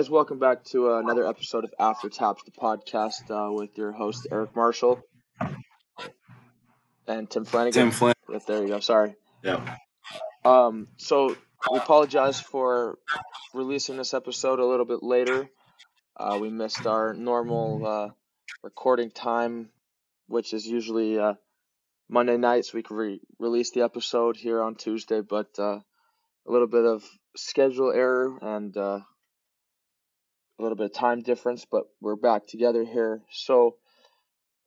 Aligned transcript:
Guys, 0.00 0.08
welcome 0.08 0.38
back 0.38 0.64
to 0.64 0.92
uh, 0.92 0.98
another 0.98 1.28
episode 1.28 1.62
of 1.62 1.74
After 1.78 2.08
Taps, 2.08 2.42
the 2.44 2.52
podcast 2.52 3.30
uh, 3.30 3.52
with 3.52 3.76
your 3.76 3.92
host 3.92 4.26
Eric 4.32 4.56
Marshall 4.56 4.98
and 7.06 7.28
Tim 7.28 7.44
Flanagan. 7.44 7.72
Tim 7.74 7.90
Flynn. 7.90 8.14
Yep, 8.30 8.46
there 8.46 8.62
you 8.62 8.68
go. 8.68 8.80
Sorry. 8.80 9.14
Yeah. 9.44 9.76
Um, 10.42 10.88
so 10.96 11.36
we 11.70 11.76
apologize 11.76 12.40
for 12.40 12.96
releasing 13.52 13.98
this 13.98 14.14
episode 14.14 14.58
a 14.58 14.64
little 14.64 14.86
bit 14.86 15.02
later. 15.02 15.50
Uh, 16.16 16.38
we 16.40 16.48
missed 16.48 16.86
our 16.86 17.12
normal 17.12 17.86
uh, 17.86 18.08
recording 18.62 19.10
time, 19.10 19.68
which 20.28 20.54
is 20.54 20.66
usually 20.66 21.18
uh, 21.18 21.34
Monday 22.08 22.38
nights. 22.38 22.72
We 22.72 22.82
could 22.82 22.96
re- 22.96 23.20
release 23.38 23.72
the 23.72 23.82
episode 23.82 24.38
here 24.38 24.62
on 24.62 24.76
Tuesday, 24.76 25.20
but 25.20 25.50
uh, 25.58 25.80
a 25.82 25.82
little 26.46 26.68
bit 26.68 26.86
of 26.86 27.04
schedule 27.36 27.92
error 27.92 28.38
and 28.40 28.74
uh, 28.78 29.00
a 30.60 30.62
little 30.62 30.76
bit 30.76 30.86
of 30.86 30.92
time 30.92 31.22
difference, 31.22 31.64
but 31.64 31.84
we're 32.02 32.16
back 32.16 32.46
together 32.46 32.84
here. 32.84 33.22
So 33.32 33.76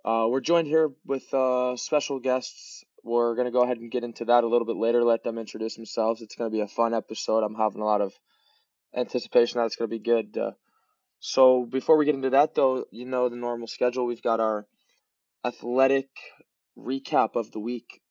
uh, 0.03 0.25
we're 0.27 0.41
joined 0.41 0.67
here 0.67 0.89
with 1.05 1.31
uh, 1.33 1.77
special 1.77 2.19
guests. 2.19 2.83
We're 3.03 3.35
going 3.35 3.45
to 3.45 3.51
go 3.51 3.61
ahead 3.61 3.77
and 3.77 3.91
get 3.91 4.03
into 4.03 4.25
that 4.25 4.43
a 4.43 4.47
little 4.47 4.65
bit 4.65 4.75
later, 4.75 5.03
let 5.03 5.23
them 5.23 5.37
introduce 5.37 5.75
themselves. 5.75 6.21
It's 6.21 6.35
going 6.35 6.49
to 6.49 6.55
be 6.55 6.61
a 6.61 6.67
fun 6.67 6.95
episode. 6.95 7.43
I'm 7.43 7.53
having 7.53 7.81
a 7.81 7.85
lot 7.85 8.01
of 8.01 8.11
anticipation 8.95 9.59
that 9.59 9.65
it's 9.65 9.75
going 9.75 9.89
to 9.89 9.95
be 9.95 10.03
good. 10.03 10.35
Uh, 10.35 10.51
so 11.19 11.63
before 11.63 11.95
we 11.97 12.05
get 12.05 12.15
into 12.15 12.31
that, 12.31 12.55
though, 12.55 12.85
you 12.91 13.05
know 13.05 13.29
the 13.29 13.35
normal 13.35 13.67
schedule. 13.67 14.07
We've 14.07 14.23
got 14.23 14.39
our 14.39 14.65
athletic 15.45 16.09
recap 16.75 17.35
of 17.35 17.51
the 17.51 17.59
week. 17.59 18.01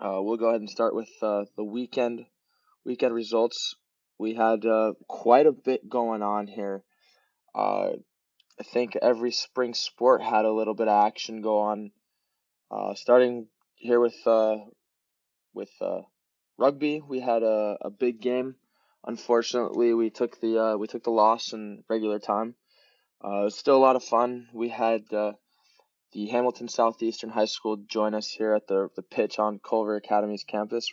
Uh, 0.00 0.20
we'll 0.22 0.36
go 0.36 0.50
ahead 0.50 0.60
and 0.60 0.70
start 0.70 0.94
with 0.94 1.10
uh, 1.20 1.46
the 1.56 1.64
weekend 1.64 2.26
weekend 2.84 3.12
results. 3.12 3.74
We 4.18 4.34
had 4.34 4.64
uh, 4.64 4.92
quite 5.08 5.46
a 5.46 5.52
bit 5.52 5.88
going 5.88 6.22
on 6.22 6.46
here. 6.46 6.84
Uh, 7.54 7.90
I 8.58 8.62
think 8.64 8.96
every 8.96 9.32
spring 9.32 9.74
sport 9.74 10.22
had 10.22 10.44
a 10.44 10.52
little 10.52 10.74
bit 10.74 10.88
of 10.88 11.06
action 11.06 11.42
go 11.42 11.58
on. 11.58 11.92
Uh, 12.70 12.94
starting 12.94 13.48
here 13.74 14.00
with 14.00 14.16
uh, 14.26 14.56
with 15.52 15.70
uh, 15.80 16.02
rugby, 16.56 17.02
we 17.06 17.20
had 17.20 17.42
a, 17.42 17.76
a 17.80 17.90
big 17.90 18.20
game. 18.20 18.56
Unfortunately, 19.04 19.94
we 19.94 20.10
took 20.10 20.40
the 20.40 20.58
uh, 20.58 20.76
we 20.76 20.86
took 20.86 21.02
the 21.02 21.10
loss 21.10 21.52
in 21.52 21.82
regular 21.88 22.18
time. 22.18 22.54
Uh, 23.24 23.40
it 23.40 23.44
was 23.44 23.58
still 23.58 23.76
a 23.76 23.86
lot 23.86 23.96
of 23.96 24.04
fun. 24.04 24.48
We 24.52 24.68
had 24.68 25.12
uh, 25.12 25.32
the 26.12 26.26
Hamilton 26.26 26.68
Southeastern 26.68 27.30
High 27.30 27.46
School 27.46 27.76
join 27.76 28.14
us 28.14 28.28
here 28.28 28.54
at 28.54 28.66
the 28.66 28.88
the 28.96 29.02
pitch 29.02 29.38
on 29.38 29.58
Culver 29.58 29.96
Academy's 29.96 30.44
campus. 30.44 30.92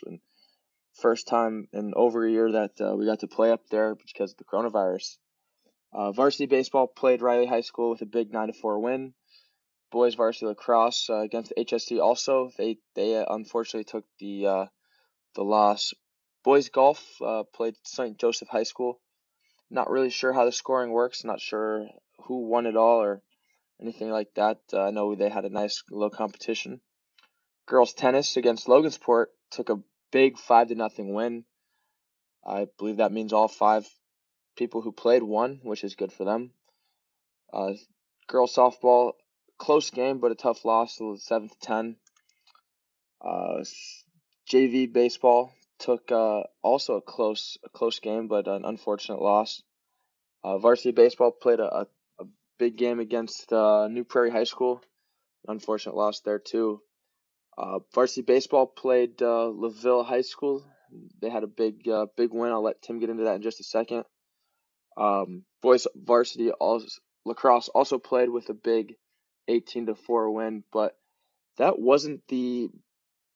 First 1.00 1.28
time 1.28 1.68
in 1.72 1.92
over 1.94 2.26
a 2.26 2.30
year 2.30 2.50
that 2.52 2.80
uh, 2.80 2.96
we 2.96 3.06
got 3.06 3.20
to 3.20 3.28
play 3.28 3.52
up 3.52 3.68
there 3.70 3.94
because 3.94 4.32
of 4.32 4.38
the 4.38 4.44
coronavirus. 4.44 5.18
Uh, 5.92 6.12
varsity 6.12 6.46
baseball 6.46 6.86
played 6.86 7.22
Riley 7.22 7.46
High 7.46 7.62
School 7.62 7.90
with 7.90 8.02
a 8.02 8.06
big 8.06 8.32
nine 8.32 8.46
to 8.46 8.52
four 8.52 8.78
win. 8.78 9.14
Boys 9.90 10.14
varsity 10.14 10.46
lacrosse 10.46 11.10
uh, 11.10 11.18
against 11.18 11.52
HST 11.58 12.00
also 12.00 12.50
they 12.56 12.78
they 12.94 13.16
uh, 13.16 13.24
unfortunately 13.28 13.84
took 13.84 14.04
the 14.20 14.46
uh, 14.46 14.66
the 15.34 15.42
loss. 15.42 15.92
Boys 16.44 16.68
golf 16.68 17.04
uh, 17.20 17.42
played 17.52 17.74
St. 17.82 18.16
Joseph 18.16 18.48
High 18.48 18.62
School. 18.62 19.00
Not 19.68 19.90
really 19.90 20.10
sure 20.10 20.32
how 20.32 20.44
the 20.44 20.52
scoring 20.52 20.90
works. 20.90 21.24
Not 21.24 21.40
sure 21.40 21.88
who 22.24 22.46
won 22.46 22.66
it 22.66 22.76
all 22.76 23.02
or 23.02 23.22
anything 23.80 24.10
like 24.10 24.32
that. 24.34 24.58
Uh, 24.72 24.82
I 24.82 24.90
know 24.90 25.14
they 25.14 25.28
had 25.28 25.44
a 25.44 25.50
nice 25.50 25.82
low 25.90 26.10
competition. 26.10 26.80
Girls 27.66 27.92
tennis 27.92 28.36
against 28.36 28.68
Logansport 28.68 29.26
took 29.50 29.70
a 29.70 29.82
big 30.12 30.38
five 30.38 30.68
to 30.68 30.74
nothing 30.74 31.14
win. 31.14 31.44
I 32.44 32.66
believe 32.78 32.98
that 32.98 33.12
means 33.12 33.32
all 33.32 33.48
five 33.48 33.88
people 34.56 34.82
who 34.82 34.92
played 34.92 35.22
won, 35.22 35.60
which 35.62 35.84
is 35.84 35.94
good 35.94 36.12
for 36.12 36.24
them. 36.24 36.52
Uh, 37.52 37.72
girls 38.28 38.54
softball, 38.54 39.12
close 39.58 39.90
game 39.90 40.18
but 40.18 40.32
a 40.32 40.34
tough 40.34 40.64
loss, 40.64 41.00
seven 41.18 41.48
to 41.48 41.58
ten. 41.60 41.96
Uh, 43.20 43.64
JV 44.50 44.92
baseball 44.92 45.52
took 45.78 46.10
uh, 46.10 46.42
also 46.62 46.96
a 46.96 47.02
close 47.02 47.58
a 47.64 47.68
close 47.68 47.98
game 48.00 48.28
but 48.28 48.46
an 48.46 48.64
unfortunate 48.64 49.20
loss. 49.20 49.62
Uh, 50.42 50.58
varsity 50.58 50.92
baseball 50.92 51.30
played 51.30 51.60
a, 51.60 51.64
a, 51.64 51.86
a 52.20 52.24
big 52.58 52.76
game 52.76 52.98
against 53.00 53.52
uh, 53.52 53.88
New 53.88 54.04
Prairie 54.04 54.30
High 54.30 54.44
School, 54.44 54.82
unfortunate 55.46 55.94
loss 55.94 56.20
there 56.20 56.38
too. 56.38 56.80
Uh, 57.58 57.80
varsity 57.94 58.22
baseball 58.22 58.66
played 58.66 59.20
uh, 59.20 59.50
LaVille 59.52 60.04
High 60.04 60.22
School. 60.22 60.64
They 61.20 61.28
had 61.28 61.44
a 61.44 61.46
big 61.46 61.84
big 62.16 62.32
win. 62.32 62.52
I'll 62.52 62.62
let 62.62 62.82
Tim 62.82 62.98
get 62.98 63.10
into 63.10 63.24
that 63.24 63.36
in 63.36 63.42
just 63.42 63.60
a 63.60 63.64
second. 63.64 64.04
Um, 64.96 65.44
boys 65.62 65.86
varsity 65.94 66.50
also, 66.50 66.86
lacrosse 67.24 67.68
also 67.68 67.98
played 67.98 68.28
with 68.28 68.48
a 68.48 68.54
big 68.54 68.94
18 69.48 69.86
to 69.86 69.94
4 69.94 70.30
win, 70.30 70.64
but 70.72 70.96
that 71.58 71.78
wasn't 71.78 72.26
the 72.28 72.68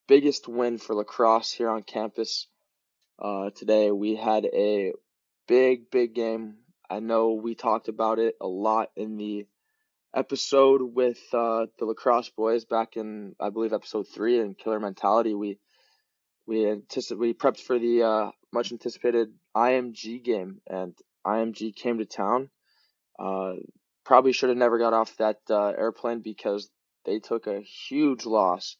biggest 0.07 0.47
win 0.47 0.77
for 0.77 0.95
lacrosse 0.95 1.51
here 1.51 1.69
on 1.69 1.83
campus 1.83 2.47
uh, 3.19 3.49
today. 3.55 3.91
We 3.91 4.15
had 4.15 4.45
a 4.45 4.93
big, 5.47 5.89
big 5.89 6.13
game. 6.13 6.57
I 6.89 6.99
know 6.99 7.33
we 7.33 7.55
talked 7.55 7.87
about 7.87 8.19
it 8.19 8.35
a 8.39 8.47
lot 8.47 8.89
in 8.95 9.17
the 9.17 9.47
episode 10.15 10.81
with 10.81 11.19
uh, 11.33 11.65
the 11.77 11.85
lacrosse 11.85 12.29
boys 12.29 12.65
back 12.65 12.95
in, 12.95 13.35
I 13.39 13.49
believe, 13.49 13.73
episode 13.73 14.07
three 14.07 14.39
in 14.39 14.55
Killer 14.55 14.79
Mentality. 14.79 15.33
We 15.33 15.59
we 16.47 16.69
anticipate 16.69 17.19
we 17.19 17.33
prepped 17.33 17.59
for 17.59 17.79
the 17.79 18.03
uh, 18.03 18.31
much 18.53 18.71
anticipated 18.71 19.33
IMG 19.55 20.23
game, 20.23 20.61
and 20.67 20.93
IMG 21.25 21.75
came 21.75 21.97
to 21.97 22.05
town. 22.05 22.49
Uh, 23.17 23.53
probably 24.03 24.31
should 24.31 24.49
have 24.49 24.57
never 24.57 24.77
got 24.77 24.93
off 24.93 25.17
that 25.17 25.39
uh, 25.49 25.69
airplane 25.69 26.21
because 26.21 26.69
they 27.05 27.19
took 27.19 27.47
a 27.47 27.61
huge 27.61 28.25
loss. 28.25 28.77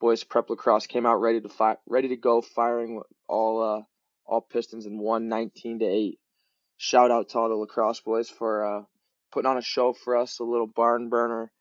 Boys 0.00 0.24
Prep 0.24 0.50
Lacrosse 0.50 0.86
came 0.86 1.06
out 1.06 1.20
ready 1.20 1.40
to 1.40 1.48
fi- 1.48 1.78
ready 1.86 2.08
to 2.08 2.16
go, 2.16 2.42
firing 2.42 3.00
all 3.28 3.62
uh, 3.62 3.82
all 4.26 4.40
pistons 4.40 4.86
and 4.86 5.00
won 5.00 5.28
19 5.28 5.80
to 5.80 5.84
eight. 5.84 6.18
Shout 6.76 7.10
out 7.10 7.28
to 7.30 7.38
all 7.38 7.48
the 7.48 7.54
lacrosse 7.54 8.00
boys 8.00 8.28
for 8.28 8.64
uh, 8.64 8.82
putting 9.32 9.50
on 9.50 9.58
a 9.58 9.62
show 9.62 9.92
for 9.92 10.16
us, 10.16 10.40
a 10.40 10.44
little 10.44 10.66
barn 10.66 11.08
burner. 11.08 11.52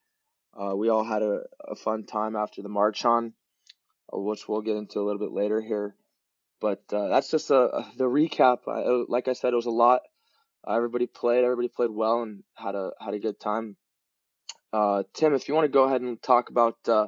Uh, 0.59 0.75
we 0.75 0.89
all 0.89 1.03
had 1.03 1.21
a, 1.21 1.41
a 1.67 1.75
fun 1.75 2.05
time 2.05 2.35
after 2.35 2.61
the 2.61 2.69
march 2.69 3.05
on, 3.05 3.33
uh, 4.11 4.17
which 4.17 4.47
we'll 4.47 4.61
get 4.61 4.75
into 4.75 4.99
a 4.99 5.03
little 5.03 5.19
bit 5.19 5.31
later 5.31 5.61
here. 5.61 5.95
But 6.59 6.83
that's 6.89 7.29
just 7.29 7.51
a, 7.51 7.55
a 7.55 7.91
the 7.97 8.05
recap. 8.05 8.59
I, 8.67 9.03
like 9.11 9.27
I 9.27 9.33
said, 9.33 9.53
it 9.53 9.57
was 9.57 9.65
a 9.65 9.71
lot 9.71 10.01
everybody 10.67 11.07
played. 11.07 11.43
Everybody 11.43 11.67
played 11.67 11.91
well 11.91 12.21
and 12.21 12.43
had 12.55 12.75
a 12.75 12.91
had 12.99 13.13
a 13.13 13.19
good 13.19 13.39
time. 13.39 13.75
Uh, 14.71 15.03
Tim, 15.13 15.33
if 15.33 15.47
you 15.47 15.53
want 15.53 15.65
to 15.65 15.69
go 15.69 15.83
ahead 15.83 16.01
and 16.01 16.21
talk 16.21 16.49
about 16.49 16.77
uh, 16.87 17.07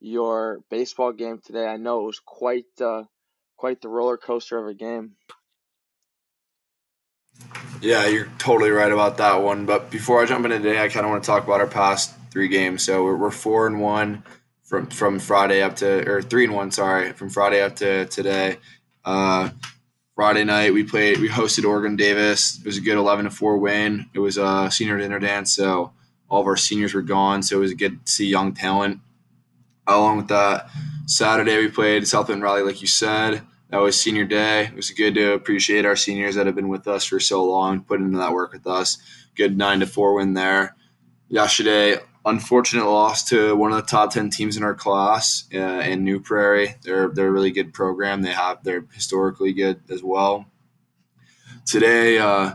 your 0.00 0.60
baseball 0.70 1.12
game 1.12 1.40
today, 1.44 1.66
I 1.66 1.76
know 1.76 2.00
it 2.00 2.06
was 2.06 2.20
quite 2.24 2.64
uh, 2.80 3.04
quite 3.56 3.80
the 3.80 3.88
roller 3.88 4.16
coaster 4.16 4.58
of 4.58 4.66
a 4.66 4.74
game. 4.74 5.12
Yeah, 7.80 8.06
you're 8.06 8.28
totally 8.38 8.70
right 8.70 8.90
about 8.90 9.18
that 9.18 9.42
one. 9.42 9.66
But 9.66 9.90
before 9.90 10.22
I 10.22 10.26
jump 10.26 10.44
into 10.46 10.58
today, 10.58 10.82
I 10.82 10.88
kind 10.88 11.04
of 11.04 11.10
want 11.10 11.22
to 11.22 11.26
talk 11.26 11.44
about 11.44 11.60
our 11.60 11.66
past 11.66 12.14
three 12.30 12.48
games. 12.48 12.82
So 12.84 13.04
we're, 13.04 13.16
we're 13.16 13.30
four 13.30 13.66
and 13.66 13.80
one 13.80 14.22
from 14.62 14.86
from 14.86 15.18
Friday 15.18 15.62
up 15.62 15.76
to 15.76 16.08
or 16.08 16.22
three 16.22 16.44
and 16.44 16.54
one, 16.54 16.70
sorry, 16.70 17.12
from 17.12 17.28
Friday 17.28 17.62
up 17.62 17.76
to 17.76 18.06
today. 18.06 18.56
Uh, 19.04 19.50
Friday 20.14 20.44
night 20.44 20.72
we 20.72 20.84
played 20.84 21.18
we 21.18 21.28
hosted 21.28 21.64
Oregon 21.64 21.96
Davis. 21.96 22.58
It 22.60 22.64
was 22.64 22.78
a 22.78 22.80
good 22.80 22.96
eleven 22.96 23.24
to 23.24 23.32
four 23.32 23.58
win. 23.58 24.08
It 24.14 24.20
was 24.20 24.38
a 24.38 24.70
senior 24.70 24.96
dinner 24.96 25.18
dance, 25.18 25.52
so 25.54 25.92
all 26.28 26.40
of 26.40 26.46
our 26.46 26.56
seniors 26.56 26.94
were 26.94 27.02
gone, 27.02 27.42
so 27.42 27.56
it 27.56 27.60
was 27.60 27.74
good 27.74 28.06
to 28.06 28.12
see 28.12 28.28
young 28.28 28.54
talent. 28.54 29.00
Along 29.88 30.18
with 30.18 30.28
that, 30.28 30.68
Saturday 31.06 31.58
we 31.58 31.68
played 31.68 32.06
South 32.06 32.28
Bend 32.28 32.42
Riley, 32.42 32.62
like 32.62 32.80
you 32.80 32.86
said. 32.86 33.42
That 33.70 33.78
was 33.78 34.00
senior 34.00 34.24
day. 34.24 34.66
It 34.66 34.76
was 34.76 34.90
good 34.92 35.14
to 35.16 35.32
appreciate 35.32 35.84
our 35.84 35.96
seniors 35.96 36.36
that 36.36 36.46
have 36.46 36.54
been 36.54 36.68
with 36.68 36.86
us 36.86 37.04
for 37.04 37.18
so 37.18 37.44
long, 37.44 37.82
put 37.82 38.00
into 38.00 38.18
that 38.18 38.32
work 38.32 38.52
with 38.52 38.68
us. 38.68 38.98
Good 39.34 39.58
nine 39.58 39.80
to 39.80 39.86
four 39.86 40.14
win 40.14 40.34
there. 40.34 40.76
Yesterday, 41.28 41.96
unfortunate 42.24 42.86
loss 42.86 43.24
to 43.24 43.54
one 43.54 43.72
of 43.72 43.76
the 43.76 43.90
top 43.90 44.12
10 44.12 44.30
teams 44.30 44.56
in 44.56 44.62
our 44.62 44.74
class 44.74 45.44
uh, 45.54 45.58
in 45.58 46.04
New 46.04 46.20
Prairie. 46.20 46.76
They're, 46.82 47.08
they're 47.08 47.28
a 47.28 47.32
really 47.32 47.50
good 47.50 47.74
program. 47.74 48.22
They 48.22 48.32
have, 48.32 48.64
they're 48.64 48.86
historically 48.92 49.52
good 49.52 49.82
as 49.90 50.02
well. 50.02 50.46
Today, 51.66 52.18
uh, 52.18 52.54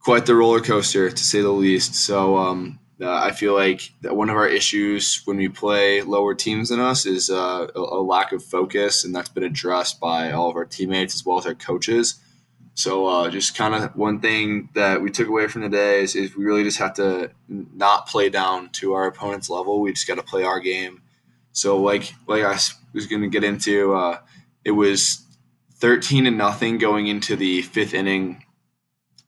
quite 0.00 0.26
the 0.26 0.34
roller 0.34 0.60
coaster 0.60 1.10
to 1.10 1.24
say 1.24 1.40
the 1.40 1.50
least. 1.50 1.94
So, 1.94 2.36
um, 2.36 2.78
uh, 3.00 3.12
I 3.12 3.32
feel 3.32 3.54
like 3.54 3.92
that 4.00 4.16
one 4.16 4.30
of 4.30 4.36
our 4.36 4.48
issues 4.48 5.20
when 5.26 5.36
we 5.36 5.48
play 5.48 6.00
lower 6.00 6.34
teams 6.34 6.70
than 6.70 6.80
us 6.80 7.04
is 7.04 7.28
uh, 7.28 7.66
a, 7.74 7.78
a 7.78 8.00
lack 8.00 8.32
of 8.32 8.42
focus, 8.42 9.04
and 9.04 9.14
that's 9.14 9.28
been 9.28 9.42
addressed 9.42 10.00
by 10.00 10.32
all 10.32 10.48
of 10.48 10.56
our 10.56 10.64
teammates 10.64 11.14
as 11.14 11.26
well 11.26 11.38
as 11.38 11.44
our 11.44 11.54
coaches. 11.54 12.20
So 12.76 13.06
uh, 13.06 13.30
just 13.30 13.56
kind 13.56 13.74
of 13.74 13.96
one 13.96 14.20
thing 14.20 14.68
that 14.74 15.02
we 15.02 15.10
took 15.10 15.28
away 15.28 15.48
from 15.48 15.62
the 15.62 15.68
day 15.68 16.02
is, 16.02 16.14
is, 16.14 16.36
we 16.36 16.44
really 16.44 16.62
just 16.62 16.78
have 16.78 16.94
to 16.94 17.32
not 17.48 18.06
play 18.06 18.28
down 18.28 18.68
to 18.74 18.92
our 18.92 19.06
opponent's 19.06 19.50
level. 19.50 19.80
We 19.80 19.92
just 19.92 20.06
got 20.06 20.16
to 20.16 20.22
play 20.22 20.44
our 20.44 20.60
game. 20.60 21.02
So 21.52 21.78
like 21.78 22.14
like 22.28 22.44
I 22.44 22.58
was 22.92 23.06
going 23.06 23.22
to 23.22 23.28
get 23.28 23.42
into, 23.42 23.94
uh, 23.94 24.18
it 24.64 24.72
was 24.72 25.24
thirteen 25.72 26.24
to 26.24 26.30
nothing 26.30 26.78
going 26.78 27.08
into 27.08 27.34
the 27.34 27.62
fifth 27.62 27.94
inning 27.94 28.44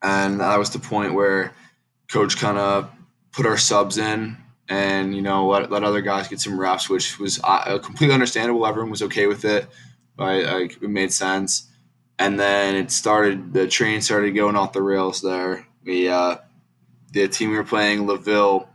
and 0.02 0.40
that 0.40 0.58
was 0.58 0.70
the 0.70 0.78
point 0.78 1.14
where 1.14 1.52
coach 2.10 2.36
kind 2.36 2.58
of 2.58 2.90
put 3.32 3.46
our 3.46 3.56
subs 3.58 3.98
in 3.98 4.36
and 4.68 5.14
you 5.14 5.22
know 5.22 5.46
let, 5.48 5.70
let 5.70 5.84
other 5.84 6.00
guys 6.00 6.28
get 6.28 6.40
some 6.40 6.58
reps, 6.58 6.88
which 6.88 7.18
was 7.18 7.40
uh, 7.42 7.78
completely 7.78 8.14
understandable. 8.14 8.66
Everyone 8.66 8.90
was 8.90 9.02
okay 9.02 9.26
with 9.26 9.44
it. 9.44 9.66
It 10.18 10.82
made 10.82 11.12
sense. 11.12 11.68
And 12.18 12.38
then 12.38 12.74
it 12.74 12.90
started. 12.90 13.52
The 13.52 13.68
train 13.68 14.00
started 14.00 14.32
going 14.32 14.56
off 14.56 14.72
the 14.72 14.82
rails. 14.82 15.22
There, 15.22 15.66
we 15.84 16.08
uh, 16.08 16.36
the 17.12 17.28
team 17.28 17.50
we 17.50 17.56
were 17.56 17.64
playing, 17.64 18.06
Laville, 18.06 18.66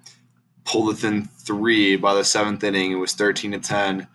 pulled 0.64 0.88
within 0.88 1.26
three 1.26 1.98
by 1.98 2.14
the 2.14 2.24
seventh 2.24 2.64
inning. 2.64 2.92
It 2.92 2.96
was 2.96 3.14
thirteen 3.14 3.52
to 3.52 3.60
ten. 3.60 4.08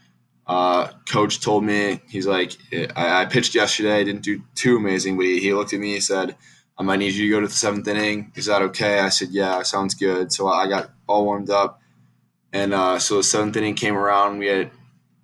Uh, 0.46 0.88
coach 1.06 1.40
told 1.40 1.62
me 1.62 2.00
he's 2.08 2.26
like, 2.26 2.52
I, 2.72 3.22
I 3.22 3.24
pitched 3.26 3.54
yesterday. 3.54 4.00
I 4.00 4.04
didn't 4.04 4.22
do 4.22 4.42
too 4.54 4.78
amazing, 4.78 5.18
but 5.18 5.26
he, 5.26 5.40
he 5.40 5.52
looked 5.52 5.74
at 5.74 5.80
me. 5.80 5.92
He 5.92 6.00
said, 6.00 6.36
I 6.78 6.82
might 6.82 7.00
need 7.00 7.12
you 7.12 7.26
to 7.26 7.30
go 7.30 7.40
to 7.40 7.48
the 7.48 7.52
seventh 7.52 7.86
inning. 7.86 8.32
Is 8.34 8.46
that 8.46 8.62
okay? 8.62 9.00
I 9.00 9.10
said, 9.10 9.28
Yeah, 9.30 9.62
sounds 9.62 9.94
good. 9.94 10.32
So 10.32 10.48
I 10.48 10.66
got 10.68 10.90
all 11.06 11.24
warmed 11.24 11.50
up. 11.50 11.82
And 12.52 12.72
uh, 12.72 12.98
so 12.98 13.16
the 13.16 13.22
seventh 13.22 13.56
inning 13.56 13.74
came 13.74 13.94
around. 13.94 14.38
We 14.38 14.46
had 14.46 14.70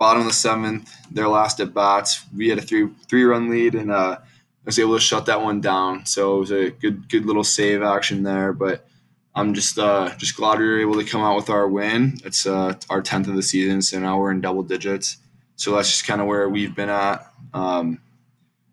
bottom 0.04 0.20
of 0.20 0.28
the 0.28 0.34
seventh, 0.34 0.94
their 1.10 1.28
last 1.28 1.60
at 1.60 1.72
bats. 1.72 2.26
We 2.36 2.50
had 2.50 2.58
a 2.58 2.60
three 2.60 2.90
three 3.08 3.24
run 3.24 3.48
lead, 3.48 3.74
and 3.74 3.90
uh, 3.90 4.18
I 4.20 4.66
was 4.66 4.78
able 4.78 4.96
to 4.96 5.00
shut 5.00 5.24
that 5.26 5.40
one 5.40 5.62
down. 5.62 6.04
So 6.04 6.36
it 6.36 6.40
was 6.40 6.52
a 6.52 6.70
good 6.72 7.08
good 7.08 7.24
little 7.24 7.42
save 7.42 7.82
action 7.82 8.22
there. 8.22 8.52
But 8.52 8.86
I'm 9.34 9.54
just 9.54 9.78
uh, 9.78 10.14
just 10.18 10.36
glad 10.36 10.58
we 10.58 10.66
were 10.66 10.80
able 10.80 10.96
to 10.96 11.10
come 11.10 11.22
out 11.22 11.36
with 11.36 11.48
our 11.48 11.66
win. 11.66 12.18
It's 12.22 12.46
uh, 12.46 12.74
our 12.90 13.00
tenth 13.00 13.28
of 13.28 13.34
the 13.34 13.42
season, 13.42 13.80
so 13.80 13.98
now 13.98 14.18
we're 14.18 14.30
in 14.30 14.42
double 14.42 14.62
digits. 14.62 15.16
So 15.56 15.74
that's 15.74 15.90
just 15.90 16.06
kind 16.06 16.20
of 16.20 16.26
where 16.26 16.50
we've 16.50 16.74
been 16.74 16.90
at. 16.90 17.26
Um, 17.54 17.98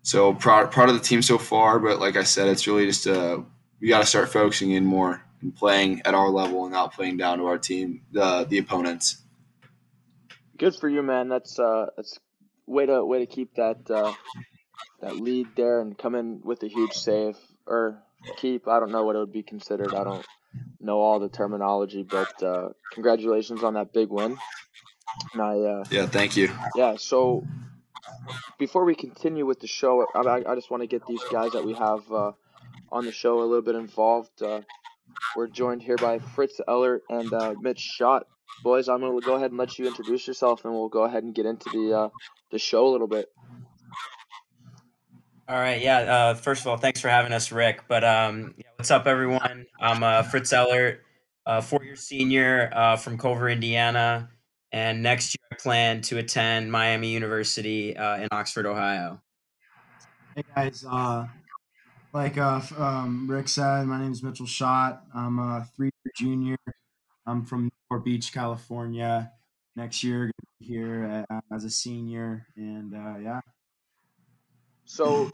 so 0.02 0.34
proud 0.34 0.70
proud 0.70 0.90
of 0.90 0.96
the 0.96 1.08
team 1.08 1.22
so 1.22 1.38
far, 1.38 1.78
but 1.78 1.98
like 1.98 2.16
I 2.16 2.24
said, 2.24 2.48
it's 2.48 2.66
really 2.66 2.84
just 2.84 3.06
uh, 3.06 3.40
we 3.80 3.88
got 3.88 4.00
to 4.00 4.06
start 4.06 4.30
focusing 4.30 4.72
in 4.72 4.84
more 4.84 5.22
and 5.40 5.56
playing 5.56 6.02
at 6.04 6.12
our 6.12 6.28
level 6.28 6.64
and 6.64 6.74
not 6.74 6.92
playing 6.92 7.16
down 7.16 7.38
to 7.38 7.46
our 7.46 7.58
team, 7.58 8.02
the 8.12 8.44
the 8.44 8.58
opponents. 8.58 9.16
Good 10.62 10.76
for 10.76 10.88
you, 10.88 11.02
man. 11.02 11.28
That's 11.28 11.58
uh, 11.58 11.86
that's 11.96 12.20
way 12.68 12.86
to 12.86 13.04
way 13.04 13.18
to 13.18 13.26
keep 13.26 13.56
that 13.56 13.90
uh, 13.90 14.12
that 15.00 15.16
lead 15.16 15.48
there 15.56 15.80
and 15.80 15.98
come 15.98 16.14
in 16.14 16.40
with 16.44 16.62
a 16.62 16.68
huge 16.68 16.92
save 16.92 17.36
or 17.66 18.00
keep. 18.36 18.68
I 18.68 18.78
don't 18.78 18.92
know 18.92 19.02
what 19.02 19.16
it 19.16 19.18
would 19.18 19.32
be 19.32 19.42
considered. 19.42 19.92
I 19.92 20.04
don't 20.04 20.24
know 20.78 21.00
all 21.00 21.18
the 21.18 21.28
terminology, 21.28 22.04
but 22.04 22.40
uh, 22.44 22.68
congratulations 22.92 23.64
on 23.64 23.74
that 23.74 23.92
big 23.92 24.10
win. 24.10 24.38
And 25.32 25.42
I, 25.42 25.58
uh, 25.58 25.84
yeah, 25.90 26.06
thank 26.06 26.36
you. 26.36 26.48
Yeah, 26.76 26.94
so 26.96 27.44
before 28.56 28.84
we 28.84 28.94
continue 28.94 29.44
with 29.44 29.58
the 29.58 29.66
show, 29.66 30.06
I, 30.14 30.44
I 30.46 30.54
just 30.54 30.70
want 30.70 30.84
to 30.84 30.86
get 30.86 31.04
these 31.08 31.24
guys 31.32 31.50
that 31.54 31.64
we 31.64 31.72
have 31.72 32.08
uh, 32.12 32.30
on 32.92 33.04
the 33.04 33.10
show 33.10 33.40
a 33.40 33.46
little 33.46 33.62
bit 33.62 33.74
involved. 33.74 34.40
Uh, 34.40 34.60
we're 35.34 35.48
joined 35.48 35.82
here 35.82 35.96
by 35.96 36.20
Fritz 36.20 36.60
Eller 36.68 37.02
and 37.10 37.32
uh, 37.32 37.54
Mitch 37.60 37.80
Schott 37.80 38.28
boys, 38.62 38.88
I'm 38.88 39.00
going 39.00 39.20
to 39.20 39.26
go 39.26 39.34
ahead 39.34 39.50
and 39.50 39.58
let 39.58 39.78
you 39.78 39.86
introduce 39.86 40.26
yourself, 40.26 40.64
and 40.64 40.72
we'll 40.72 40.88
go 40.88 41.04
ahead 41.04 41.24
and 41.24 41.34
get 41.34 41.46
into 41.46 41.68
the 41.70 41.98
uh, 41.98 42.08
the 42.50 42.58
show 42.58 42.86
a 42.86 42.90
little 42.90 43.08
bit. 43.08 43.26
All 45.48 45.58
right, 45.58 45.82
yeah. 45.82 45.98
Uh, 45.98 46.34
first 46.34 46.62
of 46.62 46.68
all, 46.68 46.76
thanks 46.76 47.00
for 47.00 47.08
having 47.08 47.32
us, 47.32 47.52
Rick. 47.52 47.82
But 47.88 48.04
um, 48.04 48.54
yeah, 48.56 48.66
what's 48.76 48.90
up, 48.90 49.06
everyone? 49.06 49.66
I'm 49.80 50.02
uh, 50.02 50.22
Fritz 50.22 50.52
Ellert, 50.52 51.00
a 51.44 51.60
four-year 51.60 51.96
senior 51.96 52.70
uh, 52.72 52.96
from 52.96 53.18
Culver, 53.18 53.48
Indiana, 53.48 54.30
and 54.70 55.02
next 55.02 55.36
year 55.36 55.46
I 55.52 55.56
plan 55.60 56.00
to 56.02 56.18
attend 56.18 56.70
Miami 56.70 57.12
University 57.12 57.96
uh, 57.96 58.18
in 58.18 58.28
Oxford, 58.30 58.66
Ohio. 58.66 59.20
Hey 60.34 60.44
guys, 60.56 60.84
uh, 60.90 61.26
like 62.14 62.38
uh, 62.38 62.60
um, 62.78 63.26
Rick 63.28 63.48
said, 63.48 63.84
my 63.86 64.00
name 64.00 64.12
is 64.12 64.22
Mitchell 64.22 64.46
Schott. 64.46 65.02
I'm 65.14 65.38
a 65.38 65.68
three-year 65.76 66.12
junior 66.16 66.56
I'm 67.26 67.44
from 67.44 67.64
Newport 67.64 68.04
Beach, 68.04 68.32
California. 68.32 69.32
Next 69.74 70.04
year, 70.04 70.30
here 70.58 71.24
uh, 71.30 71.40
as 71.50 71.64
a 71.64 71.70
senior, 71.70 72.46
and 72.56 72.94
uh, 72.94 73.18
yeah. 73.18 73.40
So, 74.84 75.30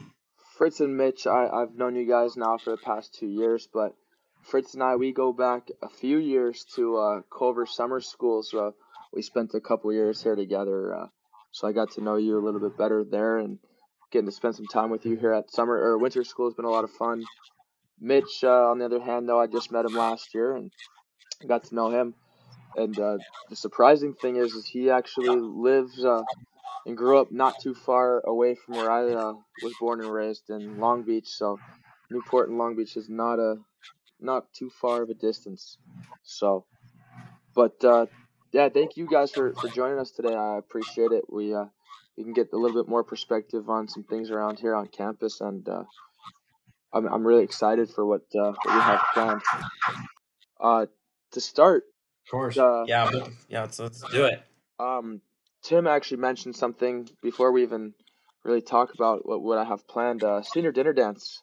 Fritz 0.57 0.79
and 0.79 0.95
Mitch, 0.95 1.27
I, 1.27 1.49
I've 1.49 1.75
known 1.75 1.97
you 1.97 2.07
guys 2.07 2.37
now 2.37 2.57
for 2.57 2.71
the 2.71 2.77
past 2.77 3.15
two 3.19 3.27
years, 3.27 3.67
but 3.73 3.95
Fritz 4.43 4.75
and 4.75 4.83
I, 4.83 4.95
we 4.95 5.11
go 5.11 5.33
back 5.33 5.67
a 5.83 5.89
few 5.89 6.17
years 6.19 6.65
to 6.75 6.97
uh, 6.97 7.21
Culver 7.37 7.65
Summer 7.65 7.99
School. 7.99 8.43
So 8.43 8.75
we 9.11 9.21
spent 9.21 9.53
a 9.55 9.59
couple 9.59 9.91
years 9.91 10.23
here 10.23 10.35
together. 10.35 10.95
Uh, 10.95 11.07
so 11.51 11.67
I 11.67 11.73
got 11.73 11.91
to 11.91 12.01
know 12.01 12.15
you 12.15 12.37
a 12.37 12.43
little 12.45 12.61
bit 12.61 12.77
better 12.77 13.03
there, 13.03 13.39
and 13.39 13.59
getting 14.11 14.27
to 14.27 14.31
spend 14.31 14.55
some 14.55 14.67
time 14.67 14.89
with 14.89 15.05
you 15.05 15.17
here 15.17 15.33
at 15.33 15.51
summer 15.51 15.75
or 15.75 15.97
winter 15.97 16.23
school 16.23 16.47
has 16.47 16.55
been 16.55 16.65
a 16.65 16.69
lot 16.69 16.85
of 16.85 16.91
fun. 16.91 17.25
Mitch, 17.99 18.43
uh, 18.43 18.69
on 18.69 18.79
the 18.79 18.85
other 18.85 19.01
hand, 19.01 19.27
though, 19.27 19.41
I 19.41 19.47
just 19.47 19.71
met 19.71 19.83
him 19.83 19.95
last 19.95 20.33
year, 20.33 20.55
and 20.55 20.71
got 21.47 21.65
to 21.65 21.75
know 21.75 21.89
him. 21.89 22.13
And 22.75 22.97
uh, 22.99 23.17
the 23.49 23.55
surprising 23.55 24.13
thing 24.13 24.37
is, 24.37 24.53
is 24.53 24.65
he 24.67 24.89
actually 24.89 25.39
lives 25.39 26.03
uh, 26.03 26.23
and 26.85 26.97
grew 26.97 27.19
up 27.19 27.31
not 27.31 27.59
too 27.59 27.73
far 27.73 28.21
away 28.21 28.55
from 28.55 28.75
where 28.75 28.91
I 28.91 29.11
uh, 29.11 29.33
was 29.63 29.73
born 29.79 30.01
and 30.01 30.11
raised 30.11 30.49
in 30.49 30.79
Long 30.79 31.03
Beach. 31.03 31.27
So 31.27 31.59
Newport 32.09 32.49
and 32.49 32.57
Long 32.57 32.75
Beach 32.75 32.95
is 32.95 33.09
not 33.09 33.39
a 33.39 33.57
not 34.19 34.51
too 34.53 34.69
far 34.81 35.01
of 35.01 35.09
a 35.09 35.13
distance. 35.13 35.77
So, 36.23 36.65
but 37.55 37.83
uh, 37.83 38.07
yeah, 38.51 38.69
thank 38.69 38.97
you 38.97 39.07
guys 39.07 39.31
for, 39.31 39.53
for 39.53 39.69
joining 39.69 39.99
us 39.99 40.11
today. 40.11 40.35
I 40.35 40.57
appreciate 40.57 41.11
it. 41.11 41.25
We 41.31 41.53
uh, 41.53 41.65
we 42.17 42.23
can 42.23 42.33
get 42.33 42.53
a 42.53 42.57
little 42.57 42.81
bit 42.81 42.89
more 42.89 43.03
perspective 43.03 43.69
on 43.69 43.87
some 43.87 44.03
things 44.03 44.29
around 44.29 44.59
here 44.59 44.75
on 44.75 44.87
campus, 44.87 45.41
and 45.41 45.67
uh, 45.67 45.83
I'm 46.93 47.07
I'm 47.07 47.25
really 47.25 47.43
excited 47.43 47.89
for 47.89 48.05
what, 48.05 48.21
uh, 48.35 48.51
what 48.63 48.65
we 48.65 48.81
have 48.81 49.01
planned. 49.13 49.41
Uh, 50.61 50.85
to 51.31 51.41
start. 51.41 51.83
Of 52.27 52.31
course. 52.31 52.57
Uh, 52.57 52.85
yeah, 52.87 53.09
yeah. 53.47 53.61
Let's 53.61 53.79
let's 53.79 54.03
do 54.11 54.25
it. 54.25 54.41
Um, 54.79 55.21
Tim 55.63 55.87
actually 55.87 56.17
mentioned 56.17 56.55
something 56.55 57.09
before 57.21 57.51
we 57.51 57.63
even 57.63 57.93
really 58.43 58.61
talk 58.61 58.93
about 58.93 59.27
what, 59.27 59.41
what 59.41 59.57
I 59.57 59.65
have 59.65 59.87
planned. 59.87 60.23
Uh, 60.23 60.41
senior 60.41 60.71
dinner 60.71 60.93
dance. 60.93 61.41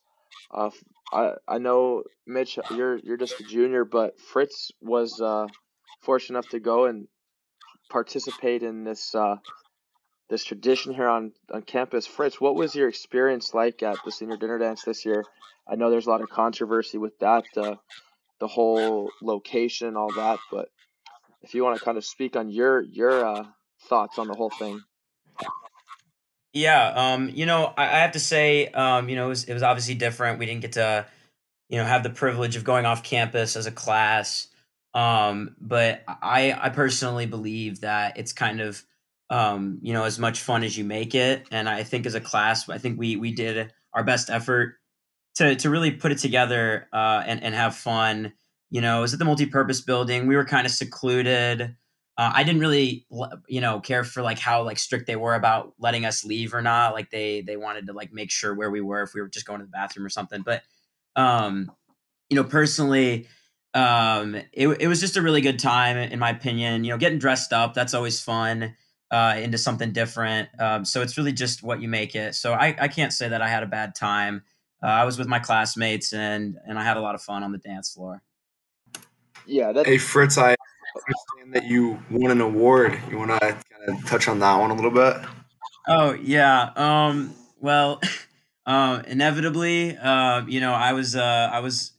Uh, 0.50 0.70
I 1.12 1.32
I 1.48 1.58
know 1.58 2.04
Mitch, 2.26 2.58
you're 2.70 2.98
you're 2.98 3.16
just 3.16 3.40
a 3.40 3.44
junior, 3.44 3.84
but 3.84 4.18
Fritz 4.20 4.70
was 4.80 5.20
uh, 5.20 5.46
fortunate 6.02 6.38
enough 6.38 6.50
to 6.50 6.60
go 6.60 6.86
and 6.86 7.08
participate 7.90 8.62
in 8.62 8.84
this 8.84 9.14
uh, 9.14 9.36
this 10.28 10.44
tradition 10.44 10.92
here 10.92 11.08
on, 11.08 11.32
on 11.52 11.62
campus. 11.62 12.06
Fritz, 12.06 12.40
what 12.40 12.56
was 12.56 12.74
your 12.74 12.88
experience 12.88 13.54
like 13.54 13.82
at 13.82 13.98
the 14.04 14.10
senior 14.10 14.36
dinner 14.36 14.58
dance 14.58 14.82
this 14.82 15.04
year? 15.04 15.24
I 15.68 15.76
know 15.76 15.90
there's 15.90 16.06
a 16.06 16.10
lot 16.10 16.20
of 16.20 16.30
controversy 16.30 16.98
with 16.98 17.18
that. 17.20 17.44
Uh, 17.56 17.76
the 18.40 18.48
whole 18.48 19.10
location, 19.22 19.96
all 19.96 20.12
that. 20.14 20.38
But 20.50 20.68
if 21.42 21.54
you 21.54 21.64
want 21.64 21.78
to 21.78 21.84
kind 21.84 21.98
of 21.98 22.04
speak 22.04 22.36
on 22.36 22.50
your 22.50 22.82
your 22.82 23.24
uh, 23.24 23.44
thoughts 23.88 24.18
on 24.18 24.28
the 24.28 24.34
whole 24.34 24.50
thing. 24.50 24.80
Yeah, 26.52 27.12
um, 27.12 27.28
you 27.28 27.44
know, 27.44 27.72
I, 27.76 27.84
I 27.84 27.98
have 27.98 28.12
to 28.12 28.20
say, 28.20 28.68
um, 28.68 29.10
you 29.10 29.16
know, 29.16 29.26
it 29.26 29.28
was, 29.28 29.44
it 29.44 29.52
was 29.52 29.62
obviously 29.62 29.94
different. 29.94 30.38
We 30.38 30.46
didn't 30.46 30.62
get 30.62 30.72
to, 30.72 31.06
you 31.68 31.76
know, 31.76 31.84
have 31.84 32.02
the 32.02 32.08
privilege 32.08 32.56
of 32.56 32.64
going 32.64 32.86
off 32.86 33.02
campus 33.02 33.56
as 33.56 33.66
a 33.66 33.70
class. 33.70 34.48
Um, 34.94 35.54
but 35.60 36.02
I, 36.08 36.58
I 36.58 36.70
personally 36.70 37.26
believe 37.26 37.82
that 37.82 38.18
it's 38.18 38.32
kind 38.32 38.62
of, 38.62 38.82
um, 39.28 39.80
you 39.82 39.92
know, 39.92 40.04
as 40.04 40.18
much 40.18 40.40
fun 40.40 40.64
as 40.64 40.78
you 40.78 40.84
make 40.84 41.14
it. 41.14 41.46
And 41.50 41.68
I 41.68 41.82
think 41.82 42.06
as 42.06 42.14
a 42.14 42.22
class, 42.22 42.66
I 42.70 42.78
think 42.78 42.98
we 42.98 43.16
we 43.16 43.32
did 43.32 43.70
our 43.92 44.04
best 44.04 44.30
effort 44.30 44.76
to 45.36 45.56
to 45.56 45.70
really 45.70 45.90
put 45.90 46.12
it 46.12 46.18
together 46.18 46.88
uh, 46.92 47.22
and 47.26 47.42
and 47.42 47.54
have 47.54 47.74
fun. 47.74 48.32
You 48.70 48.80
know, 48.80 48.98
it 48.98 49.02
was 49.02 49.12
at 49.12 49.18
the 49.18 49.24
multi-purpose 49.24 49.80
building. 49.82 50.26
We 50.26 50.36
were 50.36 50.44
kind 50.44 50.66
of 50.66 50.72
secluded. 50.72 51.76
Uh, 52.18 52.32
I 52.34 52.44
didn't 52.44 52.60
really, 52.60 53.06
you 53.46 53.60
know, 53.60 53.78
care 53.80 54.02
for 54.02 54.22
like 54.22 54.38
how 54.38 54.62
like 54.62 54.78
strict 54.78 55.06
they 55.06 55.16
were 55.16 55.34
about 55.34 55.74
letting 55.78 56.04
us 56.06 56.24
leave 56.24 56.54
or 56.54 56.62
not. 56.62 56.94
Like 56.94 57.10
they 57.10 57.42
they 57.42 57.56
wanted 57.56 57.86
to 57.86 57.92
like 57.92 58.12
make 58.12 58.30
sure 58.30 58.54
where 58.54 58.70
we 58.70 58.80
were 58.80 59.02
if 59.02 59.14
we 59.14 59.20
were 59.20 59.28
just 59.28 59.46
going 59.46 59.60
to 59.60 59.66
the 59.66 59.70
bathroom 59.70 60.04
or 60.06 60.08
something. 60.08 60.42
But, 60.42 60.62
um, 61.14 61.70
you 62.30 62.36
know, 62.36 62.44
personally, 62.44 63.28
um, 63.74 64.34
it 64.52 64.68
it 64.80 64.88
was 64.88 65.00
just 65.00 65.16
a 65.16 65.22
really 65.22 65.42
good 65.42 65.58
time 65.58 65.96
in 65.98 66.18
my 66.18 66.30
opinion. 66.30 66.84
You 66.84 66.90
know, 66.92 66.98
getting 66.98 67.18
dressed 67.18 67.52
up 67.52 67.74
that's 67.74 67.94
always 67.94 68.20
fun 68.20 68.74
uh, 69.10 69.34
into 69.38 69.58
something 69.58 69.92
different. 69.92 70.48
Um, 70.58 70.84
so 70.84 71.02
it's 71.02 71.18
really 71.18 71.32
just 71.32 71.62
what 71.62 71.82
you 71.82 71.88
make 71.88 72.14
it. 72.16 72.34
So 72.34 72.54
I 72.54 72.74
I 72.80 72.88
can't 72.88 73.12
say 73.12 73.28
that 73.28 73.42
I 73.42 73.48
had 73.48 73.62
a 73.62 73.66
bad 73.66 73.94
time 73.94 74.42
uh, 74.86 74.90
I 74.90 75.04
was 75.04 75.18
with 75.18 75.26
my 75.26 75.40
classmates 75.40 76.12
and 76.12 76.56
and 76.64 76.78
I 76.78 76.84
had 76.84 76.96
a 76.96 77.00
lot 77.00 77.16
of 77.16 77.22
fun 77.22 77.42
on 77.42 77.50
the 77.50 77.58
dance 77.58 77.92
floor. 77.92 78.22
Yeah. 79.44 79.72
That's- 79.72 79.86
hey 79.86 79.98
Fritz, 79.98 80.38
I 80.38 80.54
understand 80.94 81.54
that 81.54 81.64
you 81.64 81.98
won 82.10 82.30
an 82.30 82.40
award. 82.40 82.98
You 83.10 83.18
want 83.18 83.32
to 83.32 83.38
kind 83.40 83.88
of 83.88 84.06
touch 84.06 84.28
on 84.28 84.38
that 84.38 84.56
one 84.60 84.70
a 84.70 84.74
little 84.74 84.90
bit? 84.90 85.16
Oh 85.88 86.12
yeah. 86.14 86.70
Um. 86.76 87.34
Well, 87.58 88.00
uh, 88.66 89.02
inevitably, 89.06 89.96
uh, 89.96 90.44
you 90.46 90.60
know, 90.60 90.72
I 90.72 90.92
was 90.92 91.16
uh, 91.16 91.50
I 91.52 91.60
was, 91.60 91.92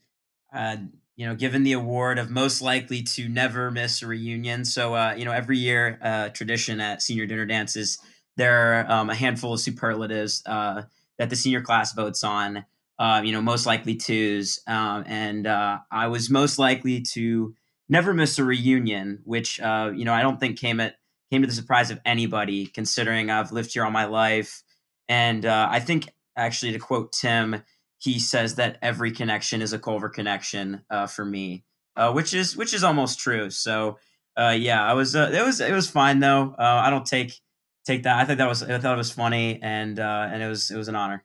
uh, 0.53 0.77
you 1.15 1.25
know, 1.25 1.35
given 1.35 1.63
the 1.63 1.73
award 1.73 2.19
of 2.19 2.29
most 2.29 2.61
likely 2.61 3.03
to 3.03 3.27
never 3.27 3.71
miss 3.71 4.01
a 4.01 4.07
reunion. 4.07 4.63
So, 4.63 4.93
uh, 4.93 5.15
you 5.17 5.25
know, 5.25 5.31
every 5.31 5.57
year, 5.57 5.97
uh, 6.01 6.29
tradition 6.29 6.79
at 6.79 7.01
senior 7.01 7.25
dinner 7.25 7.45
dances, 7.45 7.97
there 8.37 8.79
are 8.79 8.91
um, 8.91 9.09
a 9.09 9.15
handful 9.15 9.53
of 9.53 9.59
superlatives 9.59 10.43
uh, 10.45 10.83
that 11.17 11.29
the 11.29 11.35
senior 11.35 11.61
class 11.61 11.93
votes 11.93 12.23
on. 12.23 12.65
Uh, 12.99 13.21
you 13.23 13.31
know, 13.31 13.41
most 13.41 13.65
likely 13.65 13.95
twos, 13.95 14.59
um, 14.65 15.03
and 15.05 15.45
uh, 15.45 15.79
I 15.91 16.07
was 16.07 16.29
most 16.29 16.57
likely 16.57 17.01
to 17.13 17.53
never 17.87 18.13
miss 18.13 18.39
a 18.39 18.43
reunion, 18.43 19.19
which 19.23 19.59
uh, 19.59 19.91
you 19.95 20.03
know 20.03 20.13
I 20.13 20.23
don't 20.23 20.39
think 20.39 20.59
came 20.59 20.79
at 20.79 20.95
came 21.29 21.41
to 21.41 21.47
the 21.47 21.53
surprise 21.53 21.91
of 21.91 21.99
anybody, 22.05 22.65
considering 22.65 23.29
I've 23.29 23.51
lived 23.51 23.73
here 23.73 23.85
all 23.85 23.91
my 23.91 24.05
life, 24.05 24.63
and 25.07 25.45
uh, 25.45 25.67
I 25.69 25.79
think 25.79 26.09
actually 26.35 26.71
to 26.71 26.79
quote 26.79 27.11
Tim, 27.11 27.61
he 27.99 28.17
says 28.17 28.55
that 28.55 28.79
every 28.81 29.11
connection 29.11 29.61
is 29.61 29.73
a 29.73 29.79
Culver 29.79 30.09
connection 30.09 30.81
uh, 30.89 31.05
for 31.05 31.23
me, 31.23 31.65
which 32.13 32.33
is 32.33 32.57
which 32.57 32.73
is 32.73 32.83
almost 32.83 33.19
true. 33.19 33.51
So 33.51 33.99
yeah, 34.35 34.83
I 34.83 34.93
was 34.93 35.13
it 35.13 35.45
was 35.45 35.61
it 35.61 35.73
was 35.73 35.87
fine 35.87 36.19
though. 36.19 36.55
I 36.57 36.89
don't 36.89 37.05
take 37.05 37.39
take 37.85 38.03
that. 38.03 38.17
I 38.17 38.25
think 38.25 38.39
that 38.39 38.49
was 38.49 38.63
I 38.63 38.79
thought 38.79 38.95
it 38.95 38.97
was 38.97 39.11
funny 39.11 39.59
and 39.61 39.99
and 39.99 40.41
it 40.41 40.47
was 40.47 40.71
it 40.71 40.77
was 40.77 40.87
an 40.87 40.95
honor. 40.95 41.23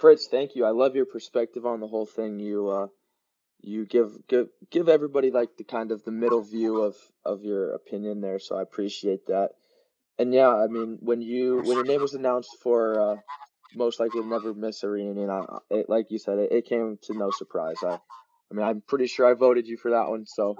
Fritz, 0.00 0.28
thank 0.28 0.56
you. 0.56 0.64
I 0.64 0.70
love 0.70 0.96
your 0.96 1.04
perspective 1.04 1.66
on 1.66 1.80
the 1.80 1.86
whole 1.86 2.06
thing. 2.06 2.38
You 2.38 2.68
uh, 2.68 2.86
you 3.60 3.84
give 3.84 4.16
give 4.28 4.48
give 4.70 4.88
everybody 4.88 5.30
like 5.30 5.56
the 5.58 5.64
kind 5.64 5.92
of 5.92 6.02
the 6.04 6.10
middle 6.10 6.40
view 6.40 6.80
of 6.80 6.96
of 7.24 7.44
your 7.44 7.74
opinion 7.74 8.22
there, 8.22 8.38
so 8.38 8.56
I 8.56 8.62
appreciate 8.62 9.26
that. 9.26 9.50
And 10.18 10.32
yeah, 10.32 10.48
I 10.48 10.68
mean, 10.68 10.98
when 11.00 11.20
you 11.20 11.56
when 11.58 11.76
your 11.76 11.84
name 11.84 12.00
was 12.00 12.14
announced 12.14 12.56
for 12.62 12.98
uh, 12.98 13.16
most 13.74 14.00
likely 14.00 14.22
never 14.22 14.54
miss 14.54 14.82
a 14.82 14.88
reunion, 14.88 15.28
I 15.28 15.44
it, 15.70 15.90
like 15.90 16.06
you 16.10 16.18
said, 16.18 16.38
it, 16.38 16.52
it 16.52 16.66
came 16.66 16.98
to 17.02 17.14
no 17.14 17.30
surprise. 17.30 17.76
I 17.82 17.98
I 18.50 18.54
mean, 18.54 18.66
I'm 18.66 18.80
pretty 18.80 19.06
sure 19.06 19.26
I 19.26 19.34
voted 19.34 19.68
you 19.68 19.76
for 19.76 19.90
that 19.90 20.08
one, 20.08 20.24
so 20.24 20.56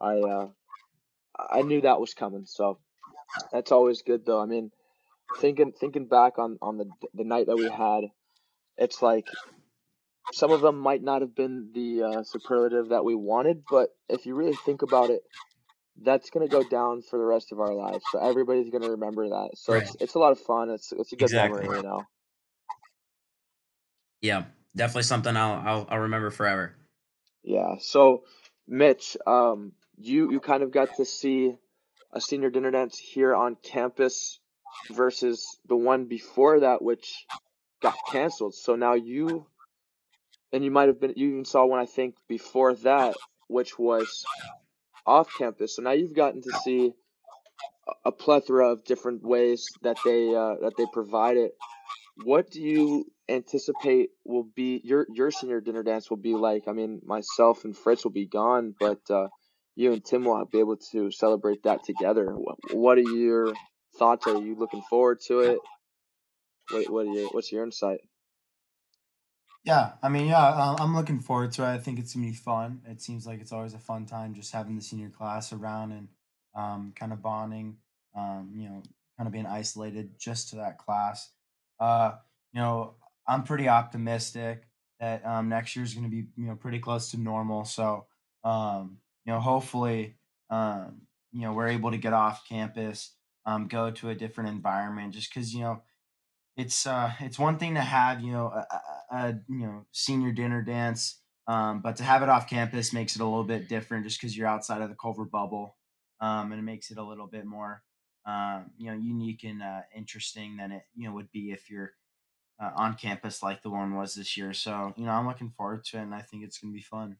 I 0.00 0.18
uh, 0.18 0.48
I 1.38 1.62
knew 1.62 1.80
that 1.80 2.00
was 2.00 2.12
coming. 2.12 2.44
So 2.44 2.78
that's 3.52 3.72
always 3.72 4.02
good, 4.02 4.26
though. 4.26 4.40
I 4.40 4.44
mean, 4.44 4.70
thinking 5.38 5.72
thinking 5.72 6.06
back 6.06 6.38
on 6.38 6.58
on 6.60 6.76
the 6.76 6.90
the 7.14 7.24
night 7.24 7.46
that 7.46 7.56
we 7.56 7.70
had 7.70 8.04
it's 8.76 9.02
like 9.02 9.26
some 10.32 10.50
of 10.50 10.60
them 10.60 10.78
might 10.78 11.02
not 11.02 11.20
have 11.20 11.34
been 11.34 11.70
the 11.74 12.02
uh, 12.02 12.22
superlative 12.24 12.90
that 12.90 13.04
we 13.04 13.14
wanted, 13.14 13.64
but 13.68 13.90
if 14.08 14.26
you 14.26 14.34
really 14.34 14.56
think 14.64 14.82
about 14.82 15.10
it, 15.10 15.22
that's 16.02 16.30
gonna 16.30 16.48
go 16.48 16.62
down 16.62 17.02
for 17.02 17.18
the 17.18 17.24
rest 17.24 17.52
of 17.52 17.60
our 17.60 17.74
lives. 17.74 18.04
So 18.10 18.18
everybody's 18.18 18.70
gonna 18.70 18.90
remember 18.90 19.28
that. 19.28 19.50
So 19.54 19.74
right. 19.74 19.82
it's 19.82 19.96
it's 20.00 20.14
a 20.14 20.18
lot 20.18 20.32
of 20.32 20.40
fun. 20.40 20.70
It's 20.70 20.92
it's 20.92 21.12
a 21.12 21.16
good 21.16 21.24
exactly. 21.24 21.60
memory, 21.60 21.76
you 21.76 21.82
know. 21.82 22.02
Yeah, 24.20 24.44
definitely 24.74 25.02
something 25.02 25.36
I'll 25.36 25.62
I'll, 25.66 25.86
I'll 25.90 25.98
remember 26.00 26.30
forever. 26.30 26.74
Yeah. 27.42 27.74
So, 27.80 28.22
Mitch, 28.66 29.16
um, 29.26 29.72
you 29.98 30.30
you 30.32 30.40
kind 30.40 30.62
of 30.62 30.72
got 30.72 30.96
to 30.96 31.04
see 31.04 31.54
a 32.12 32.20
senior 32.20 32.50
dinner 32.50 32.70
dance 32.70 32.98
here 32.98 33.34
on 33.34 33.56
campus 33.62 34.38
versus 34.90 35.58
the 35.68 35.76
one 35.76 36.06
before 36.06 36.60
that, 36.60 36.82
which 36.82 37.26
got 37.82 37.96
canceled. 38.10 38.54
So 38.54 38.76
now 38.76 38.94
you, 38.94 39.46
and 40.52 40.64
you 40.64 40.70
might 40.70 40.88
have 40.88 41.00
been, 41.00 41.14
you 41.16 41.28
even 41.30 41.44
saw 41.44 41.66
one 41.66 41.80
I 41.80 41.86
think 41.86 42.14
before 42.28 42.74
that, 42.76 43.16
which 43.48 43.78
was 43.78 44.24
off 45.06 45.28
campus. 45.36 45.76
So 45.76 45.82
now 45.82 45.92
you've 45.92 46.14
gotten 46.14 46.42
to 46.42 46.52
see 46.64 46.92
a 48.04 48.12
plethora 48.12 48.72
of 48.72 48.84
different 48.84 49.22
ways 49.22 49.66
that 49.82 49.96
they 50.04 50.34
uh, 50.34 50.54
that 50.62 50.74
they 50.78 50.86
provide 50.92 51.36
it. 51.36 51.52
What 52.24 52.50
do 52.50 52.60
you 52.60 53.06
anticipate 53.28 54.10
will 54.24 54.46
be 54.54 54.80
your 54.84 55.06
your 55.12 55.30
senior 55.30 55.60
dinner 55.60 55.82
dance 55.82 56.08
will 56.10 56.18
be 56.18 56.34
like? 56.34 56.64
I 56.68 56.72
mean, 56.72 57.00
myself 57.04 57.64
and 57.64 57.76
Fritz 57.76 58.04
will 58.04 58.12
be 58.12 58.26
gone, 58.26 58.74
but 58.78 59.00
uh, 59.10 59.28
you 59.74 59.92
and 59.92 60.04
Tim 60.04 60.24
will 60.24 60.44
be 60.44 60.60
able 60.60 60.76
to 60.92 61.10
celebrate 61.10 61.64
that 61.64 61.84
together. 61.84 62.32
What, 62.32 62.58
what 62.72 62.98
are 62.98 63.00
your 63.00 63.52
thoughts? 63.98 64.26
Are 64.26 64.40
you 64.40 64.54
looking 64.56 64.82
forward 64.88 65.20
to 65.26 65.40
it? 65.40 65.58
What 66.70 66.90
what 66.90 67.06
your 67.06 67.28
what's 67.30 67.52
your 67.52 67.64
insight? 67.64 68.00
Yeah, 69.64 69.92
I 70.02 70.08
mean, 70.08 70.26
yeah, 70.26 70.48
um, 70.48 70.76
I'm 70.80 70.96
looking 70.96 71.20
forward 71.20 71.52
to 71.52 71.62
it. 71.62 71.66
I 71.66 71.78
think 71.78 71.98
it's 71.98 72.14
gonna 72.14 72.26
be 72.26 72.32
fun. 72.32 72.82
It 72.86 73.00
seems 73.00 73.26
like 73.26 73.40
it's 73.40 73.52
always 73.52 73.74
a 73.74 73.78
fun 73.78 74.06
time 74.06 74.34
just 74.34 74.52
having 74.52 74.76
the 74.76 74.82
senior 74.82 75.10
class 75.10 75.52
around 75.52 75.92
and 75.92 76.08
um, 76.54 76.92
kind 76.96 77.12
of 77.12 77.22
bonding. 77.22 77.76
Um, 78.14 78.52
you 78.54 78.68
know, 78.68 78.82
kind 79.16 79.26
of 79.26 79.32
being 79.32 79.46
isolated 79.46 80.18
just 80.18 80.50
to 80.50 80.56
that 80.56 80.78
class. 80.78 81.30
Uh, 81.78 82.12
you 82.52 82.60
know, 82.60 82.94
I'm 83.26 83.44
pretty 83.44 83.68
optimistic 83.68 84.68
that 85.00 85.24
um, 85.24 85.48
next 85.48 85.76
year 85.76 85.84
is 85.84 85.94
going 85.94 86.04
to 86.04 86.10
be 86.10 86.26
you 86.36 86.46
know 86.48 86.56
pretty 86.56 86.78
close 86.78 87.10
to 87.12 87.16
normal. 87.16 87.64
So, 87.64 88.06
um, 88.44 88.98
you 89.24 89.32
know, 89.32 89.40
hopefully, 89.40 90.16
um, 90.50 91.02
you 91.32 91.42
know, 91.42 91.52
we're 91.52 91.68
able 91.68 91.90
to 91.92 91.98
get 91.98 92.12
off 92.12 92.46
campus, 92.48 93.14
um, 93.46 93.68
go 93.68 93.90
to 93.90 94.10
a 94.10 94.14
different 94.14 94.50
environment, 94.50 95.14
just 95.14 95.32
because 95.32 95.54
you 95.54 95.60
know 95.60 95.82
it's 96.56 96.86
uh 96.86 97.12
it's 97.20 97.38
one 97.38 97.58
thing 97.58 97.74
to 97.74 97.80
have 97.80 98.20
you 98.20 98.32
know 98.32 98.46
a, 98.48 98.66
a, 99.16 99.34
you 99.48 99.66
know 99.66 99.86
senior 99.92 100.32
dinner 100.32 100.62
dance 100.62 101.20
um, 101.48 101.82
but 101.82 101.96
to 101.96 102.04
have 102.04 102.22
it 102.22 102.28
off 102.28 102.48
campus 102.48 102.92
makes 102.92 103.16
it 103.16 103.22
a 103.22 103.24
little 103.24 103.44
bit 103.44 103.68
different 103.68 104.04
just 104.04 104.20
because 104.20 104.36
you're 104.36 104.46
outside 104.46 104.80
of 104.80 104.88
the 104.88 104.94
culver 104.94 105.24
bubble 105.24 105.76
um, 106.20 106.52
and 106.52 106.60
it 106.60 106.64
makes 106.64 106.90
it 106.90 106.98
a 106.98 107.02
little 107.04 107.26
bit 107.26 107.44
more 107.44 107.82
um, 108.26 108.70
you 108.76 108.86
know 108.86 108.96
unique 108.96 109.44
and 109.44 109.62
uh, 109.62 109.80
interesting 109.94 110.56
than 110.56 110.72
it 110.72 110.82
you 110.94 111.08
know 111.08 111.14
would 111.14 111.30
be 111.32 111.50
if 111.50 111.70
you're 111.70 111.92
uh, 112.60 112.70
on 112.76 112.94
campus 112.94 113.42
like 113.42 113.62
the 113.62 113.70
one 113.70 113.96
was 113.96 114.14
this 114.14 114.36
year. 114.36 114.52
So 114.52 114.94
you 114.96 115.04
know 115.04 115.12
i'm 115.12 115.26
looking 115.26 115.50
forward 115.50 115.84
to 115.86 115.98
it 115.98 116.02
and 116.02 116.14
i 116.14 116.22
think 116.22 116.44
it's 116.44 116.60
to 116.60 116.72
be 116.72 116.80
fun. 116.80 117.18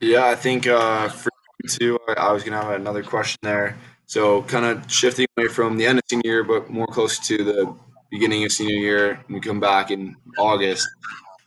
Yeah 0.00 0.26
i 0.26 0.34
think 0.34 0.66
uh, 0.66 1.08
for 1.08 1.30
too 1.68 1.98
i 2.16 2.32
was 2.32 2.42
to 2.42 2.50
have 2.52 2.70
another 2.70 3.02
question 3.02 3.38
there 3.42 3.76
so 4.10 4.42
kind 4.42 4.64
of 4.64 4.90
shifting 4.90 5.24
away 5.36 5.46
from 5.46 5.76
the 5.76 5.86
end 5.86 6.00
of 6.00 6.04
senior 6.10 6.22
year, 6.24 6.42
but 6.42 6.68
more 6.68 6.88
close 6.88 7.16
to 7.28 7.44
the 7.44 7.72
beginning 8.10 8.44
of 8.44 8.50
senior 8.50 8.74
year. 8.74 9.20
When 9.28 9.34
we 9.34 9.40
come 9.40 9.60
back 9.60 9.92
in 9.92 10.16
August, 10.36 10.88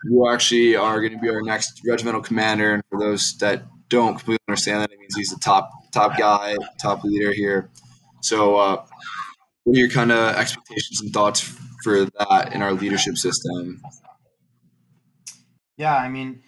you 0.05 0.31
actually 0.31 0.77
are 0.77 1.01
going 1.01 1.11
to 1.11 1.19
be 1.19 1.27
our 1.29 1.41
next 1.41 1.81
regimental 1.85 2.21
commander. 2.21 2.75
And 2.75 2.83
for 2.89 2.97
those 2.97 3.35
that 3.39 3.65
don't 3.89 4.13
completely 4.13 4.39
understand 4.47 4.79
that, 4.79 4.93
it 4.93 4.97
means 4.97 5.13
he's 5.13 5.31
the 5.31 5.41
top 5.41 5.71
top 5.91 6.17
guy, 6.17 6.55
top 6.79 7.03
leader 7.03 7.33
here. 7.33 7.69
So, 8.21 8.55
uh, 8.55 8.85
what 9.65 9.75
are 9.75 9.79
your 9.79 9.89
kind 9.89 10.13
of 10.13 10.33
expectations 10.37 11.01
and 11.01 11.11
thoughts 11.11 11.41
for 11.83 12.05
that 12.05 12.51
in 12.53 12.61
our 12.61 12.71
leadership 12.71 13.17
system? 13.17 13.81
Yeah, 15.75 15.97
I 15.97 16.07
mean, 16.07 16.43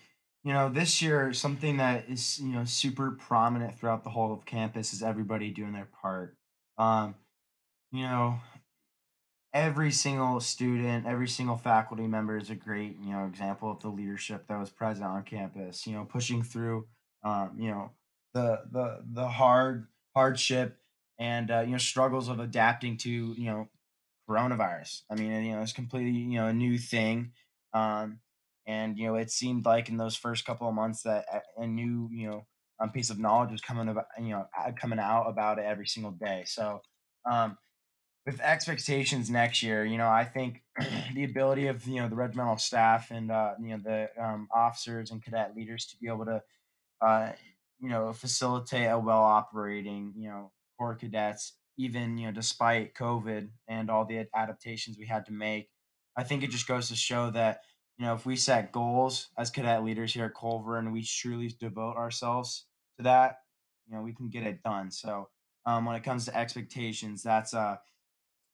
you 0.46 0.54
know, 0.54 0.70
this 0.70 1.02
year 1.02 1.34
something 1.34 1.78
that 1.78 2.06
is 2.08 2.40
you 2.40 2.54
know 2.54 2.66
super 2.66 3.12
prominent 3.12 3.78
throughout 3.78 4.04
the 4.04 4.12
whole 4.12 4.32
of 4.32 4.46
campus 4.46 4.94
is 4.94 5.02
everybody 5.02 5.50
doing 5.50 5.74
their 5.74 5.90
part. 6.02 6.38
Um, 6.78 7.16
you 7.92 8.04
know, 8.04 8.40
every 9.56 9.92
single 9.92 10.40
student, 10.40 11.08
every 11.08 11.28
single 11.28 11.58
faculty 11.58 12.06
member 12.06 12.38
is 12.38 12.52
a 12.52 12.56
great 12.56 12.98
you 13.02 13.12
know 13.12 13.26
example 13.26 13.72
of 13.72 13.80
the 13.80 13.90
leadership 13.90 14.46
that 14.48 14.60
was 14.60 14.70
present 14.70 15.08
on 15.08 15.24
campus. 15.24 15.88
You 15.88 15.96
know, 15.96 16.06
pushing 16.06 16.44
through, 16.44 16.86
um, 17.24 17.56
you 17.58 17.72
know, 17.72 17.90
the 18.36 18.62
the 18.72 19.00
the 19.14 19.28
hard 19.28 19.88
hardship 20.16 20.78
and 21.18 21.50
uh, 21.50 21.62
you 21.62 21.72
know 21.72 21.80
struggles 21.80 22.30
of 22.30 22.40
adapting 22.40 22.98
to 22.98 23.10
you 23.10 23.46
know 23.46 23.68
coronavirus. 24.30 25.02
I 25.10 25.16
mean, 25.16 25.44
you 25.44 25.56
know, 25.56 25.64
it's 25.64 25.74
completely 25.74 26.12
you 26.12 26.38
know 26.38 26.46
a 26.46 26.54
new 26.54 26.78
thing. 26.78 27.32
Um, 27.74 28.20
and 28.68 28.98
you 28.98 29.08
know 29.08 29.16
it 29.16 29.32
seemed 29.32 29.66
like 29.66 29.90
in 29.90 29.98
those 29.98 30.16
first 30.16 30.46
couple 30.46 30.68
of 30.68 30.76
months 30.76 31.04
that 31.04 31.26
a 31.58 31.68
new 31.68 32.10
you 32.12 32.30
know 32.30 32.46
um, 32.80 32.90
piece 32.92 33.10
of 33.10 33.20
knowledge 33.20 33.52
was 33.52 33.62
coming 33.62 33.88
about 33.88 34.06
you 34.20 34.30
know 34.30 34.46
coming 34.80 35.00
out 35.00 35.26
about 35.28 35.60
it 35.60 35.66
every 35.66 35.88
single 35.88 36.12
day. 36.12 36.44
So 36.46 36.82
um, 37.30 37.58
with 38.26 38.42
expectations 38.42 39.30
next 39.30 39.62
year 39.62 39.86
you 39.86 39.98
know 39.98 40.10
i 40.10 40.24
think 40.24 40.64
the 41.14 41.24
ability 41.24 41.68
of 41.68 41.86
you 41.88 42.02
know 42.02 42.10
the 42.10 42.16
regimental 42.16 42.58
staff 42.58 43.12
and 43.12 43.32
uh, 43.32 43.54
you 43.62 43.70
know 43.70 43.80
the 43.84 44.10
um, 44.22 44.48
officers 44.54 45.12
and 45.12 45.24
cadet 45.24 45.56
leaders 45.56 45.86
to 45.86 45.98
be 46.02 46.08
able 46.08 46.26
to 46.26 46.42
uh, 47.02 47.32
you 47.80 47.90
know 47.90 48.12
facilitate 48.14 48.90
a 48.90 48.98
well 48.98 49.24
operating 49.24 50.14
you 50.18 50.30
know 50.30 50.52
corps 50.78 50.96
cadets 50.96 51.54
even 51.78 52.18
you 52.18 52.28
know 52.28 52.34
despite 52.34 52.96
covid 52.96 53.50
and 53.68 53.90
all 53.90 54.06
the 54.06 54.26
adaptations 54.36 54.98
we 54.98 55.06
had 55.06 55.26
to 55.26 55.32
make 55.32 55.70
i 56.18 56.24
think 56.24 56.44
it 56.44 56.50
just 56.50 56.68
goes 56.68 56.88
to 56.88 56.96
show 56.96 57.30
that 57.30 57.60
you 57.98 58.06
know, 58.06 58.14
if 58.14 58.26
we 58.26 58.36
set 58.36 58.72
goals 58.72 59.30
as 59.38 59.50
cadet 59.50 59.84
leaders 59.84 60.14
here 60.14 60.26
at 60.26 60.36
Culver 60.36 60.78
and 60.78 60.92
we 60.92 61.04
truly 61.04 61.54
devote 61.60 61.96
ourselves 61.96 62.66
to 62.98 63.04
that, 63.04 63.40
you 63.88 63.96
know, 63.96 64.02
we 64.02 64.14
can 64.14 64.30
get 64.30 64.44
it 64.44 64.64
done. 64.64 64.92
So 64.92 65.30
um, 65.66 65.86
when 65.86 65.96
it 65.96 66.04
comes 66.04 66.26
to 66.26 66.38
expectations, 66.38 67.24
that's 67.24 67.54
uh, 67.54 67.78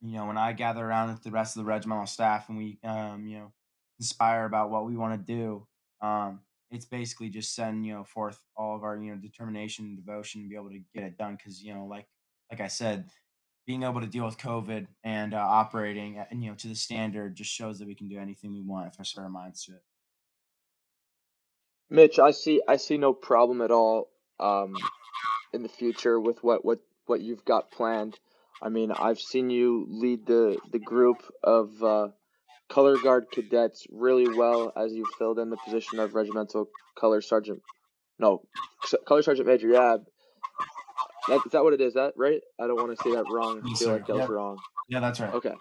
you 0.02 0.16
know, 0.18 0.26
when 0.26 0.38
I 0.38 0.54
gather 0.54 0.86
around 0.86 1.12
with 1.12 1.24
the 1.24 1.32
rest 1.32 1.56
of 1.56 1.64
the 1.64 1.70
regimental 1.70 2.06
staff 2.06 2.50
and 2.50 2.58
we 2.58 2.80
um, 2.84 3.26
you 3.28 3.40
know, 3.40 3.52
inspire 4.00 4.46
about 4.46 4.70
what 4.70 4.86
we 4.86 4.96
want 4.96 5.20
to 5.20 5.34
do, 5.34 5.68
um, 6.02 6.42
it's 6.70 6.86
basically 6.86 7.30
just 7.30 7.54
sending 7.54 7.84
you 7.84 7.94
know 7.94 8.04
forth 8.04 8.40
all 8.56 8.76
of 8.76 8.84
our 8.84 8.98
you 8.98 9.12
know 9.12 9.18
determination 9.18 9.86
and 9.86 9.98
devotion 9.98 10.42
to 10.44 10.50
be 10.50 10.56
able 10.56 10.70
to 10.70 10.82
get 10.94 11.04
it 11.04 11.18
done. 11.18 11.36
Because 11.36 11.62
you 11.62 11.74
know, 11.74 11.86
like 11.86 12.08
like 12.52 12.62
I 12.62 12.68
said, 12.68 13.10
being 13.72 13.84
able 13.84 14.02
to 14.02 14.08
deal 14.08 14.26
with 14.26 14.38
COVID 14.38 14.86
and 15.06 15.34
uh, 15.34 15.38
operating, 15.38 16.18
at, 16.18 16.28
you 16.34 16.50
know, 16.50 16.56
to 16.56 16.68
the 16.68 16.76
standard 16.76 17.38
just 17.38 17.50
shows 17.50 17.80
that 17.80 17.88
we 17.88 17.96
can 17.96 18.10
do 18.10 18.20
anything 18.20 18.52
we 18.52 18.62
want 18.62 18.92
if 18.92 19.00
we 19.00 19.06
set 19.06 19.22
our 19.22 19.30
minds 19.30 19.64
to 19.64 19.72
it. 19.72 19.84
Mitch, 21.90 22.20
I 22.20 22.32
see, 22.32 22.62
I 22.68 22.76
see 22.76 22.98
no 22.98 23.14
problem 23.14 23.62
at 23.62 23.72
all 23.72 24.10
um, 24.42 24.76
in 25.54 25.64
the 25.64 25.70
future 25.70 26.20
with 26.20 26.44
what, 26.44 26.66
what, 26.66 26.80
what 27.06 27.22
you've 27.22 27.46
got 27.46 27.72
planned. 27.72 28.20
I 28.62 28.68
mean, 28.68 28.92
I've 28.92 29.22
seen 29.22 29.50
you 29.50 29.88
lead 29.90 30.26
the 30.26 30.58
the 30.72 30.78
group 30.80 31.24
of 31.42 31.82
uh, 31.82 32.10
color 32.70 32.98
guard 32.98 33.28
cadets 33.32 33.88
really 33.90 34.28
well 34.38 34.74
as 34.76 34.92
you 34.92 35.06
filled 35.18 35.40
in 35.40 35.50
the 35.50 35.58
position 35.66 35.98
of 36.00 36.14
regimental 36.14 36.70
color 37.00 37.22
sergeant. 37.22 37.62
No, 38.20 38.44
color 39.08 39.24
sergeant 39.24 39.48
major. 39.48 39.70
Yeah, 39.70 39.98
that, 41.28 41.46
is 41.46 41.52
that 41.52 41.64
what 41.64 41.74
it 41.74 41.82
is? 41.82 41.94
That 41.96 42.14
right? 42.18 42.42
I 42.60 42.68
don't 42.68 42.80
want 42.80 42.96
to 42.98 43.04
say 43.04 43.12
that 43.12 43.28
wrong. 43.28 43.62
I 43.64 43.70
Yes, 43.70 43.80
feel 43.80 43.92
like 43.94 44.08
Yeah. 44.08 44.28
wrong. 44.28 44.58
Yeah, 44.90 45.00
that's 45.00 45.20
right. 45.20 45.34
Okay. 45.34 45.56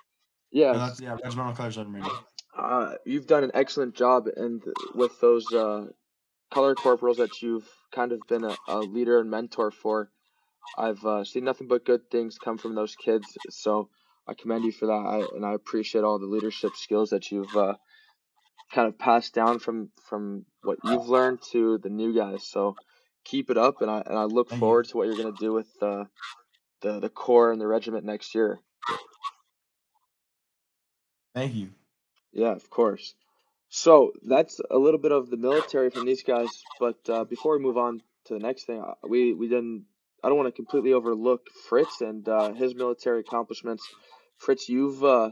Yeah, 0.52 0.72
Yeah. 0.72 0.78
that's 0.78 1.00
yeah. 1.00 1.16
Regimental 1.22 1.54
color 1.54 1.70
sergeant 1.70 1.94
major. 1.94 2.10
Uh, 2.56 2.94
you've 3.06 3.26
done 3.26 3.44
an 3.44 3.52
excellent 3.54 3.94
job, 3.94 4.26
and 4.36 4.62
with 4.94 5.20
those 5.20 5.52
uh, 5.54 5.86
color 6.50 6.74
corporals 6.74 7.18
that 7.18 7.42
you've 7.42 7.68
kind 7.92 8.12
of 8.12 8.26
been 8.26 8.44
a, 8.44 8.56
a 8.68 8.82
leader 8.82 9.20
and 9.20 9.30
mentor 9.30 9.70
for, 9.70 10.10
I've 10.76 11.04
uh, 11.04 11.24
seen 11.24 11.44
nothing 11.44 11.68
but 11.68 11.84
good 11.84 12.10
things 12.10 12.38
come 12.38 12.58
from 12.58 12.74
those 12.74 12.96
kids. 12.96 13.38
So 13.50 13.90
I 14.26 14.34
commend 14.34 14.64
you 14.64 14.72
for 14.72 14.86
that, 14.86 14.92
I, 14.92 15.36
and 15.36 15.44
I 15.46 15.54
appreciate 15.54 16.04
all 16.04 16.18
the 16.18 16.26
leadership 16.26 16.72
skills 16.76 17.10
that 17.10 17.30
you've 17.30 17.56
uh, 17.56 17.74
kind 18.72 18.88
of 18.88 18.98
passed 18.98 19.34
down 19.34 19.58
from 19.58 19.90
from 20.08 20.44
what 20.62 20.78
you've 20.84 21.08
learned 21.08 21.40
to 21.52 21.78
the 21.78 21.90
new 21.90 22.14
guys. 22.14 22.46
So 22.48 22.76
keep 23.24 23.50
it 23.50 23.58
up, 23.58 23.82
and 23.82 23.90
I 23.90 24.02
and 24.06 24.18
I 24.18 24.24
look 24.24 24.48
Thank 24.48 24.60
you. 24.60 24.66
forward 24.66 24.88
to 24.88 24.96
what 24.96 25.06
you're 25.06 25.16
gonna 25.16 25.36
do 25.38 25.52
with 25.52 25.68
uh, 25.82 26.04
the 26.82 27.00
the 27.00 27.08
corps 27.08 27.52
and 27.52 27.60
the 27.60 27.66
regiment 27.66 28.04
next 28.04 28.34
year. 28.34 28.58
Thank 31.34 31.54
you. 31.54 31.70
Yeah, 32.32 32.52
of 32.52 32.68
course. 32.70 33.14
So 33.68 34.12
that's 34.26 34.60
a 34.70 34.78
little 34.78 34.98
bit 34.98 35.12
of 35.12 35.30
the 35.30 35.36
military 35.36 35.90
from 35.90 36.04
these 36.04 36.22
guys. 36.24 36.48
But 36.80 36.98
uh, 37.08 37.24
before 37.24 37.56
we 37.56 37.62
move 37.62 37.78
on 37.78 38.02
to 38.26 38.34
the 38.34 38.40
next 38.40 38.64
thing, 38.64 38.80
uh, 38.80 38.94
we 39.08 39.32
we 39.32 39.48
didn't. 39.48 39.86
I 40.22 40.28
don't 40.28 40.36
want 40.36 40.48
to 40.48 40.52
completely 40.52 40.92
overlook 40.92 41.46
Fritz 41.68 42.00
and 42.02 42.28
uh, 42.28 42.52
his 42.52 42.74
military 42.74 43.20
accomplishments. 43.20 43.88
Fritz, 44.36 44.68
you've 44.68 45.02
uh, 45.04 45.30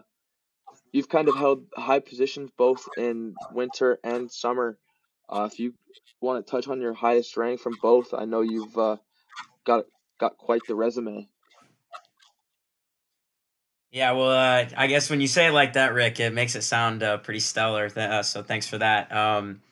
you've 0.92 1.08
kind 1.08 1.28
of 1.28 1.36
held 1.36 1.66
high 1.76 1.98
positions 1.98 2.50
both 2.56 2.88
in 2.96 3.34
winter 3.52 3.98
and 4.04 4.30
summer. 4.30 4.78
Uh, 5.28 5.48
if 5.50 5.58
you 5.58 5.74
want 6.20 6.44
to 6.44 6.50
touch 6.50 6.68
on 6.68 6.80
your 6.80 6.94
highest 6.94 7.36
rank 7.36 7.60
from 7.60 7.76
both, 7.80 8.14
I 8.14 8.24
know 8.24 8.40
you've 8.40 8.76
uh, 8.76 8.96
got 9.64 9.84
got 10.18 10.36
quite 10.36 10.62
the 10.66 10.74
resume. 10.74 11.28
Yeah, 13.90 14.12
well, 14.12 14.30
uh, 14.30 14.66
I 14.76 14.86
guess 14.86 15.08
when 15.08 15.20
you 15.20 15.28
say 15.28 15.46
it 15.46 15.52
like 15.52 15.72
that, 15.72 15.94
Rick, 15.94 16.20
it 16.20 16.34
makes 16.34 16.54
it 16.54 16.62
sound 16.62 17.02
uh, 17.02 17.18
pretty 17.18 17.40
stellar. 17.40 17.88
Th- 17.88 18.10
uh, 18.10 18.22
so 18.22 18.42
thanks 18.42 18.66
for 18.66 18.76
that. 18.78 19.10
Um, 19.10 19.62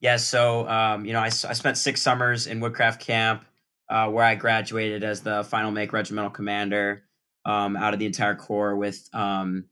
yeah, 0.00 0.16
so 0.16 0.66
um, 0.68 1.04
you 1.04 1.12
know, 1.12 1.20
I, 1.20 1.26
I 1.26 1.30
spent 1.30 1.76
six 1.76 2.00
summers 2.00 2.46
in 2.46 2.60
Woodcraft 2.60 3.00
Camp, 3.00 3.44
uh, 3.90 4.08
where 4.08 4.24
I 4.24 4.36
graduated 4.36 5.04
as 5.04 5.20
the 5.20 5.44
final 5.44 5.70
make 5.70 5.92
regimental 5.92 6.30
commander 6.30 7.04
um, 7.44 7.76
out 7.76 7.92
of 7.92 8.00
the 8.00 8.06
entire 8.06 8.34
corps 8.34 8.76
with 8.76 9.08
um, 9.12 9.66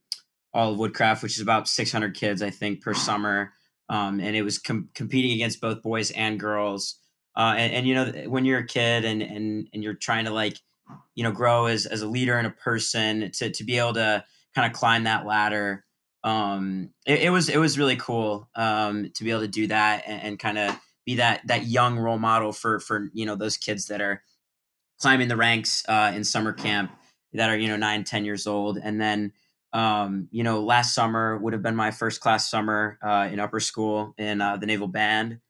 all 0.53 0.73
of 0.73 0.79
Woodcraft, 0.79 1.23
which 1.23 1.37
is 1.37 1.43
about 1.43 1.69
600 1.69 2.15
kids, 2.15 2.43
I 2.43 2.51
think, 2.51 2.83
per 2.83 2.93
summer. 2.93 3.53
Um, 3.89 4.21
and 4.21 4.35
it 4.35 4.43
was 4.43 4.59
com- 4.59 4.89
competing 4.95 5.33
against 5.33 5.61
both 5.61 5.83
boys 5.83 6.11
and 6.11 6.41
girls. 6.41 6.97
Uh, 7.37 7.55
and, 7.57 7.73
and 7.73 7.87
you 7.87 7.95
know, 7.95 8.07
when 8.29 8.45
you're 8.45 8.61
a 8.61 8.67
kid 8.67 9.05
and 9.05 9.23
and 9.23 9.69
and 9.73 9.83
you're 9.83 9.95
trying 9.95 10.25
to 10.25 10.31
like 10.33 10.59
you 11.15 11.23
know 11.23 11.33
grow 11.33 11.67
as 11.67 11.87
as 11.87 12.03
a 12.03 12.09
leader 12.09 12.37
and 12.37 12.47
a 12.47 12.51
person 12.51 13.31
to 13.33 13.51
to 13.51 13.65
be 13.65 13.79
able 13.79 13.95
to 13.95 14.25
kind 14.55 14.71
of 14.71 14.79
climb 14.79 15.05
that 15.05 15.27
ladder 15.27 15.85
um 16.25 16.91
it, 17.07 17.23
it 17.23 17.31
was 17.31 17.49
it 17.49 17.59
was 17.59 17.79
really 17.79 17.97
cool 17.97 18.49
um 18.57 19.11
to 19.15 19.25
be 19.25 19.31
able 19.31 19.41
to 19.41 19.49
do 19.49 19.67
that 19.67 20.03
and, 20.07 20.23
and 20.23 20.39
kind 20.39 20.59
of 20.59 20.79
be 21.05 21.17
that 21.17 21.41
that 21.47 21.67
young 21.67 21.99
role 21.99 22.19
model 22.19 22.53
for 22.53 22.81
for 22.81 23.09
you 23.13 23.27
know 23.27 23.37
those 23.37 23.57
kids 23.57 23.87
that 23.87 24.01
are 24.01 24.23
climbing 25.01 25.29
the 25.29 25.37
ranks 25.37 25.85
uh 25.89 26.13
in 26.15 26.25
summer 26.25 26.53
camp 26.53 26.91
that 27.33 27.51
are 27.51 27.57
you 27.57 27.69
know 27.69 27.77
nine 27.77 28.05
ten 28.05 28.25
years 28.25 28.47
old 28.47 28.79
and 28.83 29.01
then 29.01 29.33
um 29.77 30.29
you 30.31 30.43
know 30.43 30.63
last 30.63 30.95
summer 30.95 31.37
would 31.39 31.53
have 31.53 31.63
been 31.63 31.77
my 31.77 31.91
first 31.91 32.21
class 32.21 32.51
summer 32.51 32.99
uh 33.03 33.29
in 33.31 33.41
upper 33.41 33.61
school 33.61 34.15
in 34.19 34.41
uh, 34.41 34.57
the 34.57 34.67
naval 34.67 34.89
band 34.89 35.41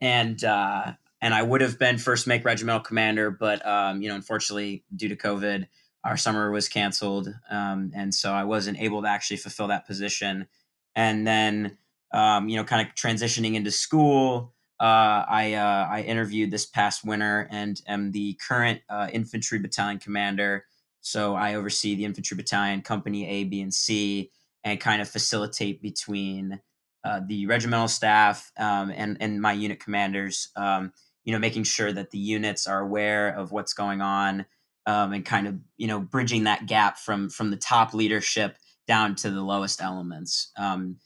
and 0.00 0.44
uh 0.44 0.92
and 1.24 1.32
I 1.32 1.42
would 1.42 1.62
have 1.62 1.78
been 1.78 1.96
first 1.96 2.26
make 2.26 2.44
regimental 2.44 2.82
commander, 2.82 3.30
but 3.30 3.66
um, 3.66 4.02
you 4.02 4.10
know, 4.10 4.14
unfortunately, 4.14 4.84
due 4.94 5.08
to 5.08 5.16
COVID, 5.16 5.66
our 6.04 6.18
summer 6.18 6.50
was 6.50 6.68
canceled, 6.68 7.28
um, 7.50 7.92
and 7.96 8.14
so 8.14 8.30
I 8.30 8.44
wasn't 8.44 8.78
able 8.78 9.00
to 9.00 9.08
actually 9.08 9.38
fulfill 9.38 9.68
that 9.68 9.86
position. 9.86 10.46
And 10.94 11.26
then, 11.26 11.78
um, 12.12 12.50
you 12.50 12.58
know, 12.58 12.64
kind 12.64 12.86
of 12.86 12.94
transitioning 12.94 13.54
into 13.54 13.70
school, 13.70 14.52
uh, 14.78 15.24
I 15.26 15.54
uh, 15.54 15.88
I 15.90 16.02
interviewed 16.02 16.50
this 16.50 16.66
past 16.66 17.06
winter 17.06 17.48
and 17.50 17.80
am 17.88 18.12
the 18.12 18.38
current 18.46 18.82
uh, 18.90 19.08
infantry 19.10 19.58
battalion 19.58 19.98
commander. 19.98 20.66
So 21.04 21.34
I 21.34 21.54
oversee 21.54 21.94
the 21.94 22.06
infantry 22.06 22.34
battalion, 22.34 22.80
company 22.80 23.28
A, 23.28 23.44
B, 23.44 23.60
and 23.60 23.72
C, 23.72 24.30
and 24.64 24.80
kind 24.80 25.02
of 25.02 25.08
facilitate 25.08 25.82
between 25.82 26.60
uh, 27.04 27.20
the 27.26 27.46
regimental 27.46 27.88
staff 27.88 28.50
um, 28.58 28.90
and 28.90 29.18
and 29.20 29.40
my 29.40 29.52
unit 29.52 29.80
commanders. 29.80 30.48
Um, 30.56 30.92
you 31.22 31.32
know, 31.32 31.38
making 31.38 31.64
sure 31.64 31.92
that 31.92 32.10
the 32.10 32.18
units 32.18 32.66
are 32.66 32.80
aware 32.80 33.28
of 33.28 33.52
what's 33.52 33.74
going 33.74 34.00
on, 34.00 34.46
um, 34.86 35.12
and 35.12 35.26
kind 35.26 35.46
of 35.46 35.58
you 35.76 35.86
know 35.86 36.00
bridging 36.00 36.44
that 36.44 36.64
gap 36.64 36.96
from 36.98 37.28
from 37.28 37.50
the 37.50 37.58
top 37.58 37.92
leadership 37.92 38.56
down 38.88 39.14
to 39.16 39.30
the 39.30 39.42
lowest 39.42 39.82
elements. 39.82 40.52
Um, 40.56 40.96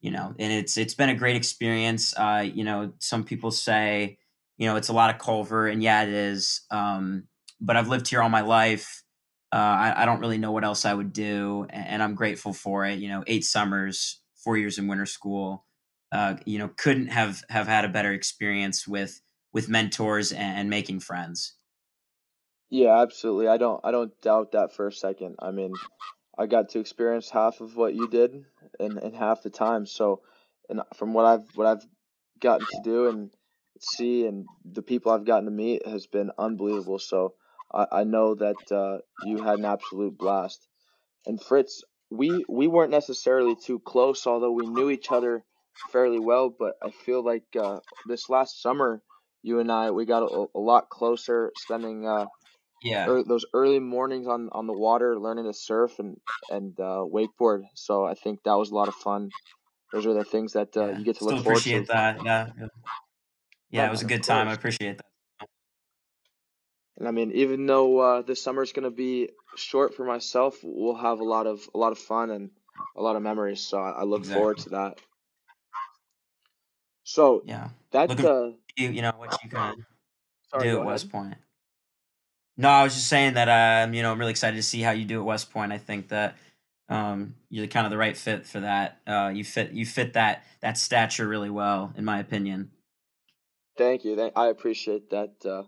you 0.00 0.12
know, 0.12 0.36
and 0.38 0.52
it's 0.52 0.76
it's 0.76 0.94
been 0.94 1.08
a 1.08 1.16
great 1.16 1.34
experience. 1.34 2.16
Uh, 2.16 2.44
you 2.46 2.62
know, 2.62 2.92
some 3.00 3.24
people 3.24 3.50
say, 3.50 4.18
you 4.56 4.68
know, 4.68 4.76
it's 4.76 4.88
a 4.88 4.92
lot 4.92 5.12
of 5.12 5.20
Culver, 5.20 5.66
and 5.66 5.82
yeah, 5.82 6.04
it 6.04 6.10
is. 6.10 6.60
Um, 6.70 7.24
but 7.60 7.76
I've 7.76 7.88
lived 7.88 8.08
here 8.08 8.22
all 8.22 8.28
my 8.28 8.42
life. 8.42 9.01
Uh, 9.52 9.56
I, 9.56 10.02
I 10.02 10.06
don't 10.06 10.20
really 10.20 10.38
know 10.38 10.52
what 10.52 10.64
else 10.64 10.86
I 10.86 10.94
would 10.94 11.12
do, 11.12 11.66
and, 11.68 11.86
and 11.86 12.02
I'm 12.02 12.14
grateful 12.14 12.52
for 12.52 12.86
it. 12.86 12.98
You 12.98 13.08
know, 13.08 13.24
eight 13.26 13.44
summers, 13.44 14.20
four 14.42 14.56
years 14.56 14.78
in 14.78 14.88
winter 14.88 15.06
school. 15.06 15.66
Uh, 16.10 16.36
you 16.44 16.58
know, 16.58 16.70
couldn't 16.76 17.08
have 17.08 17.42
have 17.48 17.66
had 17.66 17.84
a 17.84 17.88
better 17.88 18.12
experience 18.12 18.86
with 18.88 19.20
with 19.52 19.68
mentors 19.68 20.32
and, 20.32 20.58
and 20.58 20.70
making 20.70 21.00
friends. 21.00 21.54
Yeah, 22.70 23.02
absolutely. 23.02 23.48
I 23.48 23.58
don't 23.58 23.80
I 23.84 23.90
don't 23.90 24.18
doubt 24.22 24.52
that 24.52 24.74
for 24.74 24.86
a 24.86 24.92
second. 24.92 25.36
I 25.38 25.50
mean, 25.50 25.74
I 26.38 26.46
got 26.46 26.70
to 26.70 26.80
experience 26.80 27.28
half 27.28 27.60
of 27.60 27.76
what 27.76 27.94
you 27.94 28.08
did 28.08 28.44
in, 28.80 28.98
in 28.98 29.12
half 29.12 29.42
the 29.42 29.50
time. 29.50 29.84
So, 29.84 30.22
and 30.70 30.80
from 30.94 31.12
what 31.12 31.26
I've 31.26 31.44
what 31.54 31.66
I've 31.66 31.86
gotten 32.40 32.66
to 32.66 32.80
do 32.82 33.08
and 33.08 33.30
see 33.80 34.26
and 34.26 34.46
the 34.64 34.82
people 34.82 35.12
I've 35.12 35.26
gotten 35.26 35.44
to 35.44 35.50
meet 35.50 35.86
has 35.86 36.06
been 36.06 36.30
unbelievable. 36.38 36.98
So 36.98 37.34
I, 37.74 37.86
I 37.92 38.04
know 38.04 38.34
that 38.34 38.72
uh, 38.72 38.98
you 39.26 39.42
had 39.42 39.58
an 39.58 39.64
absolute 39.64 40.16
blast. 40.18 40.66
And 41.26 41.42
Fritz, 41.42 41.82
we 42.10 42.44
we 42.48 42.66
weren't 42.66 42.90
necessarily 42.90 43.56
too 43.56 43.78
close, 43.78 44.26
although 44.26 44.52
we 44.52 44.66
knew 44.66 44.90
each 44.90 45.10
other 45.10 45.44
fairly 45.92 46.18
well. 46.18 46.54
But 46.56 46.74
I 46.82 46.90
feel 46.90 47.24
like 47.24 47.44
uh, 47.58 47.78
this 48.08 48.28
last 48.28 48.60
summer, 48.60 49.02
you 49.42 49.60
and 49.60 49.70
I 49.70 49.90
we 49.90 50.04
got 50.04 50.22
a, 50.22 50.46
a 50.54 50.58
lot 50.60 50.88
closer, 50.90 51.52
spending 51.56 52.06
uh, 52.06 52.26
Yeah, 52.82 53.06
ear 53.06 53.24
those 53.24 53.46
early 53.54 53.78
mornings 53.78 54.26
on 54.26 54.48
on 54.52 54.66
the 54.66 54.72
water, 54.72 55.18
learning 55.18 55.44
to 55.44 55.52
surf 55.54 55.98
and 55.98 56.16
and 56.50 56.78
uh, 56.80 57.04
wakeboard. 57.06 57.62
So 57.74 58.04
I 58.04 58.14
think 58.14 58.40
that 58.44 58.54
was 58.58 58.70
a 58.70 58.74
lot 58.74 58.88
of 58.88 58.94
fun. 58.94 59.30
Those 59.92 60.06
are 60.06 60.14
the 60.14 60.24
things 60.24 60.54
that 60.54 60.76
uh, 60.76 60.88
yeah. 60.88 60.98
you 60.98 61.04
get 61.04 61.16
to 61.18 61.24
Still 61.24 61.36
look 61.36 61.44
forward 61.44 61.62
to. 61.62 61.70
appreciate 61.70 61.88
that. 61.88 62.24
Yeah, 62.24 62.48
yeah. 62.58 62.66
Yeah, 63.70 63.86
it 63.86 63.90
was 63.90 64.02
a 64.02 64.06
good 64.06 64.22
time. 64.22 64.48
I 64.48 64.52
appreciate 64.52 64.98
that. 64.98 65.06
And 67.02 67.08
I 67.08 67.10
mean, 67.10 67.32
even 67.32 67.66
though 67.66 67.98
uh, 67.98 68.22
this 68.22 68.46
is 68.46 68.72
gonna 68.72 68.88
be 68.88 69.30
short 69.56 69.92
for 69.96 70.04
myself, 70.04 70.56
we'll 70.62 70.94
have 70.94 71.18
a 71.18 71.24
lot 71.24 71.48
of 71.48 71.68
a 71.74 71.78
lot 71.78 71.90
of 71.90 71.98
fun 71.98 72.30
and 72.30 72.50
a 72.94 73.02
lot 73.02 73.16
of 73.16 73.22
memories. 73.22 73.60
So 73.60 73.76
I, 73.76 73.90
I 73.90 74.02
look 74.04 74.24
forward 74.24 74.58
to 74.58 74.68
that. 74.68 75.00
So 77.02 77.42
Yeah. 77.44 77.70
that 77.90 78.08
Looking 78.08 78.24
uh, 78.24 78.50
you, 78.76 78.90
you 78.90 79.02
know 79.02 79.14
what 79.16 79.36
you 79.42 79.50
can 79.50 79.84
sorry, 80.52 80.68
do 80.68 80.78
at 80.78 80.86
West. 80.86 81.10
Point. 81.10 81.34
No, 82.56 82.68
I 82.68 82.84
was 82.84 82.94
just 82.94 83.08
saying 83.08 83.34
that 83.34 83.48
um, 83.88 83.94
you 83.94 84.02
know, 84.02 84.12
I'm 84.12 84.18
really 84.20 84.30
excited 84.30 84.56
to 84.56 84.62
see 84.62 84.80
how 84.80 84.92
you 84.92 85.04
do 85.04 85.18
at 85.18 85.24
West 85.24 85.50
Point. 85.50 85.72
I 85.72 85.78
think 85.78 86.06
that 86.10 86.36
um, 86.88 87.34
you're 87.50 87.66
kind 87.66 87.84
of 87.84 87.90
the 87.90 87.98
right 87.98 88.16
fit 88.16 88.46
for 88.46 88.60
that. 88.60 89.00
Uh, 89.08 89.32
you 89.34 89.42
fit 89.42 89.72
you 89.72 89.86
fit 89.86 90.12
that 90.12 90.44
that 90.60 90.78
stature 90.78 91.26
really 91.26 91.50
well, 91.50 91.92
in 91.96 92.04
my 92.04 92.20
opinion. 92.20 92.70
Thank 93.76 94.04
you. 94.04 94.14
Thank, 94.14 94.34
I 94.36 94.46
appreciate 94.46 95.10
that. 95.10 95.32
Uh, 95.44 95.64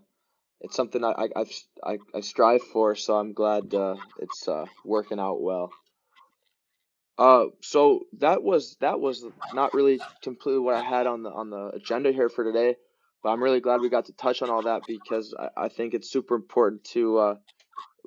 it's 0.61 0.75
something 0.75 1.03
I, 1.03 1.11
I 1.11 1.27
I've 1.35 1.51
I, 1.83 1.99
I 2.15 2.21
strive 2.21 2.63
for. 2.63 2.95
So 2.95 3.15
I'm 3.17 3.33
glad 3.33 3.73
uh, 3.73 3.97
it's 4.19 4.47
uh, 4.47 4.65
working 4.83 5.19
out 5.19 5.41
well. 5.41 5.71
Uh, 7.17 7.45
so 7.61 8.01
that 8.19 8.43
was 8.43 8.77
that 8.81 8.99
was 8.99 9.25
not 9.53 9.73
really 9.73 10.01
completely 10.21 10.59
what 10.59 10.75
I 10.75 10.81
had 10.81 11.07
on 11.07 11.23
the 11.23 11.29
on 11.31 11.49
the 11.49 11.69
agenda 11.75 12.11
here 12.11 12.29
for 12.29 12.43
today, 12.43 12.75
but 13.23 13.29
I'm 13.29 13.41
really 13.43 13.61
glad 13.61 13.81
we 13.81 13.89
got 13.89 14.05
to 14.05 14.13
touch 14.13 14.41
on 14.41 14.49
all 14.49 14.63
that 14.63 14.85
because 14.85 15.33
I, 15.39 15.65
I 15.65 15.69
think 15.69 15.93
it's 15.93 16.11
super 16.11 16.35
important 16.35 16.83
to 16.93 17.17
uh, 17.17 17.35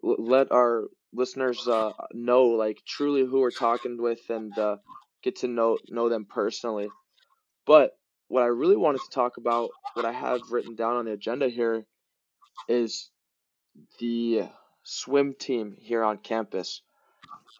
l- 0.04 0.16
let 0.18 0.52
our 0.52 0.88
listeners 1.12 1.66
uh, 1.68 1.92
know 2.12 2.46
like 2.46 2.82
truly 2.86 3.24
who 3.24 3.40
we're 3.40 3.50
talking 3.50 4.00
with 4.00 4.20
and 4.30 4.58
uh, 4.58 4.76
get 5.22 5.36
to 5.36 5.48
know 5.48 5.78
know 5.88 6.08
them 6.10 6.26
personally. 6.28 6.88
But 7.66 7.92
what 8.28 8.42
I 8.42 8.46
really 8.46 8.76
wanted 8.76 9.02
to 9.02 9.10
talk 9.10 9.38
about, 9.38 9.70
what 9.94 10.06
I 10.06 10.12
have 10.12 10.50
written 10.50 10.74
down 10.74 10.96
on 10.96 11.06
the 11.06 11.12
agenda 11.12 11.48
here, 11.48 11.86
is 12.66 13.10
the 13.98 14.48
swim 14.82 15.34
team 15.34 15.76
here 15.78 16.02
on 16.02 16.18
campus. 16.18 16.82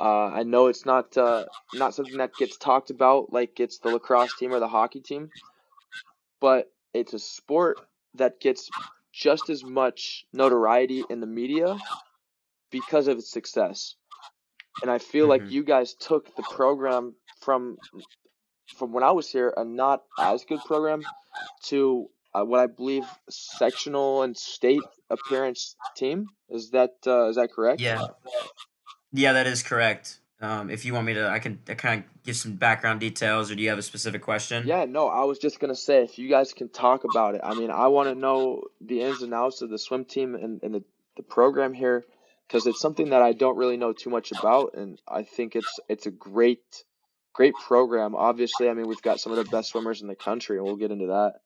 Uh, 0.01 0.27
I 0.27 0.43
know 0.45 0.69
it's 0.69 0.87
not 0.87 1.17
uh, 1.17 1.47
not 1.75 1.95
something 1.95 2.19
that 2.19 2.37
gets 2.37 2.57
talked 2.57 2.91
about 2.91 3.33
like 3.33 3.59
it's 3.61 3.79
the 3.79 3.89
lacrosse 3.91 4.35
team 4.35 4.53
or 4.53 4.61
the 4.61 4.69
hockey 4.69 5.01
team, 5.01 5.31
but 6.41 6.71
it's 6.95 7.13
a 7.15 7.19
sport 7.19 7.79
that 8.15 8.41
gets 8.41 8.71
just 9.13 9.51
as 9.51 9.65
much 9.65 10.27
notoriety 10.33 11.05
in 11.11 11.21
the 11.21 11.27
media 11.27 11.77
because 12.71 13.09
of 13.09 13.19
its 13.19 13.31
success. 13.31 13.97
And 14.83 14.91
I 14.91 14.99
feel 14.99 15.27
like 15.27 15.43
Mhm. 15.43 15.51
you 15.51 15.65
guys 15.65 15.95
took 15.95 16.35
the 16.37 16.43
program 16.45 17.17
from 17.41 17.79
from 18.77 18.93
when 18.93 19.03
I 19.03 19.11
was 19.11 19.29
here, 19.31 19.53
a 19.57 19.65
not 19.65 20.05
as 20.19 20.45
good 20.45 20.65
program, 20.65 21.03
to 21.65 22.09
uh, 22.35 22.45
what 22.45 22.61
I 22.61 22.67
believe 22.67 23.05
sectional 23.29 24.23
and 24.23 24.37
state 24.37 24.83
appearance 25.11 25.77
team. 25.97 26.27
Is 26.49 26.71
that 26.71 26.95
uh, 27.07 27.29
is 27.29 27.37
that 27.37 27.53
correct? 27.53 27.81
Yeah, 27.81 28.07
yeah, 29.13 29.33
that 29.33 29.47
is 29.47 29.63
correct. 29.63 30.21
Um, 30.41 30.71
if 30.71 30.85
you 30.85 30.95
want 30.95 31.07
me 31.07 31.15
to, 31.15 31.29
I 31.29 31.41
can 31.41 31.59
I 31.69 31.75
kind 31.75 32.05
of 32.05 32.23
give 32.23 32.37
some 32.37 32.53
background 32.53 33.01
details, 33.01 33.51
or 33.51 33.57
do 33.57 33.63
you 33.63 33.71
have 33.71 33.79
a 33.79 33.83
specific 33.83 34.23
question? 34.23 34.67
Yeah, 34.67 34.85
no, 34.85 35.09
I 35.09 35.25
was 35.25 35.39
just 35.39 35.59
gonna 35.59 35.75
say 35.75 36.05
if 36.05 36.19
you 36.19 36.29
guys 36.29 36.53
can 36.53 36.69
talk 36.69 37.05
about 37.05 37.35
it. 37.35 37.41
I 37.43 37.55
mean, 37.55 37.71
I 37.71 37.89
want 37.89 38.09
to 38.09 38.15
know 38.15 38.63
the 38.81 39.03
ins 39.03 39.23
and 39.23 39.35
outs 39.35 39.63
of 39.63 39.71
the 39.71 39.79
swim 39.79 40.05
team 40.05 40.37
and, 40.37 40.63
and 40.63 40.75
the, 40.75 40.85
the 41.17 41.25
program 41.25 41.75
here 41.75 42.05
because 42.47 42.67
it's 42.67 42.81
something 42.81 43.11
that 43.11 43.21
I 43.21 43.33
don't 43.33 43.57
really 43.57 43.77
know 43.77 43.93
too 43.93 44.11
much 44.11 44.31
about, 44.31 44.75
and 44.75 45.01
I 45.09 45.25
think 45.25 45.57
it's 45.57 45.81
it's 45.89 46.07
a 46.07 46.13
great 46.13 46.85
great 47.33 47.55
program. 47.55 48.15
Obviously, 48.15 48.69
I 48.69 48.75
mean 48.75 48.87
we've 48.87 49.03
got 49.03 49.19
some 49.19 49.33
of 49.33 49.39
the 49.39 49.51
best 49.51 49.71
swimmers 49.71 50.03
in 50.03 50.09
the 50.09 50.15
country, 50.15 50.57
and 50.57 50.65
we'll 50.65 50.77
get 50.77 50.93
into 50.93 51.09
that. 51.09 51.41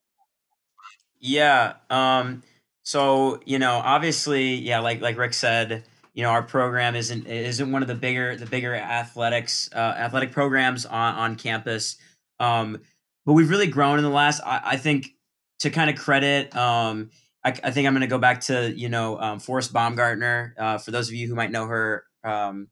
Yeah. 1.23 1.75
Um, 1.89 2.43
so 2.83 3.39
you 3.45 3.57
know, 3.57 3.81
obviously, 3.83 4.55
yeah, 4.55 4.79
like 4.79 4.99
like 4.99 5.17
Rick 5.17 5.33
said, 5.33 5.85
you 6.13 6.21
know, 6.21 6.29
our 6.29 6.43
program 6.43 6.95
isn't 6.95 7.25
isn't 7.25 7.71
one 7.71 7.81
of 7.81 7.87
the 7.87 7.95
bigger 7.95 8.35
the 8.35 8.45
bigger 8.45 8.75
athletics 8.75 9.69
uh, 9.73 9.77
athletic 9.97 10.33
programs 10.33 10.85
on 10.85 11.15
on 11.15 11.35
campus. 11.37 11.95
Um, 12.41 12.81
but 13.25 13.33
we've 13.33 13.49
really 13.49 13.67
grown 13.67 13.99
in 13.99 14.03
the 14.03 14.09
last. 14.09 14.41
I, 14.45 14.61
I 14.65 14.77
think 14.77 15.11
to 15.59 15.69
kind 15.69 15.89
of 15.89 15.95
credit. 15.95 16.53
Um, 16.57 17.09
I, 17.45 17.49
I 17.63 17.71
think 17.71 17.87
I'm 17.87 17.93
going 17.93 18.01
to 18.01 18.07
go 18.07 18.17
back 18.17 18.41
to 18.41 18.73
you 18.75 18.89
know 18.89 19.17
um, 19.17 19.39
Forrest 19.39 19.71
Baumgartner. 19.71 20.55
Uh, 20.59 20.77
for 20.77 20.91
those 20.91 21.07
of 21.07 21.15
you 21.15 21.29
who 21.29 21.35
might 21.35 21.51
know 21.51 21.67
her, 21.67 22.03
um, 22.25 22.67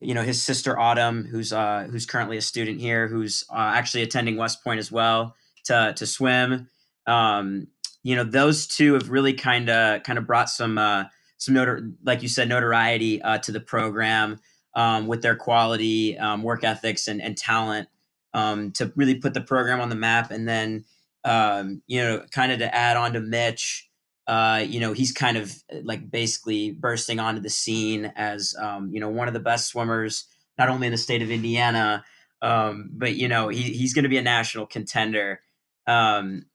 you 0.00 0.14
know 0.14 0.22
his 0.22 0.42
sister 0.42 0.76
Autumn, 0.76 1.26
who's 1.26 1.52
uh, 1.52 1.86
who's 1.88 2.06
currently 2.06 2.38
a 2.38 2.42
student 2.42 2.80
here, 2.80 3.06
who's 3.06 3.44
uh, 3.50 3.72
actually 3.72 4.02
attending 4.02 4.36
West 4.36 4.64
Point 4.64 4.80
as 4.80 4.90
well 4.90 5.36
to 5.66 5.94
to 5.96 6.06
swim. 6.06 6.66
Um, 7.06 7.68
you 8.02 8.16
know, 8.16 8.24
those 8.24 8.66
two 8.66 8.94
have 8.94 9.10
really 9.10 9.34
kind 9.34 9.70
of 9.70 10.02
kind 10.02 10.18
of 10.18 10.26
brought 10.26 10.50
some 10.50 10.78
uh, 10.78 11.04
some 11.38 11.54
notor- 11.54 11.94
like 12.04 12.22
you 12.22 12.28
said 12.28 12.48
notoriety 12.48 13.22
uh, 13.22 13.38
to 13.38 13.52
the 13.52 13.60
program 13.60 14.40
um, 14.74 15.06
with 15.06 15.22
their 15.22 15.36
quality, 15.36 16.18
um, 16.18 16.42
work 16.42 16.64
ethics, 16.64 17.08
and 17.08 17.22
and 17.22 17.36
talent 17.36 17.88
um, 18.34 18.72
to 18.72 18.92
really 18.96 19.14
put 19.14 19.34
the 19.34 19.40
program 19.40 19.80
on 19.80 19.88
the 19.88 19.94
map. 19.94 20.30
And 20.30 20.48
then 20.48 20.84
um, 21.24 21.82
you 21.86 22.00
know, 22.00 22.24
kind 22.30 22.52
of 22.52 22.58
to 22.58 22.74
add 22.74 22.96
on 22.96 23.12
to 23.12 23.20
Mitch. 23.20 23.88
Uh, 24.26 24.64
you 24.66 24.78
know, 24.80 24.92
he's 24.92 25.12
kind 25.12 25.36
of 25.36 25.52
like 25.82 26.10
basically 26.10 26.70
bursting 26.70 27.18
onto 27.18 27.40
the 27.40 27.50
scene 27.50 28.12
as 28.16 28.54
um, 28.60 28.90
you 28.92 29.00
know 29.00 29.08
one 29.08 29.28
of 29.28 29.34
the 29.34 29.40
best 29.40 29.68
swimmers, 29.68 30.26
not 30.58 30.68
only 30.68 30.86
in 30.86 30.92
the 30.92 30.98
state 30.98 31.22
of 31.22 31.30
Indiana, 31.30 32.04
um, 32.40 32.90
but 32.92 33.16
you 33.16 33.28
know 33.28 33.48
he, 33.48 33.62
he's 33.62 33.94
going 33.94 34.04
to 34.04 34.08
be 34.08 34.18
a 34.18 34.22
national 34.22 34.66
contender. 34.66 35.40
Um, 35.86 36.46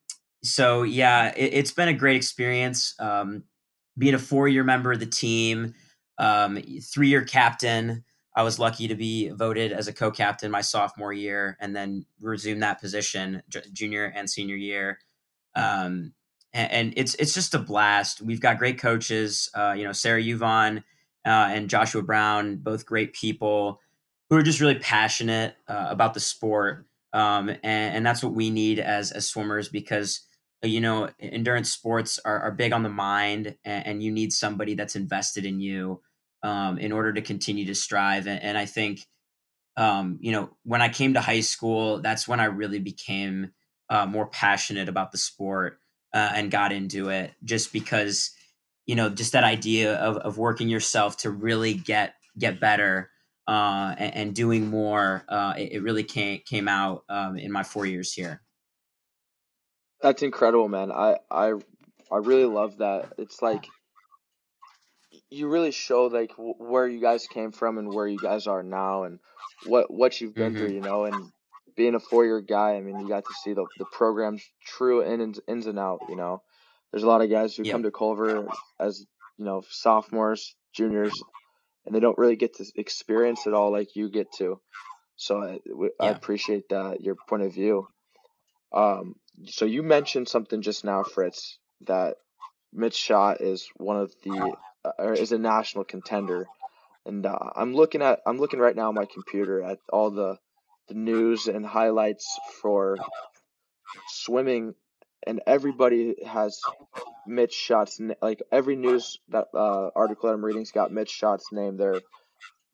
so 0.44 0.84
yeah, 0.84 1.34
it, 1.36 1.54
it's 1.54 1.72
been 1.72 1.88
a 1.88 1.94
great 1.94 2.16
experience. 2.16 2.96
Um, 3.00 3.44
being 3.98 4.14
a 4.14 4.20
four-year 4.20 4.64
member 4.64 4.92
of 4.92 5.00
the 5.00 5.06
team, 5.06 5.74
um, 6.18 6.62
three-year 6.82 7.26
captain. 7.26 8.04
I 8.36 8.44
was 8.44 8.60
lucky 8.60 8.88
to 8.88 8.96
be 8.96 9.30
voted 9.30 9.72
as 9.72 9.88
a 9.88 9.94
co-captain 9.94 10.52
my 10.52 10.62
sophomore 10.62 11.14
year, 11.14 11.58
and 11.60 11.76
then 11.76 12.06
resume 12.22 12.60
that 12.60 12.80
position 12.80 13.42
junior 13.74 14.06
and 14.16 14.30
senior 14.30 14.56
year. 14.56 15.00
Um, 15.56 16.14
and, 16.54 16.72
and 16.72 16.94
it's 16.96 17.16
it's 17.16 17.34
just 17.34 17.56
a 17.56 17.60
blast. 17.60 18.22
We've 18.22 18.42
got 18.42 18.60
great 18.60 18.80
coaches. 18.80 19.50
Uh, 19.56 19.74
you 19.78 19.84
know, 19.84 19.92
Sarah 19.92 20.22
Yuvon 20.22 20.84
uh, 21.26 21.50
and 21.52 21.70
Joshua 21.70 22.04
Brown, 22.04 22.58
both 22.58 22.86
great 22.86 23.14
people 23.14 23.82
who 24.30 24.36
are 24.36 24.44
just 24.44 24.60
really 24.60 24.80
passionate 24.80 25.56
uh, 25.68 25.88
about 25.90 26.14
the 26.14 26.20
sport. 26.20 26.86
Um, 27.18 27.50
and, 27.50 27.60
and 27.64 28.06
that's 28.06 28.24
what 28.24 28.36
we 28.36 28.52
need 28.52 28.78
as 28.78 29.12
as 29.12 29.28
swimmers 29.28 29.70
because 29.70 30.22
you 30.62 30.80
know 30.80 31.10
endurance 31.20 31.72
sports 31.72 32.20
are, 32.24 32.40
are 32.42 32.52
big 32.52 32.74
on 32.74 32.84
the 32.84 32.90
mind 32.90 33.56
and, 33.66 33.88
and 33.88 34.04
you 34.04 34.12
need 34.12 34.32
somebody 34.32 34.76
that's 34.76 34.96
invested 34.96 35.44
in 35.44 35.60
you 35.60 36.00
um, 36.44 36.78
in 36.78 36.92
order 36.92 37.12
to 37.14 37.22
continue 37.24 37.66
to 37.66 37.74
strive. 37.74 38.28
And, 38.28 38.42
and 38.44 38.56
i 38.56 38.66
think 38.66 39.08
um, 39.78 40.20
you 40.22 40.32
know 40.32 40.52
when 40.64 40.84
i 40.84 40.90
came 40.90 41.16
to 41.16 41.20
high 41.20 41.40
school 41.40 42.02
that's 42.02 42.28
when 42.28 42.40
i 42.40 42.46
really 42.46 42.80
became 42.80 43.50
uh, 43.90 44.06
more 44.06 44.28
passionate 44.28 44.88
about 44.88 45.12
the 45.12 45.18
sport 45.18 45.80
uh, 46.14 46.34
and 46.36 46.52
got 46.52 46.72
into 46.72 47.10
it 47.10 47.32
just 47.44 47.74
because 47.74 48.30
you 48.86 48.96
know 48.96 49.10
just 49.10 49.32
that 49.32 49.44
idea 49.44 49.96
of, 49.96 50.18
of 50.18 50.38
working 50.38 50.70
yourself 50.70 51.18
to 51.18 51.32
really 51.32 51.74
get 51.74 52.14
get 52.38 52.60
better 52.60 53.10
uh, 53.48 53.96
and, 53.98 54.16
and 54.16 54.36
doing 54.36 54.68
more 54.68 55.26
uh, 55.30 55.54
it, 55.58 55.74
it 55.74 55.80
really 55.84 56.04
came 56.04 56.40
came 56.46 56.68
out 56.68 57.06
um, 57.10 57.38
in 57.38 57.52
my 57.52 57.64
four 57.64 57.86
years 57.86 58.14
here 58.14 58.42
That's 60.02 60.24
incredible, 60.24 60.70
man. 60.70 60.92
I 60.92 61.20
I 61.30 61.54
I 62.12 62.18
really 62.18 62.46
love 62.46 62.78
that. 62.78 63.14
It's 63.18 63.42
like 63.42 63.74
you 65.30 65.48
really 65.50 65.72
show 65.72 66.06
like 66.08 66.32
w- 66.32 66.56
where 66.58 66.88
you 66.88 67.00
guys 67.00 67.28
came 67.28 67.52
from 67.52 67.78
and 67.78 67.92
where 67.94 68.08
you 68.08 68.20
guys 68.20 68.48
are 68.48 68.64
now 68.64 69.04
and 69.04 69.20
what 69.62 69.92
what 69.92 70.20
you've 70.20 70.38
been 70.38 70.56
through, 70.56 70.70
hmm 70.70 70.74
you 70.74 70.82
know, 70.82 71.06
and 71.06 71.32
being 71.76 71.96
a 71.96 72.00
four-year 72.00 72.42
guy, 72.42 72.76
I 72.76 72.82
mean, 72.82 73.00
you 73.00 73.08
got 73.08 73.26
to 73.26 73.34
see 73.34 73.54
the 73.54 73.68
the 73.78 73.86
program's 73.86 74.44
true 74.66 75.02
in 75.02 75.22
and 75.22 75.40
ins 75.48 75.68
and 75.68 75.80
out, 75.80 76.04
you 76.08 76.16
know. 76.16 76.44
There's 76.92 77.04
a 77.04 77.08
lot 77.08 77.22
of 77.22 77.30
guys 77.30 77.56
who 77.56 77.66
come 77.66 77.84
to 77.84 77.92
Culver 77.92 78.50
as, 78.80 79.06
you 79.38 79.44
know, 79.46 79.62
sophomores, 79.70 80.56
juniors, 80.74 81.22
and 81.88 81.96
they 81.96 82.02
don't 82.02 82.20
really 82.20 82.38
get 82.38 82.56
to 82.58 82.66
experience 82.76 83.48
it 83.48 83.56
all 83.56 83.72
like 83.72 83.96
you 83.96 84.10
get 84.10 84.34
to. 84.34 84.62
So 85.18 85.42
I, 85.42 85.60
w- 85.68 85.94
I 86.00 86.08
yeah 86.08 86.12
appreciate 86.12 86.70
that, 86.70 87.02
your 87.02 87.16
point 87.16 87.44
of 87.44 87.54
view. 87.54 87.88
Um, 88.74 89.16
so 89.46 89.66
you 89.66 89.84
mentioned 89.84 90.30
something 90.30 90.62
just 90.62 90.86
now, 90.86 91.04
Fritz, 91.04 91.60
that 91.88 92.18
Mitch 92.74 92.96
Schott 92.96 93.42
is 93.42 93.70
one 93.78 93.98
of 93.98 94.14
the 94.24 94.58
uh, 94.86 94.92
or 95.00 95.16
is 95.16 95.32
a 95.32 95.40
national 95.40 95.86
contender, 95.86 96.48
and 97.06 97.26
uh, 97.26 97.40
I'm 97.56 97.74
looking 97.76 98.04
at 98.04 98.22
I'm 98.28 98.40
looking 98.40 98.60
right 98.60 98.76
now 98.76 98.90
on 98.90 98.96
my 98.96 99.06
computer 99.06 99.64
at 99.64 99.80
all 99.92 100.12
the 100.12 100.38
the 100.90 100.96
news 100.96 101.48
and 101.48 101.66
highlights 101.66 102.40
for 102.62 102.98
swimming, 104.10 104.76
and 105.26 105.42
everybody 105.48 106.16
has 106.26 106.60
Mitch 107.26 107.54
Schott's 107.54 108.00
na- 108.00 108.16
like 108.22 108.42
every 108.52 108.76
news 108.76 109.20
that 109.30 109.48
uh, 109.54 109.90
article 109.96 110.30
that 110.30 110.36
I'm 110.36 110.46
reading's 110.46 110.72
got 110.72 110.92
Mitch 110.92 111.12
Schott's 111.12 111.52
name. 111.52 111.78
They're 111.78 112.02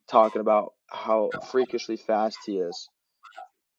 talking 0.07 0.41
about 0.41 0.73
how 0.87 1.29
freakishly 1.51 1.97
fast 1.97 2.37
he 2.45 2.57
is. 2.57 2.89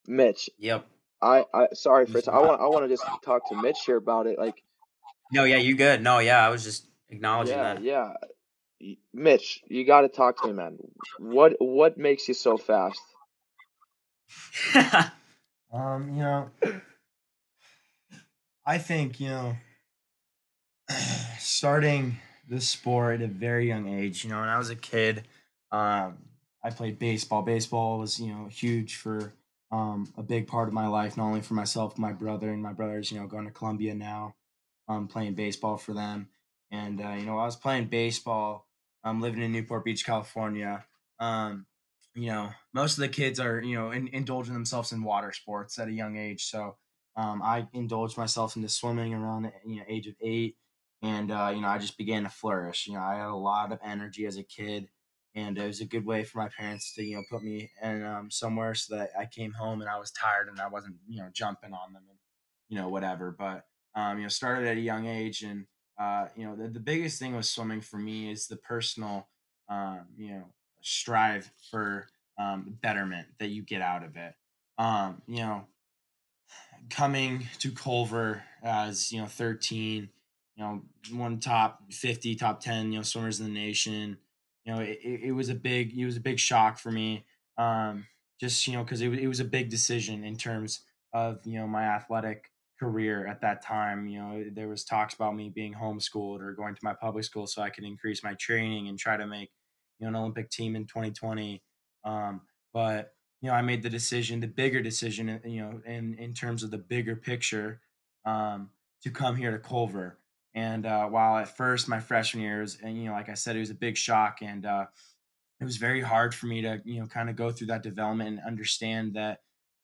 Mitch, 0.07 0.51
yep 0.59 0.87
I 1.21 1.45
I 1.53 1.69
sorry 1.73 2.07
Fritz, 2.07 2.29
I 2.29 2.39
want 2.39 2.61
I 2.61 2.67
want 2.67 2.85
to 2.85 2.89
just 2.89 3.05
talk 3.25 3.49
to 3.49 3.57
Mitch 3.57 3.79
here 3.87 3.97
about 3.97 4.27
it. 4.27 4.39
Like, 4.39 4.63
no 5.33 5.45
yeah 5.45 5.57
you 5.57 5.77
good 5.77 6.03
no 6.03 6.19
yeah 6.19 6.47
i 6.47 6.51
was 6.51 6.63
just 6.63 6.87
acknowledging 7.09 7.57
yeah, 7.57 7.75
that 7.75 7.83
yeah. 7.83 8.13
Mitch, 9.15 9.63
you 9.69 9.87
got 9.87 10.03
to 10.03 10.09
talk 10.09 10.43
to 10.43 10.49
me, 10.49 10.53
man. 10.53 10.79
What 11.19 11.55
what 11.59 11.97
makes 11.97 12.29
you 12.29 12.35
so 12.35 12.59
fast? 12.59 13.01
Um, 15.73 16.11
you 16.15 16.23
know, 16.23 16.51
I 18.67 18.79
think, 18.79 19.21
you 19.21 19.29
know, 19.29 19.57
starting 21.39 22.19
this 22.49 22.69
sport 22.69 23.21
at 23.21 23.23
a 23.23 23.29
very 23.29 23.69
young 23.69 23.89
age, 23.89 24.25
you 24.25 24.31
know, 24.31 24.41
when 24.41 24.49
I 24.49 24.59
was 24.59 24.71
a 24.71 24.77
kid, 24.77 25.25
um, 25.71 26.19
I 26.63 26.71
played 26.71 26.99
baseball. 26.99 27.43
Baseball 27.43 27.99
was, 27.99 28.19
you 28.19 28.33
know, 28.33 28.47
huge 28.47 28.97
for 28.97 29.35
um, 29.71 30.13
a 30.17 30.23
big 30.23 30.47
part 30.47 30.69
of 30.69 30.75
my 30.75 30.87
life, 30.87 31.17
not 31.17 31.27
only 31.27 31.43
for 31.43 31.55
myself, 31.55 31.99
my 31.99 32.13
brother 32.13 32.51
and 32.51 32.63
my 32.63 32.73
brother's, 32.73 33.13
you 33.13 33.21
know, 33.21 33.27
going 33.27 33.45
to 33.45 33.51
Columbia 33.51 33.95
now, 33.95 34.35
um, 34.89 35.09
playing 35.09 35.35
baseball 35.35 35.77
for 35.77 35.93
them. 35.93 36.29
And, 36.71 37.01
uh, 37.01 37.15
you 37.19 37.27
know, 37.27 37.39
I 37.39 37.45
was 37.45 37.57
playing 37.57 37.87
baseball, 37.87 38.67
um, 39.05 39.21
living 39.21 39.43
in 39.43 39.53
Newport 39.53 39.85
Beach, 39.85 40.07
California. 40.07 40.85
Um, 41.21 41.67
you 42.15 42.29
know, 42.29 42.51
most 42.73 42.97
of 42.97 43.03
the 43.03 43.09
kids 43.09 43.41
are, 43.41 43.61
you 43.61 43.77
know, 43.77 43.91
in, 43.91 44.09
indulging 44.09 44.55
themselves 44.55 44.93
in 44.93 45.03
water 45.03 45.33
sports 45.33 45.79
at 45.79 45.89
a 45.89 45.93
young 45.93 46.17
age. 46.17 46.45
So 46.45 46.77
um, 47.17 47.43
I 47.43 47.69
indulged 47.73 48.19
myself 48.19 48.57
into 48.57 48.69
swimming 48.69 49.15
around 49.15 49.43
the 49.43 49.53
you 49.65 49.77
know, 49.77 49.85
age 49.89 50.07
of 50.07 50.15
eight. 50.21 50.57
And, 51.03 51.31
uh, 51.31 51.53
you 51.55 51.61
know, 51.61 51.69
I 51.69 51.79
just 51.79 51.99
began 51.99 52.25
to 52.25 52.31
flourish. 52.31 52.87
You 52.87 52.95
know, 52.95 53.01
I 53.01 53.17
had 53.17 53.29
a 53.29 53.35
lot 53.35 53.73
of 53.73 53.79
energy 53.85 54.27
as 54.27 54.37
a 54.37 54.43
kid. 54.43 54.89
And 55.37 55.59
it 55.59 55.67
was 55.67 55.81
a 55.81 55.87
good 55.87 56.07
way 56.07 56.23
for 56.23 56.39
my 56.39 56.49
parents 56.49 56.95
to, 56.95 57.03
you 57.03 57.17
know, 57.17 57.25
put 57.29 57.43
me 57.43 57.71
in 57.83 58.05
um, 58.05 58.31
somewhere 58.31 58.75
so 58.75 58.97
that 58.97 59.11
I 59.19 59.27
came 59.27 59.53
home 59.53 59.81
and 59.81 59.91
I 59.91 59.99
was 59.99 60.13
tired 60.13 60.49
and 60.49 60.61
I 60.61 60.69
wasn't, 60.69 60.95
you 61.09 61.21
know, 61.21 61.29
jumping 61.33 61.73
on 61.73 61.93
them 61.93 62.05
and, 62.09 62.19
you 62.69 62.79
know, 62.79 62.89
whatever. 62.89 63.35
But, 63.37 63.65
um, 63.97 64.19
you 64.19 64.23
know, 64.23 64.29
started 64.29 64.67
at 64.67 64.77
a 64.77 64.81
young 64.81 65.07
age. 65.07 65.43
And, 65.43 65.67
uh, 66.01 66.27
you 66.37 66.47
know, 66.47 66.55
the, 66.55 66.69
the 66.69 66.81
biggest 66.81 67.19
thing 67.19 67.35
with 67.35 67.47
swimming 67.47 67.81
for 67.81 67.99
me 67.99 68.31
is 68.31 68.47
the 68.47 68.57
personal, 68.57 69.29
um, 69.69 70.07
you 70.17 70.31
know, 70.31 70.45
strive 70.83 71.51
for 71.71 72.07
um, 72.39 72.79
betterment 72.81 73.27
that 73.41 73.49
you 73.49 73.63
get 73.63 73.83
out 73.83 74.05
of 74.05 74.17
it. 74.17 74.35
Um, 74.79 75.23
you 75.27 75.39
know, 75.39 75.67
coming 76.91 77.49
to 77.61 77.71
Culver 77.71 78.43
as 78.63 79.13
you 79.13 79.21
know 79.21 79.27
13, 79.27 80.09
you 80.57 80.65
know 80.65 80.83
one 81.13 81.41
top 81.41 81.81
50, 81.93 82.35
top 82.37 82.61
10, 82.61 82.93
you 82.93 82.99
know 82.99 83.03
swimmers 83.03 83.41
in 83.41 83.47
the 83.47 83.53
nation. 83.53 84.19
You 84.65 84.75
know, 84.75 84.81
it, 84.81 84.99
it 85.03 85.33
was 85.33 85.49
a 85.49 85.55
big 85.55 85.97
it 85.97 86.07
was 86.07 86.17
a 86.17 86.21
big 86.21 86.39
shock 86.39 86.79
for 86.79 86.91
me. 86.91 87.25
Um, 87.59 88.07
just 88.41 88.67
you 88.67 88.75
know 88.75 88.85
because 88.85 89.01
it, 89.01 89.13
it 89.13 89.29
was 89.29 89.41
a 89.41 89.45
big 89.45 89.71
decision 89.71 90.25
in 90.25 90.37
terms 90.37 90.81
of 91.13 91.41
you 91.45 91.59
know 91.59 91.67
my 91.67 91.85
athletic 91.85 92.51
career 92.79 93.27
at 93.27 93.41
that 93.41 93.63
time. 93.63 94.07
You 94.07 94.19
know, 94.19 94.45
there 94.53 94.69
was 94.69 94.85
talks 94.85 95.15
about 95.15 95.37
me 95.37 95.49
being 95.49 95.75
homeschooled 95.75 96.41
or 96.41 96.53
going 96.53 96.75
to 96.75 96.85
my 96.85 96.95
public 96.95 97.25
school 97.25 97.47
so 97.47 97.63
I 97.63 97.71
could 97.71 97.85
increase 97.85 98.23
my 98.23 98.35
training 98.35 98.89
and 98.89 98.99
try 98.99 99.17
to 99.17 99.27
make 99.27 99.51
you 99.99 100.05
know 100.05 100.09
an 100.09 100.17
Olympic 100.17 100.51
team 100.51 100.77
in 100.77 100.87
2020. 100.87 101.63
Um, 102.05 102.43
but 102.73 103.14
you 103.45 103.51
know, 103.51 103.57
I 103.57 103.61
made 103.61 103.83
the 103.83 103.91
decision, 103.91 104.41
the 104.41 104.47
bigger 104.47 104.81
decision, 104.81 105.29
uh, 105.29 105.39
you 105.47 105.61
know, 105.61 105.79
in 105.85 106.15
in 106.15 106.33
terms 106.33 106.63
of 106.63 106.71
the 106.71 106.79
bigger 106.79 107.15
picture, 107.15 107.83
um, 108.25 108.71
to 109.03 109.11
come 109.11 109.37
here 109.37 109.51
to 109.51 109.59
Culver. 109.59 110.19
And 110.55 110.87
uh, 110.87 111.09
while 111.09 111.37
at 111.37 111.55
first 111.55 111.87
my 111.87 112.01
freshman 112.01 112.43
year 112.43 112.63
was, 112.63 112.79
and 112.83 112.97
you 112.97 113.05
know, 113.05 113.13
like 113.13 113.29
I 113.29 113.35
said, 113.35 113.55
it 113.55 113.59
was 113.59 113.69
a 113.69 113.75
big 113.75 113.99
shock, 113.99 114.39
and 114.41 114.65
uh, 114.65 114.87
it 115.61 115.65
was 115.65 115.77
very 115.77 116.01
hard 116.01 116.35
for 116.35 116.47
me 116.47 116.63
to 116.63 116.81
you 116.87 117.01
know 117.01 117.07
kind 117.07 117.29
of 117.29 117.37
go 117.37 117.53
through 117.53 117.67
that 117.67 117.83
development 117.83 118.31
and 118.31 118.41
understand 118.47 119.13
that 119.13 119.41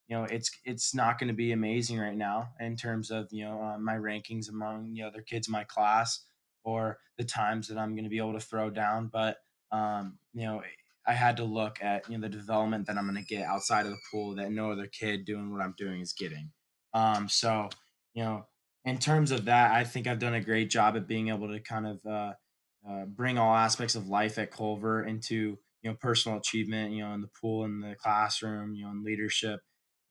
you 0.07 0.17
know 0.17 0.23
it's 0.23 0.49
it's 0.65 0.95
not 0.95 1.19
going 1.19 1.27
to 1.27 1.35
be 1.35 1.51
amazing 1.51 1.99
right 1.99 2.17
now 2.17 2.49
in 2.59 2.75
terms 2.75 3.11
of 3.11 3.27
you 3.29 3.45
know 3.45 3.61
uh, 3.61 3.77
my 3.77 3.93
rankings 3.93 4.49
among 4.49 4.91
the 4.95 5.03
other 5.03 5.21
kids 5.21 5.47
in 5.47 5.51
my 5.51 5.65
class 5.65 6.21
or 6.63 6.97
the 7.19 7.23
times 7.23 7.67
that 7.67 7.77
I'm 7.77 7.93
going 7.93 8.05
to 8.05 8.09
be 8.09 8.17
able 8.17 8.33
to 8.33 8.39
throw 8.39 8.71
down 8.71 9.11
but 9.13 9.37
um, 9.71 10.17
you 10.33 10.45
know 10.47 10.63
I 11.07 11.13
had 11.13 11.37
to 11.37 11.43
look 11.43 11.79
at 11.81 12.09
you 12.09 12.17
know 12.17 12.21
the 12.21 12.29
development 12.29 12.87
that 12.87 12.97
I'm 12.97 13.09
going 13.09 13.23
to 13.23 13.27
get 13.27 13.45
outside 13.45 13.85
of 13.85 13.91
the 13.91 13.99
pool 14.11 14.35
that 14.35 14.51
no 14.51 14.71
other 14.71 14.87
kid 14.87 15.25
doing 15.25 15.51
what 15.51 15.61
I'm 15.61 15.75
doing 15.77 16.01
is 16.01 16.13
getting 16.13 16.51
um, 16.93 17.29
so 17.29 17.69
you 18.13 18.23
know 18.23 18.45
in 18.85 18.97
terms 18.97 19.31
of 19.31 19.45
that 19.45 19.71
I 19.71 19.83
think 19.83 20.07
I've 20.07 20.19
done 20.19 20.33
a 20.33 20.41
great 20.41 20.69
job 20.69 20.95
at 20.95 21.07
being 21.07 21.29
able 21.29 21.47
to 21.49 21.59
kind 21.59 21.87
of 21.87 21.99
uh, 22.05 22.33
uh, 22.89 23.05
bring 23.05 23.37
all 23.37 23.55
aspects 23.55 23.95
of 23.95 24.07
life 24.07 24.37
at 24.37 24.51
Culver 24.51 25.03
into 25.03 25.57
you 25.81 25.89
know 25.89 25.95
personal 25.99 26.37
achievement 26.37 26.93
you 26.93 27.03
know 27.03 27.13
in 27.13 27.21
the 27.21 27.29
pool 27.39 27.65
in 27.65 27.79
the 27.81 27.95
classroom 27.95 28.75
you 28.75 28.85
know 28.85 28.91
in 28.91 29.03
leadership 29.03 29.61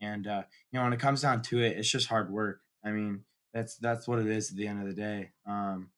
and 0.00 0.26
uh, 0.26 0.42
you 0.72 0.78
know, 0.78 0.84
when 0.84 0.92
it 0.92 1.00
comes 1.00 1.22
down 1.22 1.42
to 1.42 1.60
it, 1.60 1.76
it's 1.76 1.90
just 1.90 2.08
hard 2.08 2.32
work. 2.32 2.60
I 2.84 2.90
mean, 2.90 3.24
that's 3.52 3.76
that's 3.76 4.08
what 4.08 4.18
it 4.18 4.26
is 4.26 4.50
at 4.50 4.56
the 4.56 4.66
end 4.66 4.80
of 4.80 4.88
the 4.88 4.94
day. 4.94 5.30
Um, 5.46 5.90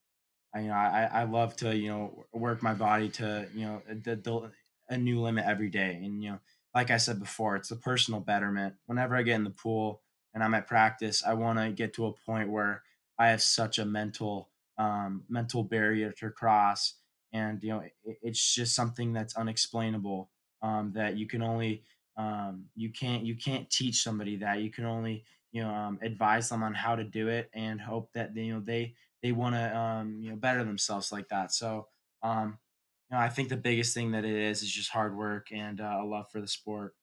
I 0.54 0.60
you 0.60 0.68
know 0.68 0.74
I 0.74 1.08
I 1.12 1.24
love 1.24 1.56
to 1.56 1.76
you 1.76 1.88
know 1.88 2.24
work 2.32 2.62
my 2.62 2.74
body 2.74 3.08
to 3.10 3.46
you 3.54 3.66
know 3.66 3.82
the, 3.88 4.16
the, 4.16 4.50
a 4.92 4.98
new 4.98 5.20
limit 5.20 5.44
every 5.46 5.70
day, 5.70 5.94
and 6.02 6.22
you 6.22 6.30
know, 6.32 6.38
like 6.74 6.90
I 6.90 6.96
said 6.98 7.18
before, 7.18 7.56
it's 7.56 7.70
a 7.70 7.76
personal 7.76 8.20
betterment. 8.20 8.76
Whenever 8.86 9.16
I 9.16 9.22
get 9.22 9.36
in 9.36 9.44
the 9.44 9.50
pool 9.50 10.02
and 10.34 10.42
I'm 10.42 10.54
at 10.54 10.66
practice, 10.66 11.22
I 11.24 11.34
want 11.34 11.58
to 11.58 11.70
get 11.70 11.94
to 11.94 12.06
a 12.06 12.12
point 12.12 12.50
where 12.50 12.82
I 13.18 13.28
have 13.28 13.42
such 13.42 13.78
a 13.78 13.84
mental 13.84 14.50
um, 14.78 15.24
mental 15.28 15.64
barrier 15.64 16.12
to 16.12 16.30
cross, 16.30 16.94
and 17.32 17.62
you 17.62 17.70
know, 17.70 17.80
it, 17.80 18.18
it's 18.22 18.54
just 18.54 18.74
something 18.74 19.12
that's 19.12 19.36
unexplainable 19.36 20.30
um, 20.62 20.92
that 20.94 21.16
you 21.16 21.26
can 21.26 21.42
only 21.42 21.84
um, 22.16 22.66
you 22.74 22.90
can't 22.90 23.24
you 23.24 23.36
can't 23.36 23.70
teach 23.70 24.02
somebody 24.02 24.36
that 24.36 24.60
you 24.60 24.70
can 24.70 24.84
only 24.84 25.24
you 25.50 25.62
know 25.62 25.70
um, 25.72 25.98
advise 26.02 26.48
them 26.48 26.62
on 26.62 26.74
how 26.74 26.94
to 26.96 27.04
do 27.04 27.28
it 27.28 27.50
and 27.54 27.80
hope 27.80 28.12
that 28.12 28.36
you 28.36 28.54
know 28.54 28.60
they 28.60 28.94
they 29.22 29.32
want 29.32 29.54
to 29.54 29.76
um, 29.76 30.20
you 30.20 30.30
know 30.30 30.36
better 30.36 30.64
themselves 30.64 31.12
like 31.12 31.28
that 31.28 31.52
so 31.52 31.88
um, 32.22 32.58
you 33.12 33.18
know 33.18 33.24
i 33.24 33.28
think 33.28 33.48
the 33.48 33.56
biggest 33.56 33.94
thing 33.94 34.12
that 34.12 34.24
it 34.24 34.34
is 34.34 34.62
is 34.62 34.70
just 34.70 34.90
hard 34.90 35.16
work 35.16 35.48
and 35.52 35.80
uh, 35.80 35.98
a 36.00 36.04
love 36.04 36.30
for 36.30 36.40
the 36.40 36.48
sport 36.48 36.94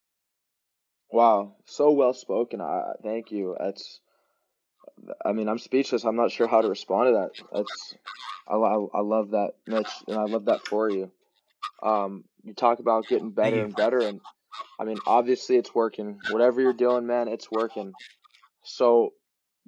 wow 1.11 1.55
so 1.65 1.91
well 1.91 2.13
spoken 2.13 2.59
I, 2.59 2.93
thank 3.03 3.31
you 3.31 3.55
that's 3.59 3.99
i 5.25 5.31
mean 5.31 5.47
i'm 5.47 5.59
speechless 5.59 6.03
i'm 6.03 6.15
not 6.15 6.31
sure 6.31 6.47
how 6.47 6.61
to 6.61 6.67
respond 6.67 7.07
to 7.07 7.11
that 7.13 7.47
that's 7.53 7.95
i, 8.47 8.55
I, 8.55 8.85
I 8.93 9.01
love 9.01 9.31
that 9.31 9.51
mitch 9.67 9.91
and 10.07 10.17
i 10.17 10.23
love 10.23 10.45
that 10.45 10.65
for 10.67 10.89
you 10.89 11.11
um, 11.81 12.25
you 12.43 12.53
talk 12.53 12.79
about 12.79 13.07
getting 13.07 13.31
better 13.31 13.63
and 13.63 13.73
better 13.73 13.99
and 13.99 14.19
I 14.79 14.85
mean, 14.85 14.97
obviously 15.05 15.57
it's 15.57 15.73
working. 15.75 16.19
Whatever 16.29 16.61
you're 16.61 16.73
doing, 16.73 17.05
man, 17.05 17.27
it's 17.27 17.51
working. 17.51 17.93
So, 18.63 19.13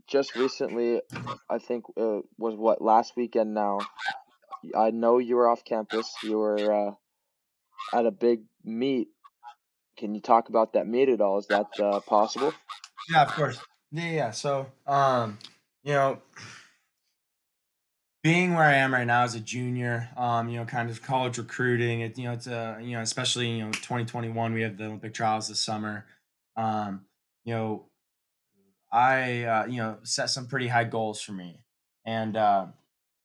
just 0.08 0.36
recently, 0.36 1.01
I 1.49 1.58
think 1.60 1.86
it 1.95 2.25
was 2.38 2.56
what 2.56 2.82
last 2.82 3.13
weekend 3.15 3.54
now. 3.54 3.80
I 4.78 4.91
know 4.91 5.17
you 5.17 5.36
were 5.36 5.47
off 5.47 5.63
campus. 5.63 6.13
You 6.24 6.38
were 6.38 6.89
uh, 6.89 6.91
at 7.97 8.06
a 8.06 8.12
big 8.12 8.41
meet. 8.63 9.10
Can 9.97 10.15
you 10.15 10.21
talk 10.21 10.50
about 10.50 10.74
that 10.74 10.88
meet 10.88 11.10
at 11.10 11.21
all? 11.21 11.39
Is 11.39 11.47
that 11.47 11.67
uh, 11.80 12.00
possible? 12.02 12.54
Yeah, 13.12 13.24
of 13.24 13.30
course. 13.30 13.60
Yeah, 13.91 14.12
yeah. 14.12 14.32
So, 14.32 14.67
um, 14.88 15.38
you 15.84 15.93
know, 15.93 16.21
being 18.24 18.54
where 18.54 18.63
I 18.63 18.76
am 18.76 18.93
right 18.93 19.06
now 19.06 19.24
as 19.24 19.36
a 19.36 19.39
junior, 19.39 20.10
um, 20.15 20.47
you 20.47 20.58
know, 20.58 20.65
kind 20.65 20.89
of 20.89 21.02
college 21.02 21.38
recruiting, 21.38 22.02
it, 22.02 22.17
you 22.17 22.26
know, 22.26 22.34
it's 22.34 22.47
a, 22.47 22.78
you 22.82 22.91
know, 22.91 23.02
especially, 23.02 23.50
you 23.50 23.65
know, 23.65 23.71
2021, 23.71 24.54
we 24.54 24.62
have 24.62 24.78
the 24.78 24.86
Olympic 24.86 25.13
trials 25.13 25.50
this 25.50 25.62
summer. 25.62 26.06
Um, 26.56 27.06
you 27.43 27.54
know, 27.54 27.86
I, 28.91 29.43
uh, 29.43 29.65
you 29.65 29.78
know, 29.78 29.97
set 30.04 30.30
some 30.30 30.47
pretty 30.47 30.67
high 30.67 30.84
goals 30.84 31.21
for 31.21 31.32
me. 31.32 31.63
And, 32.06 32.38
uh, 32.38 32.67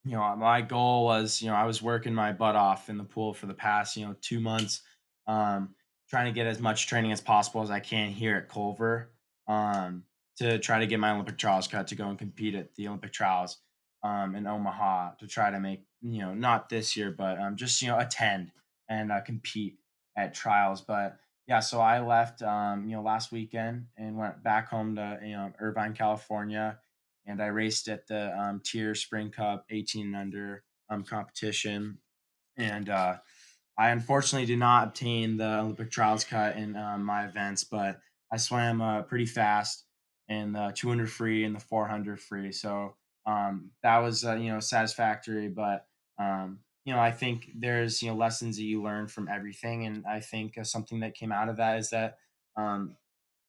you 0.07 0.13
know, 0.13 0.37
my 0.37 0.61
goal 0.63 1.05
was, 1.05 1.43
you 1.43 1.49
know, 1.49 1.57
I 1.57 1.65
was 1.65 1.83
working 1.83 2.15
my 2.15 2.33
butt 2.33 2.55
off 2.55 2.89
in 2.89 2.97
the 2.97 3.05
pool 3.05 3.35
for 3.35 3.47
the 3.47 3.55
past, 3.55 3.97
you 3.97 4.07
know, 4.07 4.15
two 4.23 4.39
months, 4.39 4.83
um, 5.27 5.75
trying 6.09 6.27
to 6.27 6.33
get 6.33 6.47
as 6.47 6.61
much 6.61 6.87
training 6.87 7.11
as 7.11 7.21
possible 7.21 7.61
as 7.61 7.73
I 7.73 7.81
can 7.81 8.11
here 8.11 8.37
at 8.37 8.49
Culver, 8.49 9.11
um, 9.49 10.05
to 10.37 10.61
try 10.61 10.79
to 10.79 10.87
get 10.87 11.01
my 11.01 11.11
Olympic 11.11 11.39
trials 11.39 11.67
cut 11.67 11.89
to 11.89 11.97
go 11.97 12.09
and 12.09 12.17
compete 12.17 12.55
at 12.55 12.73
the 12.77 12.87
Olympic 12.87 13.13
trials 13.13 13.59
um, 14.05 14.37
in 14.37 14.47
Omaha 14.47 15.15
to 15.19 15.27
try 15.27 15.51
to 15.51 15.59
make 15.59 15.83
you 16.03 16.21
know 16.21 16.35
not 16.35 16.69
this 16.69 16.97
year, 16.97 17.11
but 17.11 17.41
um, 17.41 17.57
just 17.57 17.83
you 17.83 17.89
know 17.89 17.99
attend 17.99 18.53
and 18.89 19.11
uh, 19.11 19.21
compete 19.21 19.79
at 20.17 20.35
trials. 20.35 20.83
But 20.83 21.19
yeah, 21.49 21.61
so 21.61 21.81
I 21.81 22.01
left 22.01 22.43
um, 22.43 22.89
you 22.89 22.95
know 22.95 23.03
last 23.03 23.33
weekend 23.33 23.87
and 23.97 24.17
went 24.17 24.45
back 24.45 24.69
home 24.69 24.95
to 24.97 25.19
you 25.23 25.33
know 25.33 25.53
Irvine, 25.59 25.95
California, 25.95 26.79
and 27.27 27.43
I 27.43 27.47
raced 27.47 27.89
at 27.89 28.07
the 28.07 28.37
um, 28.39 28.61
TYR 28.65 28.95
Spring 28.95 29.31
Cup 29.31 29.65
18 29.71 30.07
and 30.07 30.17
under 30.17 30.63
um, 30.91 31.05
competition, 31.05 31.99
and 32.57 32.89
uh, 32.89 33.17
I 33.79 33.91
unfortunately 33.91 34.47
did 34.47 34.59
not 34.59 34.89
obtain 34.89 35.37
the 35.37 35.59
Olympic 35.59 35.91
trials 35.91 36.25
cut 36.25 36.57
in 36.57 36.77
um, 36.77 37.05
my 37.05 37.27
events, 37.27 37.65
but 37.65 38.01
I 38.33 38.39
swam 38.39 38.81
uh, 38.81 39.03
pretty 39.03 39.27
fast 39.27 39.85
in 40.29 40.53
the 40.53 40.73
200 40.75 41.11
free 41.11 41.45
and 41.45 41.55
the 41.55 41.61
400 41.61 42.21
free. 42.21 42.53
So 42.53 42.95
um, 43.27 43.71
that 43.83 43.99
was 43.99 44.25
uh, 44.25 44.35
you 44.35 44.53
know 44.53 44.61
satisfactory. 44.61 45.49
But 45.49 45.87
um, 46.19 46.61
you 46.85 46.95
know, 46.95 47.01
I 47.01 47.11
think 47.11 47.51
there's 47.55 48.03
you 48.03 48.11
know 48.11 48.17
lessons 48.17 48.57
that 48.57 48.65
you 48.65 48.83
learn 48.83 49.09
from 49.09 49.29
everything, 49.29 49.87
and 49.87 50.05
I 50.07 50.21
think 50.21 50.57
uh, 50.57 50.65
something 50.65 51.01
that 51.01 51.15
came 51.15 51.33
out 51.33 51.49
of 51.49 51.57
that 51.57 51.79
is 51.79 51.91
that 51.91 52.17
um, 52.57 52.97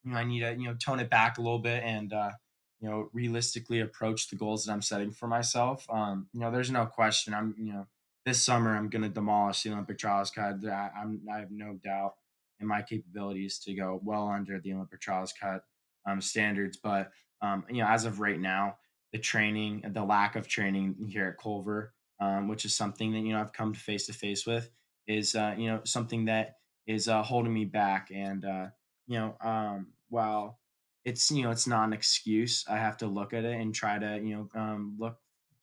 you 0.03 0.11
know 0.11 0.17
I 0.17 0.23
need 0.23 0.41
to 0.41 0.51
you 0.51 0.65
know 0.65 0.75
tone 0.75 0.99
it 0.99 1.09
back 1.09 1.37
a 1.37 1.41
little 1.41 1.59
bit 1.59 1.83
and 1.83 2.11
uh, 2.11 2.31
you 2.79 2.89
know 2.89 3.09
realistically 3.13 3.79
approach 3.79 4.29
the 4.29 4.35
goals 4.35 4.65
that 4.65 4.71
I'm 4.71 4.81
setting 4.81 5.11
for 5.11 5.27
myself. 5.27 5.85
Um, 5.89 6.27
you 6.33 6.39
know, 6.39 6.51
there's 6.51 6.71
no 6.71 6.85
question. 6.85 7.33
I'm 7.33 7.55
you 7.57 7.73
know 7.73 7.87
this 8.25 8.43
summer 8.43 8.75
I'm 8.75 8.89
going 8.89 9.03
to 9.03 9.09
demolish 9.09 9.63
the 9.63 9.71
Olympic 9.71 9.97
trials 9.97 10.31
cut. 10.31 10.65
I, 10.65 10.89
I'm 11.01 11.21
I 11.33 11.39
have 11.39 11.51
no 11.51 11.79
doubt 11.83 12.15
in 12.59 12.67
my 12.67 12.81
capabilities 12.81 13.59
to 13.59 13.73
go 13.73 13.99
well 14.03 14.27
under 14.27 14.59
the 14.59 14.73
Olympic 14.73 14.99
trials 14.99 15.33
cut 15.39 15.63
um, 16.05 16.21
standards. 16.21 16.77
But 16.77 17.11
um, 17.41 17.65
you 17.69 17.81
know, 17.81 17.87
as 17.87 18.05
of 18.05 18.19
right 18.19 18.39
now, 18.39 18.77
the 19.11 19.19
training, 19.19 19.83
the 19.93 20.03
lack 20.03 20.35
of 20.35 20.47
training 20.47 20.95
here 21.07 21.27
at 21.27 21.41
Culver, 21.41 21.93
um, 22.19 22.47
which 22.47 22.65
is 22.65 22.75
something 22.75 23.11
that 23.13 23.19
you 23.19 23.33
know 23.33 23.39
I've 23.39 23.53
come 23.53 23.73
to 23.73 23.79
face 23.79 24.07
to 24.07 24.13
face 24.13 24.45
with, 24.45 24.69
is 25.07 25.35
uh, 25.35 25.55
you 25.57 25.67
know 25.67 25.81
something 25.83 26.25
that 26.25 26.57
is 26.85 27.07
uh, 27.07 27.23
holding 27.23 27.53
me 27.53 27.65
back. 27.65 28.09
And 28.13 28.45
uh, 28.45 28.67
you 29.07 29.19
know, 29.19 29.35
um, 29.41 29.87
while 30.09 30.59
it's 31.07 31.31
you 31.31 31.41
know 31.41 31.51
it's 31.51 31.67
not 31.67 31.85
an 31.87 31.93
excuse, 31.93 32.65
I 32.69 32.75
have 32.75 32.97
to 32.97 33.07
look 33.07 33.33
at 33.33 33.45
it 33.45 33.59
and 33.59 33.73
try 33.73 33.97
to 33.97 34.19
you 34.21 34.35
know 34.35 34.61
um, 34.61 34.95
look 34.99 35.17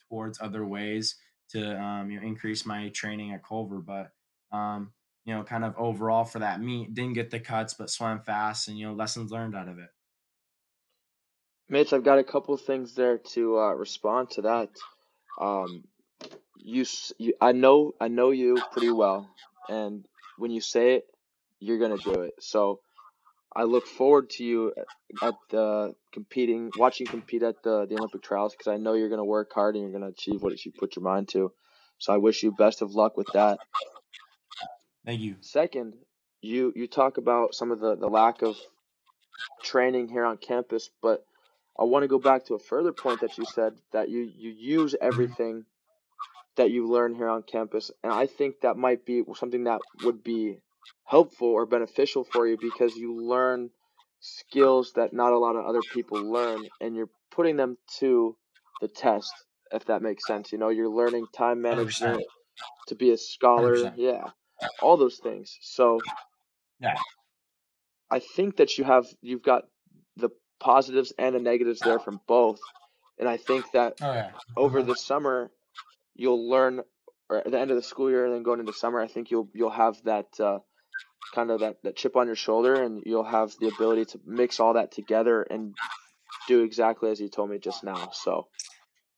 towards 0.08 0.40
other 0.40 0.64
ways 0.64 1.16
to 1.50 1.78
um, 1.78 2.10
you 2.10 2.18
know 2.18 2.26
increase 2.26 2.64
my 2.64 2.88
training 2.88 3.34
at 3.34 3.44
Culver. 3.44 3.78
But 3.78 4.10
um, 4.56 4.92
you 5.26 5.34
know, 5.34 5.42
kind 5.42 5.64
of 5.64 5.74
overall 5.76 6.24
for 6.24 6.38
that 6.38 6.62
meet, 6.62 6.94
didn't 6.94 7.12
get 7.12 7.30
the 7.30 7.40
cuts, 7.40 7.74
but 7.74 7.90
swam 7.90 8.20
fast, 8.20 8.68
and 8.68 8.78
you 8.78 8.86
know 8.86 8.94
lessons 8.94 9.30
learned 9.30 9.54
out 9.54 9.68
of 9.68 9.78
it. 9.78 9.90
Mitch, 11.68 11.92
I've 11.92 12.04
got 12.04 12.18
a 12.18 12.24
couple 12.24 12.56
things 12.56 12.94
there 12.94 13.18
to 13.18 13.58
uh, 13.58 13.72
respond 13.74 14.30
to 14.30 14.42
that. 14.42 14.70
Um, 15.38 15.84
you, 16.56 16.86
you, 17.18 17.34
I 17.40 17.52
know, 17.52 17.94
I 18.00 18.08
know 18.08 18.30
you 18.30 18.56
pretty 18.72 18.90
well, 18.90 19.28
and 19.68 20.06
when 20.38 20.50
you 20.50 20.62
say 20.62 20.94
it, 20.94 21.06
you're 21.60 21.78
gonna 21.78 21.98
do 21.98 22.22
it. 22.22 22.34
So, 22.40 22.80
I 23.56 23.64
look 23.64 23.86
forward 23.86 24.30
to 24.30 24.44
you 24.44 24.74
at 25.22 25.34
the 25.50 25.94
competing, 26.12 26.70
watching 26.76 27.06
compete 27.06 27.42
at 27.42 27.62
the 27.62 27.86
the 27.86 27.96
Olympic 27.96 28.22
trials 28.22 28.52
because 28.52 28.68
I 28.68 28.76
know 28.76 28.94
you're 28.94 29.08
gonna 29.08 29.24
work 29.24 29.52
hard 29.52 29.76
and 29.76 29.84
you're 29.84 29.92
gonna 29.92 30.10
achieve 30.10 30.42
what 30.42 30.64
you 30.64 30.72
put 30.72 30.96
your 30.96 31.04
mind 31.04 31.28
to. 31.28 31.52
So 31.98 32.12
I 32.12 32.16
wish 32.16 32.42
you 32.42 32.52
best 32.52 32.82
of 32.82 32.94
luck 32.94 33.16
with 33.16 33.28
that. 33.34 33.58
Thank 35.06 35.20
you. 35.20 35.36
Second, 35.40 35.94
you 36.40 36.72
you 36.74 36.88
talk 36.88 37.18
about 37.18 37.54
some 37.54 37.70
of 37.70 37.78
the, 37.80 37.96
the 37.96 38.08
lack 38.08 38.42
of 38.42 38.56
training 39.62 40.08
here 40.08 40.24
on 40.24 40.36
campus, 40.36 40.90
but 41.02 41.24
I 41.78 41.84
want 41.84 42.04
to 42.04 42.08
go 42.08 42.18
back 42.18 42.46
to 42.46 42.54
a 42.54 42.58
further 42.58 42.92
point 42.92 43.20
that 43.20 43.36
you 43.36 43.44
said 43.44 43.74
that 43.92 44.08
you, 44.08 44.30
you 44.36 44.50
use 44.50 44.94
everything 45.00 45.64
that 46.56 46.70
you 46.70 46.88
learn 46.88 47.14
here 47.14 47.28
on 47.28 47.42
campus. 47.42 47.90
And 48.02 48.12
I 48.12 48.26
think 48.26 48.60
that 48.60 48.76
might 48.76 49.04
be 49.04 49.24
something 49.34 49.64
that 49.64 49.80
would 50.04 50.22
be 50.22 50.60
helpful 51.04 51.48
or 51.48 51.66
beneficial 51.66 52.24
for 52.24 52.46
you 52.46 52.56
because 52.60 52.94
you 52.96 53.20
learn 53.22 53.70
skills 54.20 54.92
that 54.96 55.12
not 55.12 55.32
a 55.32 55.38
lot 55.38 55.56
of 55.56 55.66
other 55.66 55.82
people 55.92 56.18
learn 56.22 56.62
and 56.80 56.96
you're 56.96 57.10
putting 57.30 57.56
them 57.56 57.76
to 57.98 58.36
the 58.80 58.88
test, 58.88 59.32
if 59.70 59.84
that 59.86 60.02
makes 60.02 60.26
sense. 60.26 60.52
You 60.52 60.58
know, 60.58 60.70
you're 60.70 60.88
learning 60.88 61.26
time 61.36 61.60
management 61.60 62.18
100%. 62.18 62.22
to 62.88 62.94
be 62.94 63.10
a 63.10 63.18
scholar. 63.18 63.76
100%. 63.76 63.94
Yeah. 63.96 64.24
All 64.80 64.96
those 64.96 65.18
things. 65.18 65.56
So 65.60 66.00
yeah. 66.80 66.96
I 68.10 68.20
think 68.20 68.56
that 68.56 68.78
you 68.78 68.84
have 68.84 69.06
you've 69.20 69.42
got 69.42 69.64
the 70.16 70.30
positives 70.60 71.12
and 71.18 71.34
the 71.34 71.40
negatives 71.40 71.80
there 71.80 71.98
from 71.98 72.20
both. 72.26 72.60
And 73.18 73.28
I 73.28 73.36
think 73.36 73.64
that 73.72 73.94
oh, 74.00 74.12
yeah. 74.12 74.30
over 74.56 74.82
the 74.82 74.94
summer 74.94 75.50
you'll 76.14 76.48
learn 76.48 76.80
or 77.28 77.38
at 77.38 77.50
the 77.50 77.58
end 77.58 77.70
of 77.70 77.76
the 77.76 77.82
school 77.82 78.10
year 78.10 78.24
and 78.24 78.34
then 78.34 78.42
going 78.42 78.60
into 78.60 78.72
summer, 78.72 79.00
I 79.00 79.08
think 79.08 79.30
you'll 79.30 79.48
you'll 79.54 79.70
have 79.70 79.96
that 80.04 80.28
uh, 80.40 80.58
kind 81.32 81.50
of 81.50 81.60
that, 81.60 81.82
that 81.82 81.96
chip 81.96 82.16
on 82.16 82.26
your 82.26 82.36
shoulder 82.36 82.74
and 82.74 83.02
you'll 83.06 83.24
have 83.24 83.54
the 83.60 83.68
ability 83.68 84.04
to 84.04 84.20
mix 84.26 84.60
all 84.60 84.74
that 84.74 84.92
together 84.92 85.42
and 85.42 85.74
do 86.48 86.62
exactly 86.62 87.10
as 87.10 87.20
you 87.20 87.28
told 87.28 87.50
me 87.50 87.58
just 87.58 87.84
now. 87.84 88.10
So 88.12 88.48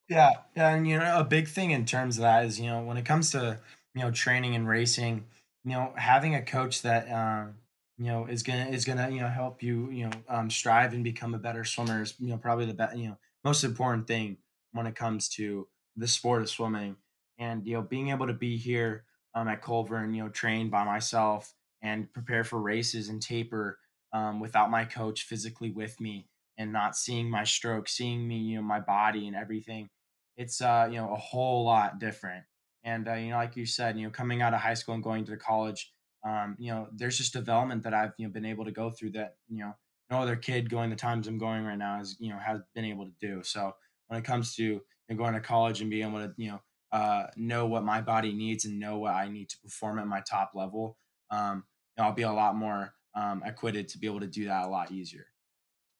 yeah, 0.08 0.30
and 0.54 0.86
you 0.86 0.98
know 0.98 1.18
a 1.18 1.24
big 1.24 1.48
thing 1.48 1.70
in 1.72 1.84
terms 1.84 2.16
of 2.16 2.22
that 2.22 2.44
is 2.44 2.60
you 2.60 2.66
know 2.66 2.82
when 2.82 2.96
it 2.96 3.04
comes 3.04 3.32
to 3.32 3.58
you 3.94 4.02
know 4.02 4.10
training 4.10 4.54
and 4.54 4.68
racing, 4.68 5.24
you 5.64 5.72
know 5.72 5.92
having 5.96 6.34
a 6.34 6.42
coach 6.42 6.82
that 6.82 7.10
um, 7.10 7.54
you 7.98 8.06
know 8.06 8.26
is 8.26 8.42
gonna 8.42 8.66
is 8.66 8.84
gonna 8.84 9.10
you 9.10 9.20
know 9.20 9.28
help 9.28 9.62
you 9.62 9.90
you 9.90 10.04
know 10.04 10.12
um, 10.28 10.48
strive 10.48 10.92
and 10.92 11.02
become 11.02 11.34
a 11.34 11.38
better 11.38 11.64
swimmer 11.64 12.02
is 12.02 12.14
you 12.18 12.28
know 12.28 12.36
probably 12.36 12.66
the 12.66 12.74
best 12.74 12.96
you 12.96 13.08
know 13.08 13.18
most 13.44 13.64
important 13.64 14.06
thing 14.06 14.36
when 14.72 14.86
it 14.86 14.94
comes 14.94 15.28
to 15.28 15.66
the 15.96 16.06
sport 16.06 16.42
of 16.42 16.48
swimming 16.48 16.96
and 17.38 17.66
you 17.66 17.74
know 17.74 17.82
being 17.82 18.10
able 18.10 18.26
to 18.26 18.32
be 18.32 18.56
here 18.56 19.04
um, 19.34 19.48
at 19.48 19.62
Culver 19.62 19.96
and 19.96 20.14
you 20.14 20.22
know 20.22 20.28
train 20.28 20.70
by 20.70 20.84
myself 20.84 21.52
and 21.86 22.12
prepare 22.12 22.44
for 22.44 22.60
races 22.60 23.08
and 23.08 23.22
taper 23.22 23.78
um, 24.12 24.40
without 24.40 24.70
my 24.70 24.84
coach 24.84 25.22
physically 25.24 25.70
with 25.70 26.00
me 26.00 26.28
and 26.58 26.72
not 26.72 26.96
seeing 26.96 27.30
my 27.30 27.44
stroke, 27.44 27.88
seeing 27.88 28.26
me 28.26 28.38
you 28.38 28.56
know 28.56 28.62
my 28.62 28.80
body 28.80 29.26
and 29.26 29.36
everything, 29.36 29.88
it's 30.36 30.60
uh 30.60 30.88
you 30.90 30.96
know 30.96 31.12
a 31.12 31.16
whole 31.16 31.64
lot 31.64 31.98
different. 31.98 32.44
And 32.84 33.08
uh, 33.08 33.14
you 33.14 33.30
know 33.30 33.36
like 33.36 33.56
you 33.56 33.66
said, 33.66 33.98
you 33.98 34.04
know 34.04 34.10
coming 34.10 34.42
out 34.42 34.54
of 34.54 34.60
high 34.60 34.74
school 34.74 34.94
and 34.94 35.04
going 35.04 35.24
to 35.26 35.36
college 35.36 35.92
um, 36.26 36.56
you 36.58 36.72
know, 36.72 36.88
there's 36.92 37.18
just 37.18 37.32
development 37.32 37.84
that 37.84 37.94
I've 37.94 38.12
you 38.18 38.26
know 38.26 38.32
been 38.32 38.44
able 38.44 38.64
to 38.64 38.72
go 38.72 38.90
through 38.90 39.12
that 39.12 39.36
you 39.48 39.60
know 39.60 39.72
no 40.10 40.18
other 40.18 40.36
kid 40.36 40.68
going 40.68 40.90
the 40.90 40.96
times 40.96 41.28
I'm 41.28 41.38
going 41.38 41.64
right 41.64 41.78
now 41.78 41.98
has 41.98 42.16
you 42.18 42.30
know 42.30 42.38
has 42.38 42.60
been 42.74 42.84
able 42.84 43.04
to 43.04 43.12
do. 43.20 43.42
So 43.44 43.72
when 44.08 44.18
it 44.18 44.24
comes 44.24 44.54
to 44.56 44.64
you 44.64 44.80
know, 45.08 45.16
going 45.16 45.34
to 45.34 45.40
college 45.40 45.80
and 45.80 45.90
being 45.90 46.08
able 46.08 46.26
to 46.26 46.32
you 46.36 46.50
know 46.50 46.60
uh, 46.92 47.26
know 47.36 47.66
what 47.66 47.84
my 47.84 48.00
body 48.00 48.32
needs 48.32 48.64
and 48.64 48.80
know 48.80 48.98
what 48.98 49.14
I 49.14 49.28
need 49.28 49.48
to 49.50 49.58
perform 49.62 49.98
at 49.98 50.06
my 50.06 50.20
top 50.28 50.52
level, 50.54 50.96
um, 51.30 51.64
I'll 51.98 52.12
be 52.12 52.22
a 52.22 52.32
lot 52.32 52.56
more 52.56 52.92
um, 53.14 53.42
acquitted 53.44 53.88
to 53.88 53.98
be 53.98 54.06
able 54.06 54.20
to 54.20 54.26
do 54.26 54.46
that 54.46 54.66
a 54.66 54.68
lot 54.68 54.92
easier. 54.92 55.26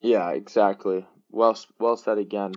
Yeah, 0.01 0.31
exactly. 0.31 1.07
Well, 1.31 1.59
well 1.79 1.97
said 1.97 2.19
again. 2.19 2.53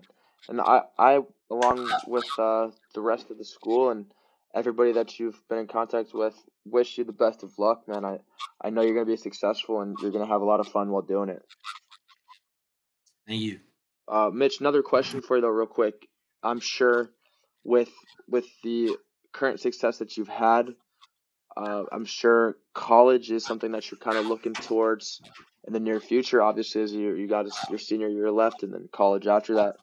And 0.47 0.59
I, 0.61 0.83
I 0.97 1.19
along 1.49 1.89
with 2.07 2.27
uh, 2.37 2.69
the 2.93 3.01
rest 3.01 3.31
of 3.31 3.37
the 3.37 3.45
school 3.45 3.89
and 3.89 4.05
everybody 4.53 4.93
that 4.93 5.19
you've 5.19 5.41
been 5.49 5.59
in 5.59 5.67
contact 5.67 6.13
with, 6.13 6.35
wish 6.65 6.97
you 6.97 7.03
the 7.03 7.11
best 7.11 7.43
of 7.43 7.57
luck, 7.57 7.87
man. 7.87 8.05
I, 8.05 8.19
I 8.61 8.69
know 8.69 8.81
you're 8.81 8.93
going 8.93 9.05
to 9.05 9.11
be 9.11 9.17
successful 9.17 9.81
and 9.81 9.95
you're 10.01 10.11
going 10.11 10.25
to 10.25 10.31
have 10.31 10.41
a 10.41 10.45
lot 10.45 10.59
of 10.59 10.67
fun 10.67 10.89
while 10.89 11.01
doing 11.01 11.29
it. 11.29 11.41
Thank 13.27 13.41
you. 13.41 13.59
Uh, 14.07 14.31
Mitch, 14.33 14.59
another 14.59 14.81
question 14.81 15.21
for 15.21 15.37
you 15.37 15.41
though, 15.41 15.49
real 15.49 15.67
quick. 15.67 16.07
I'm 16.41 16.59
sure 16.59 17.11
with 17.63 17.91
with 18.27 18.45
the 18.63 18.97
current 19.33 19.59
success 19.59 19.99
that 19.99 20.17
you've 20.17 20.29
had, 20.29 20.69
uh, 21.59 21.83
I'm 21.91 22.05
sure 22.05 22.57
college 22.73 23.31
is 23.31 23.45
something 23.45 23.71
that 23.73 23.91
you're 23.91 23.99
kind 23.99 24.17
of 24.17 24.25
looking 24.25 24.53
towards 24.53 25.21
in 25.67 25.73
the 25.73 25.79
near 25.79 25.99
future. 25.99 26.41
Obviously, 26.41 26.81
as 26.81 26.93
you 26.93 27.15
you 27.15 27.27
got 27.27 27.47
your 27.69 27.79
senior 27.79 28.07
year 28.07 28.31
left, 28.31 28.63
and 28.63 28.73
then 28.73 28.87
college 28.91 29.27
after 29.27 29.55
that. 29.55 29.75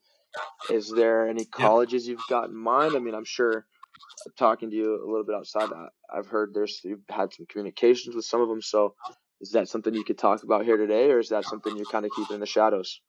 Is 0.70 0.92
there 0.94 1.28
any 1.28 1.44
colleges 1.44 2.06
you've 2.06 2.26
got 2.28 2.50
in 2.50 2.56
mind? 2.56 2.94
I 2.94 2.98
mean, 2.98 3.14
I'm 3.14 3.24
sure 3.24 3.66
talking 4.38 4.70
to 4.70 4.76
you 4.76 4.94
a 4.94 5.06
little 5.06 5.24
bit 5.24 5.34
outside, 5.34 5.68
I've 6.14 6.26
heard 6.26 6.52
there's 6.54 6.80
you've 6.84 7.00
had 7.08 7.32
some 7.32 7.46
communications 7.46 8.14
with 8.14 8.24
some 8.24 8.40
of 8.40 8.48
them. 8.48 8.62
So, 8.62 8.94
is 9.40 9.52
that 9.52 9.68
something 9.68 9.94
you 9.94 10.04
could 10.04 10.18
talk 10.18 10.42
about 10.42 10.64
here 10.64 10.76
today, 10.76 11.10
or 11.10 11.18
is 11.18 11.28
that 11.30 11.44
something 11.44 11.76
you're 11.76 11.86
kind 11.86 12.04
of 12.04 12.10
keeping 12.16 12.34
in 12.34 12.40
the 12.40 12.46
shadows? 12.46 13.00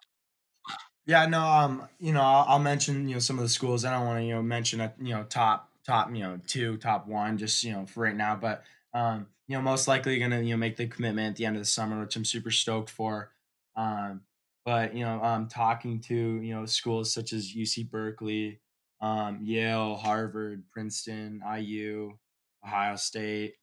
Yeah, 1.05 1.25
no, 1.25 1.41
um, 1.41 1.87
you 1.99 2.11
know, 2.11 2.21
I'll, 2.21 2.45
I'll 2.47 2.59
mention 2.59 3.07
you 3.07 3.15
know 3.15 3.19
some 3.19 3.37
of 3.37 3.43
the 3.43 3.49
schools. 3.49 3.85
I 3.85 3.91
don't 3.91 4.05
want 4.05 4.19
to 4.19 4.25
you 4.25 4.35
know 4.35 4.43
mention 4.43 4.81
a 4.81 4.93
you 4.99 5.13
know 5.13 5.23
top 5.23 5.69
top 5.87 6.13
you 6.13 6.21
know 6.21 6.39
two 6.45 6.77
top 6.77 7.07
one 7.07 7.37
just 7.37 7.63
you 7.63 7.71
know 7.71 7.85
for 7.85 8.03
right 8.03 8.15
now, 8.15 8.35
but 8.35 8.63
um, 8.93 9.27
you 9.47 9.55
know 9.55 9.61
most 9.61 9.87
likely 9.87 10.19
gonna 10.19 10.41
you 10.41 10.51
know 10.51 10.57
make 10.57 10.75
the 10.77 10.87
commitment 10.87 11.29
at 11.31 11.35
the 11.37 11.45
end 11.45 11.55
of 11.55 11.61
the 11.61 11.65
summer, 11.65 12.01
which 12.01 12.15
I'm 12.15 12.25
super 12.25 12.51
stoked 12.51 12.89
for. 12.89 13.31
Um, 13.75 14.21
but 14.65 14.93
you 14.93 15.05
know, 15.05 15.23
um, 15.23 15.47
talking 15.47 16.01
to 16.01 16.15
you 16.15 16.53
know 16.53 16.65
schools 16.65 17.13
such 17.13 17.33
as 17.33 17.53
UC 17.55 17.89
Berkeley, 17.89 18.59
um, 19.01 19.39
Yale, 19.41 19.95
Harvard, 19.95 20.65
Princeton, 20.69 21.41
IU, 21.57 22.17
Ohio 22.65 22.95
State, 22.97 23.55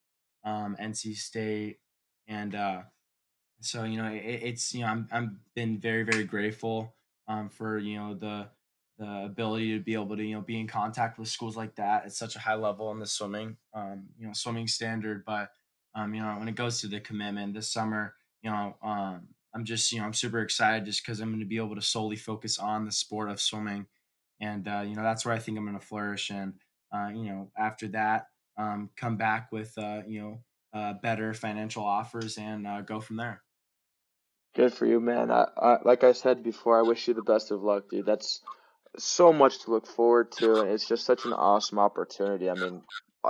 um, 0.44 0.76
NC 0.80 1.14
State, 1.16 1.78
and 2.26 2.54
uh, 2.54 2.82
so 3.60 3.84
you 3.84 3.98
know 4.02 4.10
it, 4.10 4.40
it's 4.42 4.74
you 4.74 4.80
know 4.80 4.86
I'm 4.86 5.08
I'm 5.12 5.40
been 5.54 5.78
very 5.78 6.04
very 6.04 6.24
grateful 6.24 6.94
um, 7.28 7.48
for 7.50 7.78
you 7.78 7.98
know 7.98 8.14
the 8.14 8.48
the 8.98 9.24
ability 9.24 9.76
to 9.76 9.82
be 9.82 9.94
able 9.94 10.16
to 10.16 10.24
you 10.24 10.34
know 10.36 10.40
be 10.40 10.58
in 10.58 10.68
contact 10.68 11.18
with 11.18 11.28
schools 11.28 11.56
like 11.56 11.74
that 11.76 12.04
at 12.04 12.12
such 12.12 12.36
a 12.36 12.40
high 12.40 12.54
level 12.54 12.90
in 12.92 12.98
the 12.98 13.06
swimming 13.06 13.56
um, 13.74 14.04
you 14.18 14.26
know 14.26 14.32
swimming 14.32 14.68
standard, 14.68 15.24
but 15.24 15.50
um, 15.94 16.14
you 16.14 16.22
know 16.22 16.34
when 16.38 16.48
it 16.48 16.54
goes 16.54 16.80
to 16.80 16.88
the 16.88 17.00
commitment 17.00 17.54
this 17.54 17.72
summer, 17.72 18.14
you 18.42 18.50
know 18.50 18.76
um, 18.82 19.28
I'm 19.54 19.64
just 19.64 19.92
you 19.92 19.98
know 19.98 20.04
I'm 20.04 20.14
super 20.14 20.40
excited 20.40 20.84
just 20.84 21.04
because 21.04 21.20
I'm 21.20 21.30
going 21.30 21.40
to 21.40 21.46
be 21.46 21.56
able 21.58 21.74
to 21.74 21.82
solely 21.82 22.16
focus 22.16 22.58
on 22.58 22.84
the 22.84 22.92
sport 22.92 23.30
of 23.30 23.40
swimming 23.40 23.86
and 24.40 24.68
uh, 24.68 24.82
you 24.86 24.94
know 24.94 25.02
that's 25.02 25.24
where 25.24 25.34
I 25.34 25.38
think 25.38 25.58
I'm 25.58 25.64
going 25.64 25.78
to 25.78 25.84
flourish. 25.84 26.30
And 26.30 26.54
uh, 26.92 27.08
you 27.08 27.24
know, 27.24 27.50
after 27.56 27.88
that, 27.88 28.28
um, 28.56 28.90
come 28.96 29.16
back 29.16 29.50
with 29.52 29.76
uh, 29.78 30.02
you 30.06 30.20
know 30.20 30.38
uh, 30.72 30.94
better 30.94 31.34
financial 31.34 31.84
offers 31.84 32.38
and 32.38 32.66
uh, 32.66 32.80
go 32.82 33.00
from 33.00 33.16
there. 33.16 33.42
Good 34.54 34.72
for 34.72 34.86
you, 34.86 35.00
man. 35.00 35.32
I, 35.32 35.46
I, 35.56 35.78
like 35.84 36.04
I 36.04 36.12
said 36.12 36.44
before, 36.44 36.78
I 36.78 36.82
wish 36.82 37.08
you 37.08 37.14
the 37.14 37.22
best 37.22 37.50
of 37.50 37.62
luck, 37.62 37.90
dude. 37.90 38.06
That's 38.06 38.40
so 38.98 39.32
much 39.32 39.60
to 39.60 39.70
look 39.70 39.86
forward 39.86 40.32
to, 40.32 40.60
and 40.60 40.70
it's 40.70 40.86
just 40.86 41.04
such 41.04 41.24
an 41.24 41.32
awesome 41.32 41.78
opportunity. 41.78 42.48
I 42.48 42.54
mean, 42.54 42.82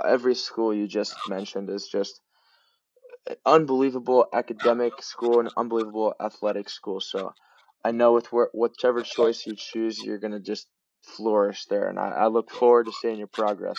every 0.03 0.35
school 0.35 0.73
you 0.73 0.87
just 0.87 1.15
mentioned 1.29 1.69
is 1.69 1.87
just 1.87 2.21
unbelievable 3.45 4.27
academic 4.33 5.01
school 5.01 5.39
and 5.39 5.49
unbelievable 5.57 6.13
athletic 6.19 6.69
school. 6.69 6.99
So 6.99 7.33
I 7.83 7.91
know 7.91 8.13
with 8.13 8.31
where, 8.31 8.49
whichever 8.53 9.01
choice 9.01 9.45
you 9.45 9.55
choose, 9.55 10.03
you're 10.03 10.19
gonna 10.19 10.39
just 10.39 10.67
flourish 11.03 11.65
there, 11.65 11.87
and 11.87 11.99
I, 11.99 12.09
I 12.09 12.27
look 12.27 12.49
forward 12.49 12.87
to 12.87 12.91
seeing 12.91 13.17
your 13.17 13.27
progress. 13.27 13.77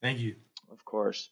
Thank 0.00 0.18
you. 0.18 0.36
Of 0.70 0.84
course. 0.84 1.30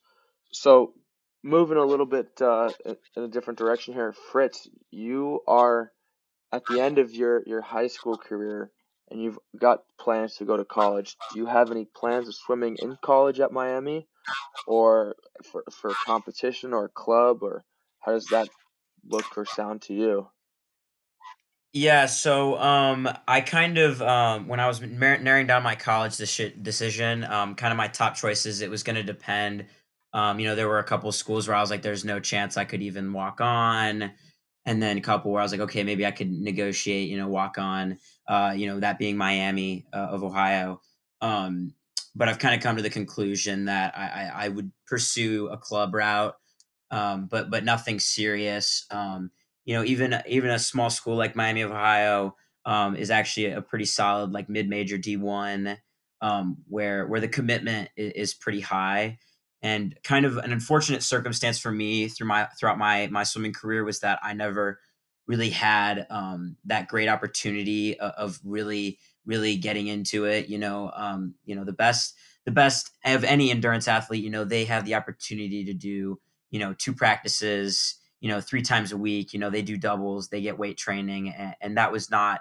So, 0.52 0.94
moving 1.42 1.78
a 1.78 1.84
little 1.84 2.06
bit 2.06 2.40
uh, 2.40 2.70
in 3.16 3.24
a 3.24 3.28
different 3.28 3.58
direction 3.58 3.94
here, 3.94 4.12
Fritz, 4.12 4.68
you 4.90 5.40
are 5.48 5.90
at 6.52 6.66
the 6.66 6.80
end 6.80 6.98
of 6.98 7.12
your, 7.12 7.42
your 7.46 7.60
high 7.60 7.88
school 7.88 8.16
career 8.16 8.70
and 9.10 9.22
you've 9.22 9.38
got 9.56 9.84
plans 9.98 10.36
to 10.36 10.44
go 10.44 10.56
to 10.56 10.64
college. 10.64 11.16
Do 11.32 11.38
you 11.38 11.46
have 11.46 11.70
any 11.70 11.84
plans 11.84 12.28
of 12.28 12.34
swimming 12.34 12.76
in 12.80 12.96
college 13.02 13.40
at 13.40 13.52
Miami 13.52 14.06
or 14.66 15.16
for, 15.44 15.64
for 15.70 15.90
competition 16.04 16.72
or 16.72 16.88
club, 16.88 17.42
or 17.42 17.64
how 18.00 18.12
does 18.12 18.26
that 18.26 18.48
look 19.04 19.36
or 19.36 19.44
sound 19.44 19.82
to 19.82 19.94
you? 19.94 20.28
Yeah, 21.72 22.06
so 22.06 22.58
um, 22.58 23.08
I 23.28 23.40
kind 23.40 23.78
of 23.78 24.02
um, 24.02 24.48
when 24.48 24.58
I 24.58 24.66
was 24.66 24.80
narrowing 24.80 25.46
down 25.46 25.62
my 25.62 25.76
college 25.76 26.16
decision, 26.16 27.24
um, 27.24 27.54
kind 27.54 27.72
of 27.72 27.76
my 27.76 27.86
top 27.86 28.16
choices, 28.16 28.60
it 28.60 28.70
was 28.70 28.82
going 28.82 28.96
to 28.96 29.04
depend. 29.04 29.66
Um, 30.12 30.40
you 30.40 30.48
know, 30.48 30.56
there 30.56 30.66
were 30.66 30.80
a 30.80 30.84
couple 30.84 31.12
schools 31.12 31.46
where 31.46 31.56
I 31.56 31.60
was 31.60 31.70
like, 31.70 31.82
"There's 31.82 32.04
no 32.04 32.18
chance 32.18 32.56
I 32.56 32.64
could 32.64 32.82
even 32.82 33.12
walk 33.12 33.40
on," 33.40 34.10
and 34.66 34.82
then 34.82 34.98
a 34.98 35.00
couple 35.00 35.30
where 35.30 35.40
I 35.40 35.44
was 35.44 35.52
like, 35.52 35.60
"Okay, 35.62 35.82
maybe 35.82 36.06
I 36.06 36.10
could 36.10 36.30
negotiate." 36.30 37.08
You 37.08 37.18
know, 37.18 37.28
walk 37.28 37.58
on. 37.58 37.98
Uh, 38.28 38.54
you 38.56 38.66
know, 38.66 38.80
that 38.80 38.98
being 38.98 39.16
Miami 39.16 39.86
uh, 39.92 40.08
of 40.10 40.22
Ohio. 40.22 40.80
Um, 41.20 41.74
but 42.14 42.28
I've 42.28 42.38
kind 42.38 42.54
of 42.54 42.62
come 42.62 42.76
to 42.76 42.82
the 42.82 42.90
conclusion 42.90 43.66
that 43.66 43.96
I, 43.96 44.06
I, 44.06 44.44
I 44.44 44.48
would 44.48 44.72
pursue 44.86 45.48
a 45.48 45.56
club 45.56 45.94
route, 45.94 46.34
um, 46.90 47.26
but 47.26 47.50
but 47.50 47.64
nothing 47.64 48.00
serious. 48.00 48.86
Um, 48.90 49.30
you 49.64 49.74
know, 49.74 49.84
even 49.84 50.20
even 50.26 50.50
a 50.50 50.58
small 50.58 50.90
school 50.90 51.16
like 51.16 51.36
Miami 51.36 51.62
of 51.62 51.70
Ohio 51.70 52.36
um, 52.64 52.96
is 52.96 53.10
actually 53.10 53.46
a 53.46 53.62
pretty 53.62 53.84
solid 53.84 54.32
like 54.32 54.48
mid 54.48 54.68
major 54.68 54.98
D 54.98 55.16
one, 55.16 55.78
um, 56.20 56.58
where 56.68 57.06
where 57.06 57.20
the 57.20 57.28
commitment 57.28 57.90
is, 57.96 58.12
is, 58.12 58.34
pretty 58.34 58.60
high, 58.60 59.18
and 59.62 59.94
kind 60.02 60.24
of 60.24 60.38
an 60.38 60.52
unfortunate 60.52 61.02
circumstance 61.02 61.58
for 61.58 61.70
me 61.70 62.08
through 62.08 62.26
my 62.26 62.48
throughout 62.58 62.78
my 62.78 63.08
my 63.08 63.22
swimming 63.22 63.52
career 63.52 63.84
was 63.84 64.00
that 64.00 64.18
I 64.22 64.32
never 64.32 64.80
really 65.26 65.50
had 65.50 66.06
um, 66.10 66.56
that 66.64 66.88
great 66.88 67.08
opportunity 67.08 67.98
of, 68.00 68.12
of, 68.12 68.40
really 68.44 68.98
really 69.26 69.56
getting 69.56 69.86
into 69.86 70.24
it. 70.24 70.48
You 70.48 70.58
know, 70.58 70.90
um, 70.94 71.34
you 71.44 71.54
know 71.54 71.64
the 71.64 71.72
best 71.72 72.14
the 72.44 72.50
best 72.50 72.90
of 73.04 73.24
any 73.24 73.50
endurance 73.50 73.86
athlete. 73.86 74.24
You 74.24 74.30
know, 74.30 74.44
they 74.44 74.64
have 74.64 74.84
the 74.84 74.94
opportunity 74.94 75.64
to 75.64 75.74
do 75.74 76.18
you 76.50 76.58
know 76.58 76.74
two 76.74 76.94
practices 76.94 77.96
you 78.20 78.28
know 78.28 78.40
three 78.40 78.62
times 78.62 78.92
a 78.92 78.96
week. 78.96 79.32
You 79.32 79.40
know, 79.40 79.50
they 79.50 79.62
do 79.62 79.76
doubles, 79.76 80.28
they 80.28 80.40
get 80.40 80.58
weight 80.58 80.78
training, 80.78 81.30
and, 81.30 81.54
and 81.60 81.76
that 81.76 81.92
was 81.92 82.10
not 82.10 82.40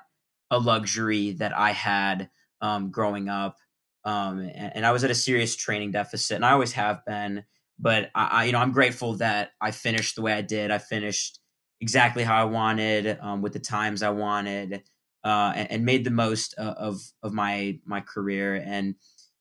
a 0.51 0.59
luxury 0.59 1.32
that 1.34 1.55
I 1.55 1.72
had 1.72 2.30
um, 2.61 2.91
growing 2.91 3.30
up. 3.30 3.57
Um, 4.05 4.39
and, 4.39 4.71
and, 4.75 4.85
I 4.85 4.91
was 4.91 5.03
at 5.03 5.11
a 5.11 5.15
serious 5.15 5.55
training 5.55 5.91
deficit, 5.91 6.35
and 6.35 6.45
I 6.45 6.51
always 6.51 6.71
have 6.73 7.03
been. 7.05 7.43
But 7.77 8.09
I, 8.15 8.25
I, 8.25 8.43
you 8.45 8.51
know, 8.51 8.59
I'm 8.59 8.71
grateful 8.71 9.15
that 9.15 9.51
I 9.61 9.71
finished 9.71 10.15
the 10.15 10.21
way 10.21 10.33
I 10.33 10.41
did. 10.41 10.71
I 10.71 10.77
finished 10.77 11.39
exactly 11.81 12.23
how 12.23 12.35
I 12.41 12.45
wanted, 12.45 13.17
um, 13.21 13.41
with 13.41 13.53
the 13.53 13.59
times 13.59 14.03
I 14.03 14.09
wanted, 14.09 14.83
uh, 15.23 15.53
and, 15.55 15.71
and, 15.71 15.85
made 15.85 16.05
the 16.05 16.11
most 16.11 16.53
of 16.55 17.01
of 17.23 17.33
my 17.33 17.79
my 17.85 18.01
career. 18.01 18.55
And 18.65 18.95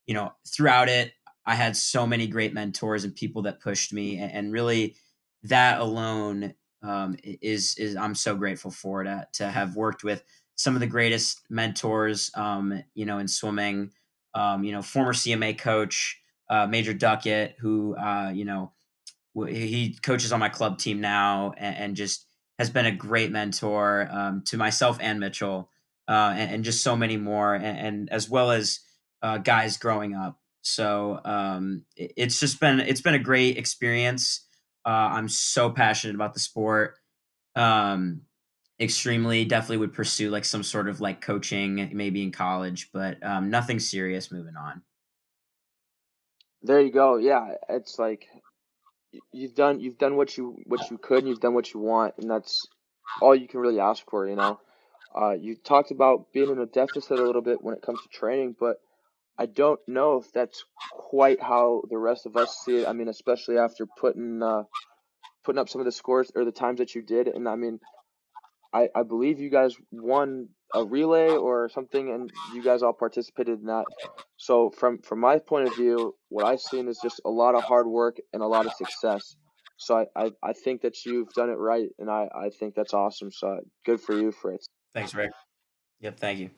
you 0.07 0.13
know, 0.13 0.33
throughout 0.47 0.89
it, 0.89 1.13
I 1.45 1.55
had 1.55 1.75
so 1.75 2.05
many 2.05 2.27
great 2.27 2.53
mentors 2.53 3.03
and 3.03 3.15
people 3.15 3.43
that 3.43 3.61
pushed 3.61 3.93
me, 3.93 4.17
and, 4.17 4.31
and 4.31 4.53
really, 4.53 4.95
that 5.43 5.79
alone 5.79 6.53
um, 6.83 7.15
is 7.23 7.75
is 7.77 7.95
I'm 7.95 8.15
so 8.15 8.35
grateful 8.35 8.71
for 8.71 9.03
to 9.03 9.27
to 9.33 9.49
have 9.49 9.75
worked 9.75 10.03
with 10.03 10.23
some 10.55 10.75
of 10.75 10.81
the 10.81 10.87
greatest 10.87 11.41
mentors, 11.49 12.29
um, 12.35 12.83
you 12.93 13.05
know, 13.05 13.19
in 13.19 13.29
swimming 13.29 13.91
um, 14.33 14.63
you 14.63 14.71
know, 14.71 14.81
former 14.81 15.13
CMA 15.13 15.57
coach, 15.57 16.19
uh, 16.49 16.67
Major 16.67 16.93
Duckett, 16.93 17.55
who, 17.59 17.95
uh, 17.95 18.31
you 18.33 18.45
know, 18.45 18.71
he 19.47 19.97
coaches 20.01 20.31
on 20.31 20.39
my 20.39 20.49
club 20.49 20.79
team 20.79 21.01
now 21.01 21.53
and, 21.57 21.75
and 21.75 21.95
just 21.95 22.25
has 22.57 22.69
been 22.69 22.85
a 22.85 22.91
great 22.91 23.31
mentor 23.31 24.07
um, 24.11 24.43
to 24.47 24.57
myself 24.57 24.97
and 24.99 25.19
Mitchell, 25.19 25.69
uh, 26.07 26.33
and, 26.35 26.55
and, 26.55 26.63
just 26.63 26.83
so 26.83 26.95
many 26.95 27.15
more, 27.15 27.53
and, 27.55 27.77
and 27.77 28.09
as 28.11 28.29
well 28.29 28.51
as 28.51 28.79
uh, 29.21 29.37
guys 29.37 29.77
growing 29.77 30.13
up. 30.15 30.39
So 30.61 31.19
um, 31.23 31.85
it, 31.95 32.13
it's 32.17 32.39
just 32.39 32.59
been 32.59 32.79
it's 32.79 33.01
been 33.01 33.13
a 33.13 33.19
great 33.19 33.57
experience. 33.57 34.45
Uh, 34.85 34.89
I'm 35.13 35.29
so 35.29 35.69
passionate 35.69 36.15
about 36.15 36.33
the 36.33 36.39
sport. 36.39 36.95
Um, 37.55 38.21
extremely 38.79 39.43
definitely 39.43 39.77
would 39.77 39.93
pursue 39.93 40.29
like 40.29 40.45
some 40.45 40.63
sort 40.63 40.87
of 40.87 41.01
like 41.01 41.19
coaching 41.21 41.89
maybe 41.93 42.23
in 42.23 42.31
college 42.31 42.89
but 42.93 43.21
um, 43.25 43.49
nothing 43.49 43.79
serious 43.79 44.31
moving 44.31 44.55
on. 44.55 44.81
There 46.61 46.79
you 46.79 46.91
go. 46.91 47.17
Yeah 47.17 47.55
it's 47.67 47.99
like 47.99 48.27
you've 49.33 49.55
done 49.55 49.79
you've 49.79 49.97
done 49.97 50.15
what 50.15 50.37
you 50.37 50.57
what 50.65 50.89
you 50.89 50.97
could 50.97 51.19
and 51.19 51.27
you've 51.27 51.41
done 51.41 51.53
what 51.53 51.73
you 51.73 51.79
want 51.79 52.13
and 52.17 52.29
that's 52.29 52.65
all 53.21 53.35
you 53.35 53.47
can 53.47 53.59
really 53.59 53.79
ask 53.79 54.03
for 54.09 54.27
you 54.27 54.35
know? 54.35 54.59
Uh, 55.19 55.31
you 55.31 55.55
talked 55.55 55.89
about 55.91 56.31
being 56.31 56.51
in 56.51 56.59
a 56.59 56.67
deficit 56.67 57.17
a 57.17 57.23
little 57.23 57.41
bit 57.41 57.63
when 57.63 57.73
it 57.73 57.81
comes 57.81 57.99
to 58.01 58.09
training 58.09 58.55
but 58.57 58.77
i 59.37 59.45
don't 59.45 59.79
know 59.87 60.17
if 60.17 60.31
that's 60.31 60.63
quite 60.91 61.41
how 61.41 61.81
the 61.89 61.97
rest 61.97 62.25
of 62.27 62.37
us 62.37 62.61
see 62.63 62.77
it. 62.77 62.87
I 62.87 62.93
mean 62.93 63.09
especially 63.09 63.57
after 63.57 63.85
putting 63.99 64.41
uh, 64.41 64.63
putting 65.43 65.59
up 65.59 65.67
some 65.67 65.81
of 65.81 65.85
the 65.85 65.91
scores 65.91 66.31
or 66.35 66.45
the 66.45 66.51
times 66.51 66.77
that 66.77 66.93
you 66.93 67.01
did 67.01 67.27
and 67.27 67.49
i 67.49 67.55
mean 67.55 67.79
I, 68.73 68.89
I 68.95 69.03
believe 69.03 69.39
you 69.39 69.49
guys 69.49 69.75
won 69.91 70.49
a 70.73 70.83
relay 70.83 71.29
or 71.29 71.69
something, 71.69 72.11
and 72.11 72.31
you 72.53 72.63
guys 72.63 72.83
all 72.83 72.93
participated 72.93 73.59
in 73.59 73.65
that. 73.65 73.85
So 74.37 74.69
from 74.69 74.99
from 74.99 75.19
my 75.19 75.39
point 75.39 75.67
of 75.67 75.75
view, 75.75 76.15
what 76.29 76.45
I've 76.45 76.61
seen 76.61 76.87
is 76.87 76.99
just 77.01 77.21
a 77.25 77.29
lot 77.29 77.55
of 77.55 77.63
hard 77.63 77.87
work 77.87 78.17
and 78.33 78.41
a 78.41 78.47
lot 78.47 78.65
of 78.65 78.73
success. 78.73 79.35
So 79.77 79.97
I, 79.97 80.25
I, 80.25 80.31
I 80.43 80.53
think 80.53 80.81
that 80.81 81.05
you've 81.05 81.29
done 81.33 81.49
it 81.49 81.57
right, 81.57 81.87
and 81.99 82.09
I, 82.09 82.27
I 82.35 82.49
think 82.49 82.75
that's 82.75 82.93
awesome. 82.93 83.31
So 83.31 83.61
good 83.85 84.01
for 84.01 84.13
you, 84.13 84.31
Fritz. 84.31 84.67
Thanks, 84.93 85.15
Rick. 85.15 85.31
Yep, 86.01 86.19
thank 86.19 86.39
you. 86.39 86.49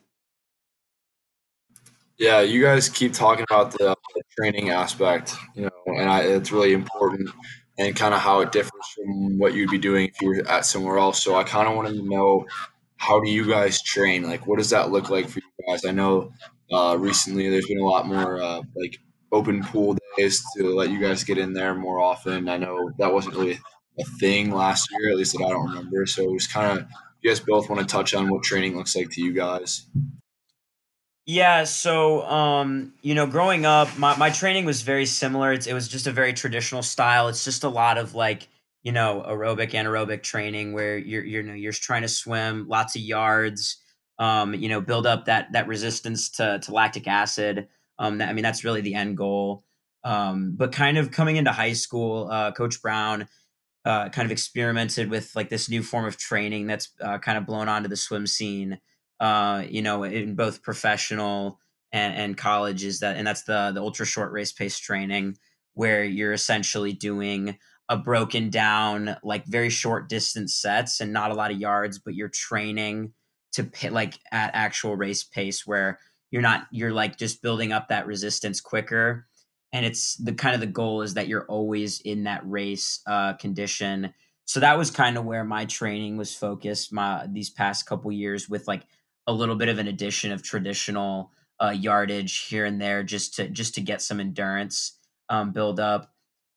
Yeah, 2.17 2.41
you 2.41 2.61
guys 2.61 2.89
keep 2.89 3.13
talking 3.13 3.45
about 3.49 3.71
the, 3.71 3.95
the 4.15 4.21
training 4.37 4.69
aspect, 4.69 5.35
you 5.55 5.63
know, 5.63 5.71
and 5.87 6.09
I, 6.09 6.21
it's 6.21 6.51
really 6.51 6.73
important 6.73 7.29
and 7.77 7.95
kind 7.95 8.13
of 8.13 8.19
how 8.19 8.41
it 8.41 8.51
differs 8.51 8.71
from 8.95 9.39
what 9.39 9.53
you'd 9.53 9.71
be 9.71 9.77
doing 9.77 10.07
if 10.07 10.21
you 10.21 10.29
were 10.29 10.47
at 10.49 10.65
somewhere 10.65 10.97
else. 10.97 11.23
So 11.23 11.35
I 11.35 11.43
kind 11.43 11.67
of 11.67 11.75
wanted 11.75 11.95
to 11.95 12.07
know 12.07 12.45
how 12.97 13.19
do 13.19 13.29
you 13.29 13.47
guys 13.47 13.81
train? 13.81 14.23
Like, 14.23 14.45
what 14.45 14.57
does 14.57 14.69
that 14.69 14.91
look 14.91 15.09
like 15.09 15.27
for 15.27 15.39
you 15.39 15.65
guys? 15.67 15.85
I 15.85 15.91
know 15.91 16.31
uh, 16.71 16.95
recently 16.99 17.49
there's 17.49 17.67
been 17.67 17.79
a 17.79 17.87
lot 17.87 18.07
more 18.07 18.41
uh, 18.41 18.61
like 18.75 18.97
open 19.31 19.63
pool 19.63 19.97
days 20.17 20.43
to 20.55 20.75
let 20.75 20.89
you 20.89 20.99
guys 20.99 21.23
get 21.23 21.37
in 21.37 21.53
there 21.53 21.73
more 21.73 21.99
often. 21.99 22.49
I 22.49 22.57
know 22.57 22.91
that 22.99 23.13
wasn't 23.13 23.35
really 23.35 23.59
a 23.99 24.03
thing 24.19 24.51
last 24.51 24.89
year, 24.91 25.11
at 25.11 25.17
least 25.17 25.33
that 25.37 25.45
I 25.45 25.49
don't 25.49 25.69
remember. 25.69 26.05
So 26.05 26.23
it 26.23 26.31
was 26.31 26.47
kind 26.47 26.79
of 26.79 26.85
you 27.21 27.29
guys 27.29 27.39
both 27.39 27.69
want 27.69 27.81
to 27.81 27.87
touch 27.87 28.13
on 28.13 28.29
what 28.29 28.43
training 28.43 28.75
looks 28.77 28.95
like 28.95 29.09
to 29.11 29.21
you 29.21 29.33
guys. 29.33 29.87
Yeah, 31.27 31.65
so 31.65 32.23
um, 32.23 32.93
you 33.01 33.13
know, 33.13 33.27
growing 33.27 33.65
up, 33.65 33.95
my, 33.97 34.17
my 34.17 34.29
training 34.31 34.65
was 34.65 34.81
very 34.81 35.05
similar. 35.05 35.53
It's, 35.53 35.67
it 35.67 35.73
was 35.73 35.87
just 35.87 36.07
a 36.07 36.11
very 36.11 36.33
traditional 36.33 36.81
style. 36.81 37.27
It's 37.27 37.45
just 37.45 37.63
a 37.63 37.69
lot 37.69 37.97
of 37.97 38.15
like, 38.15 38.47
you 38.83 38.91
know, 38.91 39.23
aerobic, 39.27 39.71
anaerobic 39.71 40.23
training 40.23 40.73
where 40.73 40.97
you're 40.97 41.23
you're 41.23 41.41
you 41.43 41.47
know, 41.47 41.53
you're 41.53 41.73
trying 41.73 42.01
to 42.01 42.07
swim 42.07 42.67
lots 42.67 42.95
of 42.95 43.03
yards, 43.03 43.77
um, 44.17 44.55
you 44.55 44.67
know, 44.67 44.81
build 44.81 45.05
up 45.05 45.25
that 45.25 45.51
that 45.53 45.67
resistance 45.67 46.29
to 46.31 46.59
to 46.59 46.73
lactic 46.73 47.07
acid. 47.07 47.67
Um, 47.99 48.17
that, 48.17 48.29
I 48.29 48.33
mean, 48.33 48.43
that's 48.43 48.63
really 48.63 48.81
the 48.81 48.95
end 48.95 49.15
goal. 49.17 49.63
Um, 50.03 50.55
but 50.57 50.71
kind 50.71 50.97
of 50.97 51.11
coming 51.11 51.35
into 51.35 51.51
high 51.51 51.73
school, 51.73 52.27
uh, 52.31 52.51
Coach 52.53 52.81
Brown 52.81 53.27
uh, 53.85 54.09
kind 54.09 54.25
of 54.25 54.31
experimented 54.31 55.09
with 55.09 55.35
like 55.35 55.49
this 55.49 55.69
new 55.69 55.83
form 55.83 56.05
of 56.05 56.17
training 56.17 56.67
that's 56.67 56.89
uh, 57.01 57.17
kind 57.19 57.37
of 57.37 57.45
blown 57.45 57.69
onto 57.69 57.89
the 57.89 57.97
swim 57.97 58.27
scene 58.27 58.79
uh, 59.21 59.63
you 59.69 59.83
know, 59.83 60.03
in 60.03 60.35
both 60.35 60.63
professional 60.63 61.59
and, 61.93 62.15
and 62.15 62.37
college 62.37 62.83
is 62.83 62.99
that, 63.01 63.15
and 63.15 63.25
that's 63.25 63.43
the 63.43 63.71
the 63.73 63.81
ultra 63.81 64.05
short 64.05 64.31
race 64.31 64.51
pace 64.51 64.77
training 64.79 65.37
where 65.73 66.03
you're 66.03 66.33
essentially 66.33 66.91
doing 66.91 67.57
a 67.87 67.97
broken 67.97 68.49
down 68.49 69.15
like 69.23 69.45
very 69.45 69.69
short 69.69 70.09
distance 70.09 70.55
sets 70.55 71.01
and 71.01 71.13
not 71.13 71.29
a 71.29 71.35
lot 71.35 71.51
of 71.51 71.59
yards, 71.59 71.99
but 71.99 72.15
you're 72.15 72.29
training 72.29 73.13
to 73.53 73.63
pit 73.63 73.93
like 73.93 74.17
at 74.31 74.51
actual 74.53 74.95
race 74.95 75.23
pace 75.23 75.67
where 75.67 75.99
you're 76.31 76.41
not 76.41 76.67
you're 76.71 76.93
like 76.93 77.17
just 77.17 77.41
building 77.41 77.71
up 77.71 77.89
that 77.89 78.07
resistance 78.07 78.59
quicker. 78.59 79.27
And 79.71 79.85
it's 79.85 80.15
the 80.15 80.33
kind 80.33 80.55
of 80.55 80.61
the 80.61 80.67
goal 80.67 81.01
is 81.01 81.13
that 81.13 81.27
you're 81.27 81.45
always 81.45 82.01
in 82.01 82.23
that 82.23 82.41
race 82.43 83.01
uh, 83.05 83.33
condition. 83.33 84.13
So 84.45 84.59
that 84.61 84.77
was 84.77 84.89
kind 84.89 85.17
of 85.17 85.25
where 85.25 85.43
my 85.43 85.65
training 85.65 86.17
was 86.17 86.33
focused 86.33 86.91
my 86.91 87.27
these 87.29 87.49
past 87.51 87.85
couple 87.85 88.11
years 88.11 88.49
with 88.49 88.67
like 88.67 88.83
a 89.27 89.33
little 89.33 89.55
bit 89.55 89.69
of 89.69 89.79
an 89.79 89.87
addition 89.87 90.31
of 90.31 90.43
traditional 90.43 91.31
uh, 91.61 91.69
yardage 91.69 92.47
here 92.47 92.65
and 92.65 92.81
there 92.81 93.03
just 93.03 93.35
to 93.35 93.47
just 93.47 93.75
to 93.75 93.81
get 93.81 94.01
some 94.01 94.19
endurance 94.19 94.97
um, 95.29 95.51
build 95.51 95.79
up. 95.79 96.11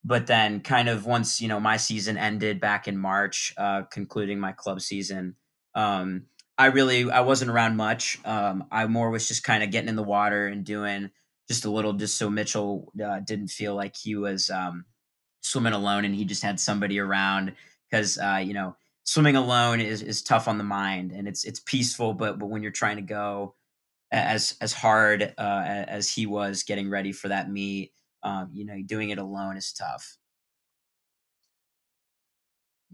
But 0.04 0.26
then, 0.26 0.60
kind 0.60 0.88
of 0.88 1.06
once 1.06 1.40
you 1.40 1.48
know 1.48 1.60
my 1.60 1.76
season 1.76 2.16
ended 2.16 2.60
back 2.60 2.88
in 2.88 2.96
March, 2.96 3.54
uh, 3.56 3.82
concluding 3.82 4.38
my 4.38 4.52
club 4.52 4.80
season, 4.80 5.36
um, 5.74 6.26
I 6.58 6.66
really 6.66 7.10
I 7.10 7.20
wasn't 7.20 7.50
around 7.50 7.76
much. 7.76 8.18
Um, 8.24 8.64
I 8.70 8.86
more 8.86 9.10
was 9.10 9.28
just 9.28 9.44
kind 9.44 9.62
of 9.62 9.70
getting 9.70 9.88
in 9.88 9.96
the 9.96 10.02
water 10.02 10.46
and 10.46 10.64
doing 10.64 11.10
just 11.48 11.64
a 11.64 11.70
little, 11.70 11.92
just 11.92 12.16
so 12.16 12.30
Mitchell 12.30 12.92
uh, 13.02 13.20
didn't 13.20 13.48
feel 13.48 13.74
like 13.74 13.96
he 13.96 14.16
was 14.16 14.50
um, 14.50 14.84
swimming 15.42 15.72
alone 15.72 16.04
and 16.04 16.14
he 16.14 16.24
just 16.24 16.42
had 16.42 16.58
somebody 16.58 16.98
around 16.98 17.54
because 17.90 18.18
uh, 18.18 18.40
you 18.42 18.54
know 18.54 18.76
swimming 19.04 19.36
alone 19.36 19.80
is 19.80 20.02
is 20.02 20.22
tough 20.22 20.48
on 20.48 20.58
the 20.58 20.64
mind 20.64 21.12
and 21.12 21.28
it's 21.28 21.44
it's 21.44 21.60
peaceful 21.60 22.14
but 22.14 22.38
but 22.38 22.46
when 22.46 22.62
you're 22.62 22.72
trying 22.72 22.96
to 22.96 23.02
go 23.02 23.54
as 24.10 24.56
as 24.60 24.72
hard 24.72 25.34
uh, 25.38 25.62
as 25.66 26.10
he 26.10 26.26
was 26.26 26.62
getting 26.62 26.88
ready 26.88 27.12
for 27.12 27.28
that 27.28 27.50
meet 27.50 27.92
um, 28.22 28.50
you 28.52 28.64
know 28.64 28.80
doing 28.84 29.10
it 29.10 29.18
alone 29.18 29.56
is 29.56 29.72
tough. 29.72 30.16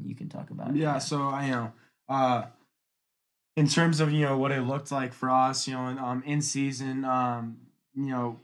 You 0.03 0.17
can 0.17 0.29
talk 0.29 0.51
about 0.51 0.71
it. 0.71 0.77
yeah, 0.77 0.99
so 0.99 1.29
i 1.29 1.47
you 1.47 1.53
know 1.53 1.73
uh 2.09 2.45
in 3.57 3.69
terms 3.69 4.01
of 4.01 4.13
you 4.13 4.25
know 4.25 4.39
what 4.39 4.51
it 4.51 4.63
looked 4.63 4.91
like 4.91 5.13
for 5.13 5.31
us 5.31 5.69
you 5.69 5.75
know 5.75 5.89
in, 5.89 5.99
um 5.99 6.23
in 6.25 6.41
season 6.41 7.05
um 7.05 7.59
you 7.95 8.07
know 8.07 8.41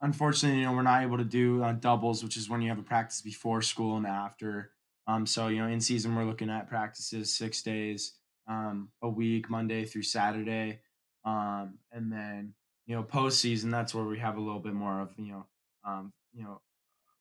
unfortunately 0.00 0.60
you 0.60 0.66
know 0.66 0.72
we're 0.72 0.82
not 0.82 1.02
able 1.02 1.16
to 1.16 1.24
do 1.24 1.62
uh, 1.62 1.72
doubles 1.72 2.22
which 2.24 2.36
is 2.36 2.50
when 2.50 2.60
you 2.60 2.68
have 2.68 2.78
a 2.78 2.82
practice 2.82 3.20
before 3.20 3.62
school 3.62 3.96
and 3.96 4.06
after 4.06 4.73
um, 5.06 5.26
so 5.26 5.48
you 5.48 5.60
know, 5.60 5.68
in 5.68 5.80
season 5.80 6.14
we're 6.14 6.24
looking 6.24 6.50
at 6.50 6.68
practices 6.68 7.32
six 7.32 7.62
days 7.62 8.14
um, 8.48 8.88
a 9.02 9.08
week, 9.08 9.50
Monday 9.50 9.84
through 9.84 10.02
Saturday, 10.02 10.80
um, 11.24 11.78
and 11.92 12.12
then 12.12 12.54
you 12.86 12.94
know 12.94 13.02
postseason 13.02 13.70
that's 13.70 13.94
where 13.94 14.04
we 14.04 14.18
have 14.18 14.36
a 14.36 14.40
little 14.40 14.60
bit 14.60 14.74
more 14.74 15.00
of 15.00 15.10
you 15.16 15.32
know 15.32 15.46
um, 15.84 16.12
you 16.32 16.42
know 16.42 16.60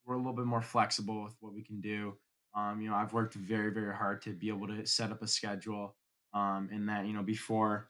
we're 0.06 0.16
a 0.16 0.18
little 0.18 0.34
bit 0.34 0.46
more 0.46 0.62
flexible 0.62 1.24
with 1.24 1.36
what 1.40 1.54
we 1.54 1.64
can 1.64 1.82
do. 1.82 2.14
Um, 2.56 2.82
you 2.82 2.90
know, 2.90 2.96
I've 2.96 3.14
worked 3.14 3.34
very 3.34 3.72
very 3.72 3.96
hard 3.96 4.22
to 4.24 4.32
be 4.32 4.50
able 4.50 4.68
to 4.68 4.86
set 4.86 5.12
up 5.12 5.22
a 5.22 5.28
schedule, 5.28 5.96
um, 6.34 6.70
and 6.72 6.88
that 6.90 7.06
you 7.06 7.14
know 7.14 7.24
before 7.24 7.90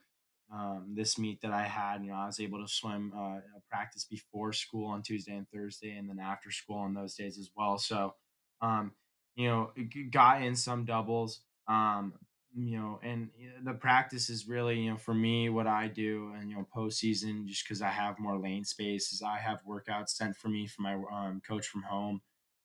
um, 0.54 0.94
this 0.96 1.18
meet 1.18 1.42
that 1.42 1.52
I 1.52 1.64
had, 1.64 2.04
you 2.04 2.12
know, 2.12 2.16
I 2.16 2.28
was 2.28 2.40
able 2.40 2.62
to 2.62 2.72
swim 2.72 3.12
uh, 3.18 3.40
practice 3.70 4.06
before 4.06 4.54
school 4.54 4.88
on 4.88 5.02
Tuesday 5.02 5.36
and 5.36 5.48
Thursday, 5.50 5.98
and 5.98 6.08
then 6.08 6.20
after 6.20 6.52
school 6.52 6.78
on 6.78 6.94
those 6.94 7.16
days 7.16 7.40
as 7.40 7.50
well. 7.56 7.78
So, 7.80 8.14
um, 8.62 8.92
you 9.36 9.48
know, 9.48 9.72
got 10.12 10.42
in 10.42 10.56
some 10.56 10.86
doubles, 10.86 11.42
um, 11.68 12.14
you 12.56 12.78
know, 12.78 13.00
and 13.02 13.30
the 13.64 13.74
practice 13.74 14.30
is 14.30 14.48
really, 14.48 14.80
you 14.80 14.92
know, 14.92 14.98
for 14.98 15.14
me, 15.14 15.50
what 15.50 15.66
I 15.66 15.88
do, 15.88 16.32
and 16.38 16.50
you 16.50 16.56
know, 16.56 16.68
postseason, 16.76 17.46
just 17.46 17.66
because 17.68 17.82
I 17.82 17.90
have 17.90 18.20
more 18.20 18.38
lane 18.38 18.64
space, 18.64 19.12
is 19.12 19.24
I 19.24 19.38
have 19.40 19.60
workouts 19.68 20.10
sent 20.10 20.36
for 20.36 20.50
me 20.50 20.68
from 20.68 20.84
my 20.84 20.94
um, 21.12 21.42
coach 21.48 21.68
from 21.68 21.84
home, 21.84 22.22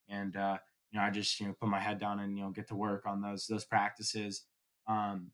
and 0.09 0.37
uh, 0.37 0.59
you 0.91 0.99
know, 0.99 1.07
I 1.07 1.11
just 1.11 1.41
you 1.41 1.47
know 1.47 1.55
put 1.59 1.71
my 1.71 1.81
head 1.81 1.99
down 1.99 2.21
and 2.21 2.37
you 2.37 2.45
know 2.45 2.51
get 2.51 2.69
to 2.69 2.75
work 2.75 3.07
on 3.07 3.23
those 3.23 3.47
those 3.47 3.65
practices, 3.65 4.45
um, 4.87 5.31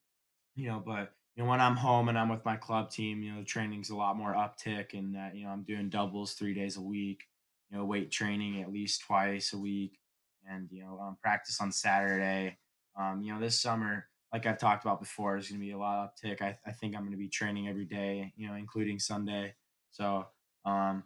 you 0.54 0.68
know, 0.68 0.82
but 0.84 1.12
you 1.36 1.42
know, 1.42 1.50
when 1.50 1.60
I'm 1.60 1.76
home 1.76 2.08
and 2.08 2.18
I'm 2.18 2.28
with 2.28 2.44
my 2.44 2.56
club 2.56 2.90
team, 2.90 3.22
you 3.22 3.32
know, 3.32 3.40
the 3.40 3.44
training's 3.44 3.90
a 3.90 3.96
lot 3.96 4.16
more 4.16 4.34
uptick 4.34 4.94
and 4.96 5.14
that, 5.16 5.34
you 5.34 5.44
know, 5.44 5.50
I'm 5.50 5.64
doing 5.64 5.88
doubles 5.88 6.34
three 6.34 6.54
days 6.54 6.76
a 6.76 6.80
week, 6.80 7.24
you 7.70 7.76
know, 7.76 7.84
weight 7.84 8.12
training 8.12 8.62
at 8.62 8.72
least 8.72 9.02
twice 9.04 9.52
a 9.52 9.58
week 9.58 9.98
and, 10.50 10.68
you 10.70 10.82
know, 10.82 10.98
um, 11.00 11.16
practice 11.22 11.60
on 11.60 11.72
Saturday. 11.72 12.58
Um, 12.98 13.22
you 13.22 13.32
know, 13.32 13.40
this 13.40 13.60
summer, 13.60 14.06
like 14.32 14.46
I've 14.46 14.58
talked 14.58 14.84
about 14.84 15.00
before, 15.00 15.36
is 15.36 15.48
going 15.48 15.60
to 15.60 15.66
be 15.66 15.72
a 15.72 15.78
lot 15.78 15.98
of 15.98 16.10
uptick. 16.10 16.42
I, 16.42 16.58
I 16.66 16.72
think 16.72 16.94
I'm 16.94 17.02
going 17.02 17.12
to 17.12 17.16
be 17.16 17.28
training 17.28 17.68
every 17.68 17.84
day, 17.84 18.32
you 18.36 18.48
know, 18.48 18.54
including 18.54 18.98
Sunday. 18.98 19.54
So, 19.90 20.26
um, 20.64 21.04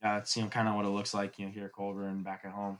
that's, 0.00 0.36
you 0.36 0.42
know, 0.42 0.48
kind 0.48 0.68
of 0.68 0.74
what 0.74 0.84
it 0.84 0.88
looks 0.88 1.14
like, 1.14 1.38
you 1.38 1.46
know, 1.46 1.52
here 1.52 1.66
at 1.66 1.74
Culver 1.74 2.08
and 2.08 2.24
back 2.24 2.42
at 2.44 2.52
home. 2.52 2.78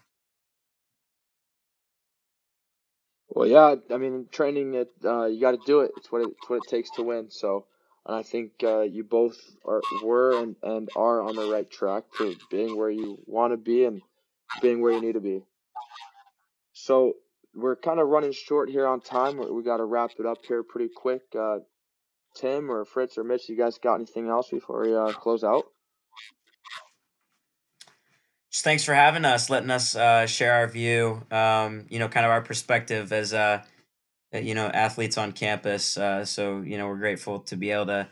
Well, 3.29 3.49
yeah, 3.49 3.77
I 3.91 3.97
mean, 3.97 4.27
training 4.31 4.75
it, 4.75 4.91
uh, 5.05 5.25
you 5.25 5.41
got 5.41 5.53
to 5.53 5.61
do 5.65 5.81
it. 5.81 5.93
It's 5.97 6.13
what 6.13 6.23
it, 6.23 6.29
it's 6.37 6.51
what 6.51 6.57
it 6.57 6.69
takes 6.69 6.91
to 6.91 7.03
win. 7.03 7.31
So, 7.31 7.67
and 8.05 8.17
I 8.17 8.23
think 8.23 8.53
uh, 8.63 8.81
you 8.83 9.05
both 9.05 9.39
are 9.65 9.81
were 10.03 10.43
and, 10.43 10.57
and 10.63 10.91
are 10.97 11.23
on 11.23 11.37
the 11.37 11.51
right 11.51 11.71
track 11.71 12.05
to 12.19 12.37
being 12.51 12.77
where 12.77 12.91
you 12.91 13.19
want 13.27 13.53
to 13.53 13.57
be 13.57 13.85
and 13.85 14.03
being 14.61 14.83
where 14.83 14.93
you 14.93 15.01
need 15.01 15.15
to 15.15 15.21
be. 15.21 15.45
So 16.73 17.15
we're 17.55 17.77
kind 17.77 18.01
of 18.01 18.09
running 18.09 18.33
short 18.33 18.71
here 18.71 18.87
on 18.87 19.01
time. 19.01 19.39
We, 19.39 19.51
we 19.51 19.63
got 19.63 19.79
to 19.79 19.85
wrap 19.85 20.13
it 20.19 20.27
up 20.27 20.39
here 20.47 20.63
pretty 20.63 20.91
quick. 20.95 21.23
Uh, 21.39 21.59
Tim 22.35 22.71
or 22.71 22.85
Fritz 22.85 23.19
or 23.19 23.25
Mitch, 23.25 23.49
you 23.49 23.57
guys 23.57 23.79
got 23.79 23.97
anything 23.97 24.29
else 24.29 24.49
before 24.51 24.83
we 24.83 24.95
uh, 24.95 25.13
close 25.13 25.45
out? 25.45 25.65
just 28.53 28.65
thanks 28.65 28.85
for 28.85 28.95
having 28.95 29.25
us, 29.25 29.49
letting 29.49 29.71
us 29.71 29.97
uh, 29.97 30.27
share 30.27 30.53
our 30.53 30.69
view. 30.69 31.23
Um, 31.31 31.87
you 31.89 31.99
know, 31.99 32.07
kind 32.09 32.27
of 32.27 32.31
our 32.31 32.43
perspective 32.43 33.13
as 33.13 33.33
uh, 33.33 33.63
uh, 34.35 34.39
you 34.39 34.55
know 34.55 34.67
athletes 34.67 35.19
on 35.19 35.33
campus. 35.33 35.97
Uh, 35.97 36.25
so 36.25 36.61
you 36.61 36.77
know, 36.77 36.87
we're 36.87 36.99
grateful 36.99 37.41
to 37.41 37.57
be 37.57 37.71
able 37.71 37.87
to 37.87 38.09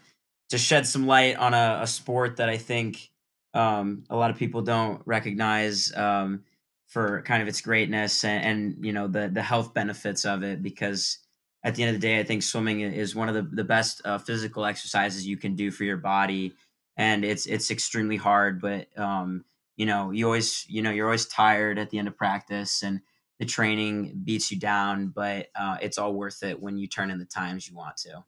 to 0.48 0.58
shed 0.58 0.86
some 0.86 1.06
light 1.06 1.36
on 1.36 1.54
a, 1.54 1.80
a 1.82 1.86
sport 1.86 2.38
that 2.38 2.48
I 2.48 2.56
think 2.56 3.11
um, 3.52 4.04
a 4.08 4.16
lot 4.16 4.30
of 4.30 4.38
people 4.38 4.62
don't 4.62 5.02
recognize 5.04 5.94
um, 5.94 6.44
for 6.91 7.22
kind 7.22 7.41
of 7.41 7.49
its 7.49 7.62
greatness 7.62 8.24
and, 8.24 8.45
and 8.45 8.84
you 8.84 8.93
know 8.93 9.09
the 9.09 9.28
the 9.28 9.43
health 9.43 9.72
benefits 9.72 10.24
of 10.26 10.43
it. 10.43 10.62
Because 10.62 11.18
at 11.64 11.74
the 11.74 11.82
end 11.82 11.95
of 11.95 12.01
the 12.01 12.07
day, 12.07 12.20
I 12.20 12.24
think 12.24 12.43
swimming 12.43 12.80
is 12.80 13.14
one 13.14 13.28
of 13.28 13.34
the 13.34 13.43
the 13.43 13.64
best 13.64 14.03
uh, 14.05 14.18
physical 14.18 14.66
exercises 14.66 15.26
you 15.26 15.38
can 15.38 15.57
do 15.57 15.70
for 15.70 15.84
your 15.84 15.97
body, 15.97 16.53
and 16.97 17.24
it's 17.24 17.47
it's 17.47 17.70
extremely 17.70 18.16
hard, 18.16 18.61
but 18.61 18.86
um, 18.99 19.45
you 19.80 19.86
know 19.86 20.11
you 20.11 20.26
always 20.26 20.66
you 20.68 20.82
know 20.82 20.91
you're 20.91 21.07
always 21.07 21.24
tired 21.24 21.78
at 21.78 21.88
the 21.88 21.99
end 21.99 22.07
of 22.07 22.14
practice 22.14 22.82
and 22.82 23.01
the 23.38 23.47
training 23.47 24.20
beats 24.24 24.51
you 24.51 24.59
down 24.59 25.09
but 25.09 25.47
uh, 25.55 25.78
it's 25.80 25.97
all 25.97 26.12
worth 26.12 26.43
it 26.43 26.61
when 26.61 26.76
you 26.76 26.86
turn 26.86 27.11
in 27.11 27.18
the 27.18 27.24
times 27.24 27.66
you 27.66 27.74
want 27.74 27.97
to. 27.97 28.22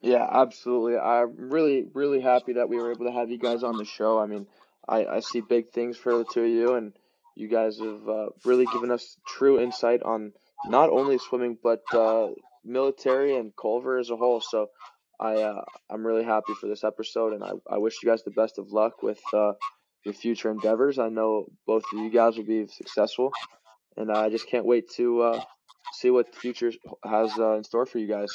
Yeah 0.00 0.28
absolutely. 0.28 0.98
I'm 0.98 1.36
really 1.36 1.86
really 1.94 2.20
happy 2.20 2.54
that 2.54 2.68
we 2.68 2.78
were 2.78 2.90
able 2.90 3.06
to 3.06 3.12
have 3.12 3.30
you 3.30 3.38
guys 3.38 3.62
on 3.62 3.76
the 3.78 3.84
show. 3.84 4.18
I 4.18 4.26
mean 4.26 4.44
i, 4.88 5.04
I 5.04 5.20
see 5.20 5.40
big 5.40 5.70
things 5.70 5.96
for 5.96 6.18
the 6.18 6.24
two 6.24 6.44
of 6.44 6.50
you 6.50 6.74
and 6.74 6.92
you 7.36 7.48
guys 7.48 7.78
have 7.78 8.08
uh, 8.08 8.26
really 8.44 8.66
given 8.66 8.90
us 8.90 9.16
true 9.26 9.60
insight 9.60 10.02
on 10.02 10.32
not 10.66 10.90
only 10.90 11.18
swimming 11.18 11.58
but 11.62 11.82
uh, 11.92 12.28
military 12.64 13.36
and 13.36 13.52
culver 13.60 13.98
as 13.98 14.10
a 14.10 14.16
whole 14.16 14.40
so 14.40 14.68
I 15.20 15.42
uh, 15.42 15.64
I'm 15.90 16.06
really 16.06 16.24
happy 16.24 16.54
for 16.54 16.66
this 16.66 16.84
episode, 16.84 17.34
and 17.34 17.44
I, 17.44 17.52
I 17.70 17.78
wish 17.78 18.02
you 18.02 18.08
guys 18.08 18.22
the 18.24 18.30
best 18.30 18.58
of 18.58 18.72
luck 18.72 19.02
with 19.02 19.20
uh, 19.32 19.52
your 20.04 20.14
future 20.14 20.50
endeavors. 20.50 20.98
I 20.98 21.08
know 21.08 21.46
both 21.66 21.84
of 21.92 21.98
you 21.98 22.10
guys 22.10 22.36
will 22.36 22.44
be 22.44 22.66
successful, 22.66 23.32
and 23.96 24.10
I 24.10 24.28
just 24.28 24.48
can't 24.48 24.66
wait 24.66 24.90
to 24.96 25.22
uh, 25.22 25.44
see 25.92 26.10
what 26.10 26.32
the 26.32 26.38
future 26.38 26.72
has 27.04 27.38
uh, 27.38 27.54
in 27.54 27.64
store 27.64 27.86
for 27.86 27.98
you 27.98 28.08
guys. 28.08 28.30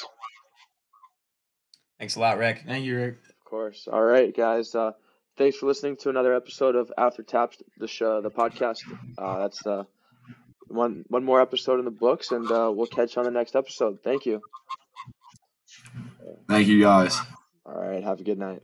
Thanks 1.98 2.16
a 2.16 2.20
lot, 2.20 2.38
Rick. 2.38 2.62
Thank 2.66 2.84
you, 2.84 2.96
Rick. 2.96 3.18
Of 3.28 3.44
course. 3.44 3.86
All 3.90 4.02
right, 4.02 4.34
guys. 4.34 4.74
Uh, 5.36 5.42
thanks 5.42 5.56
for 5.56 5.66
listening 5.66 5.96
to 5.96 6.10
another 6.10 6.34
episode 6.34 6.76
of 6.76 6.92
After 6.98 7.22
Taps, 7.22 7.56
the 7.78 7.88
show, 7.88 8.20
the 8.20 8.30
podcast. 8.30 8.80
Uh, 9.18 9.38
that's 9.40 9.62
the 9.62 9.86
one 10.68 11.04
one 11.08 11.24
more 11.24 11.40
episode 11.40 11.78
in 11.78 11.84
the 11.84 11.90
books, 11.90 12.30
and 12.30 12.48
we'll 12.48 12.86
catch 12.86 13.16
you 13.16 13.20
on 13.20 13.24
the 13.24 13.30
next 13.30 13.56
episode. 13.56 13.98
Thank 14.02 14.26
you. 14.26 14.40
Thank 16.48 16.68
you, 16.68 16.80
guys. 16.80 17.18
All 17.64 17.74
right. 17.74 18.02
Have 18.02 18.20
a 18.20 18.24
good 18.24 18.38
night. 18.38 18.62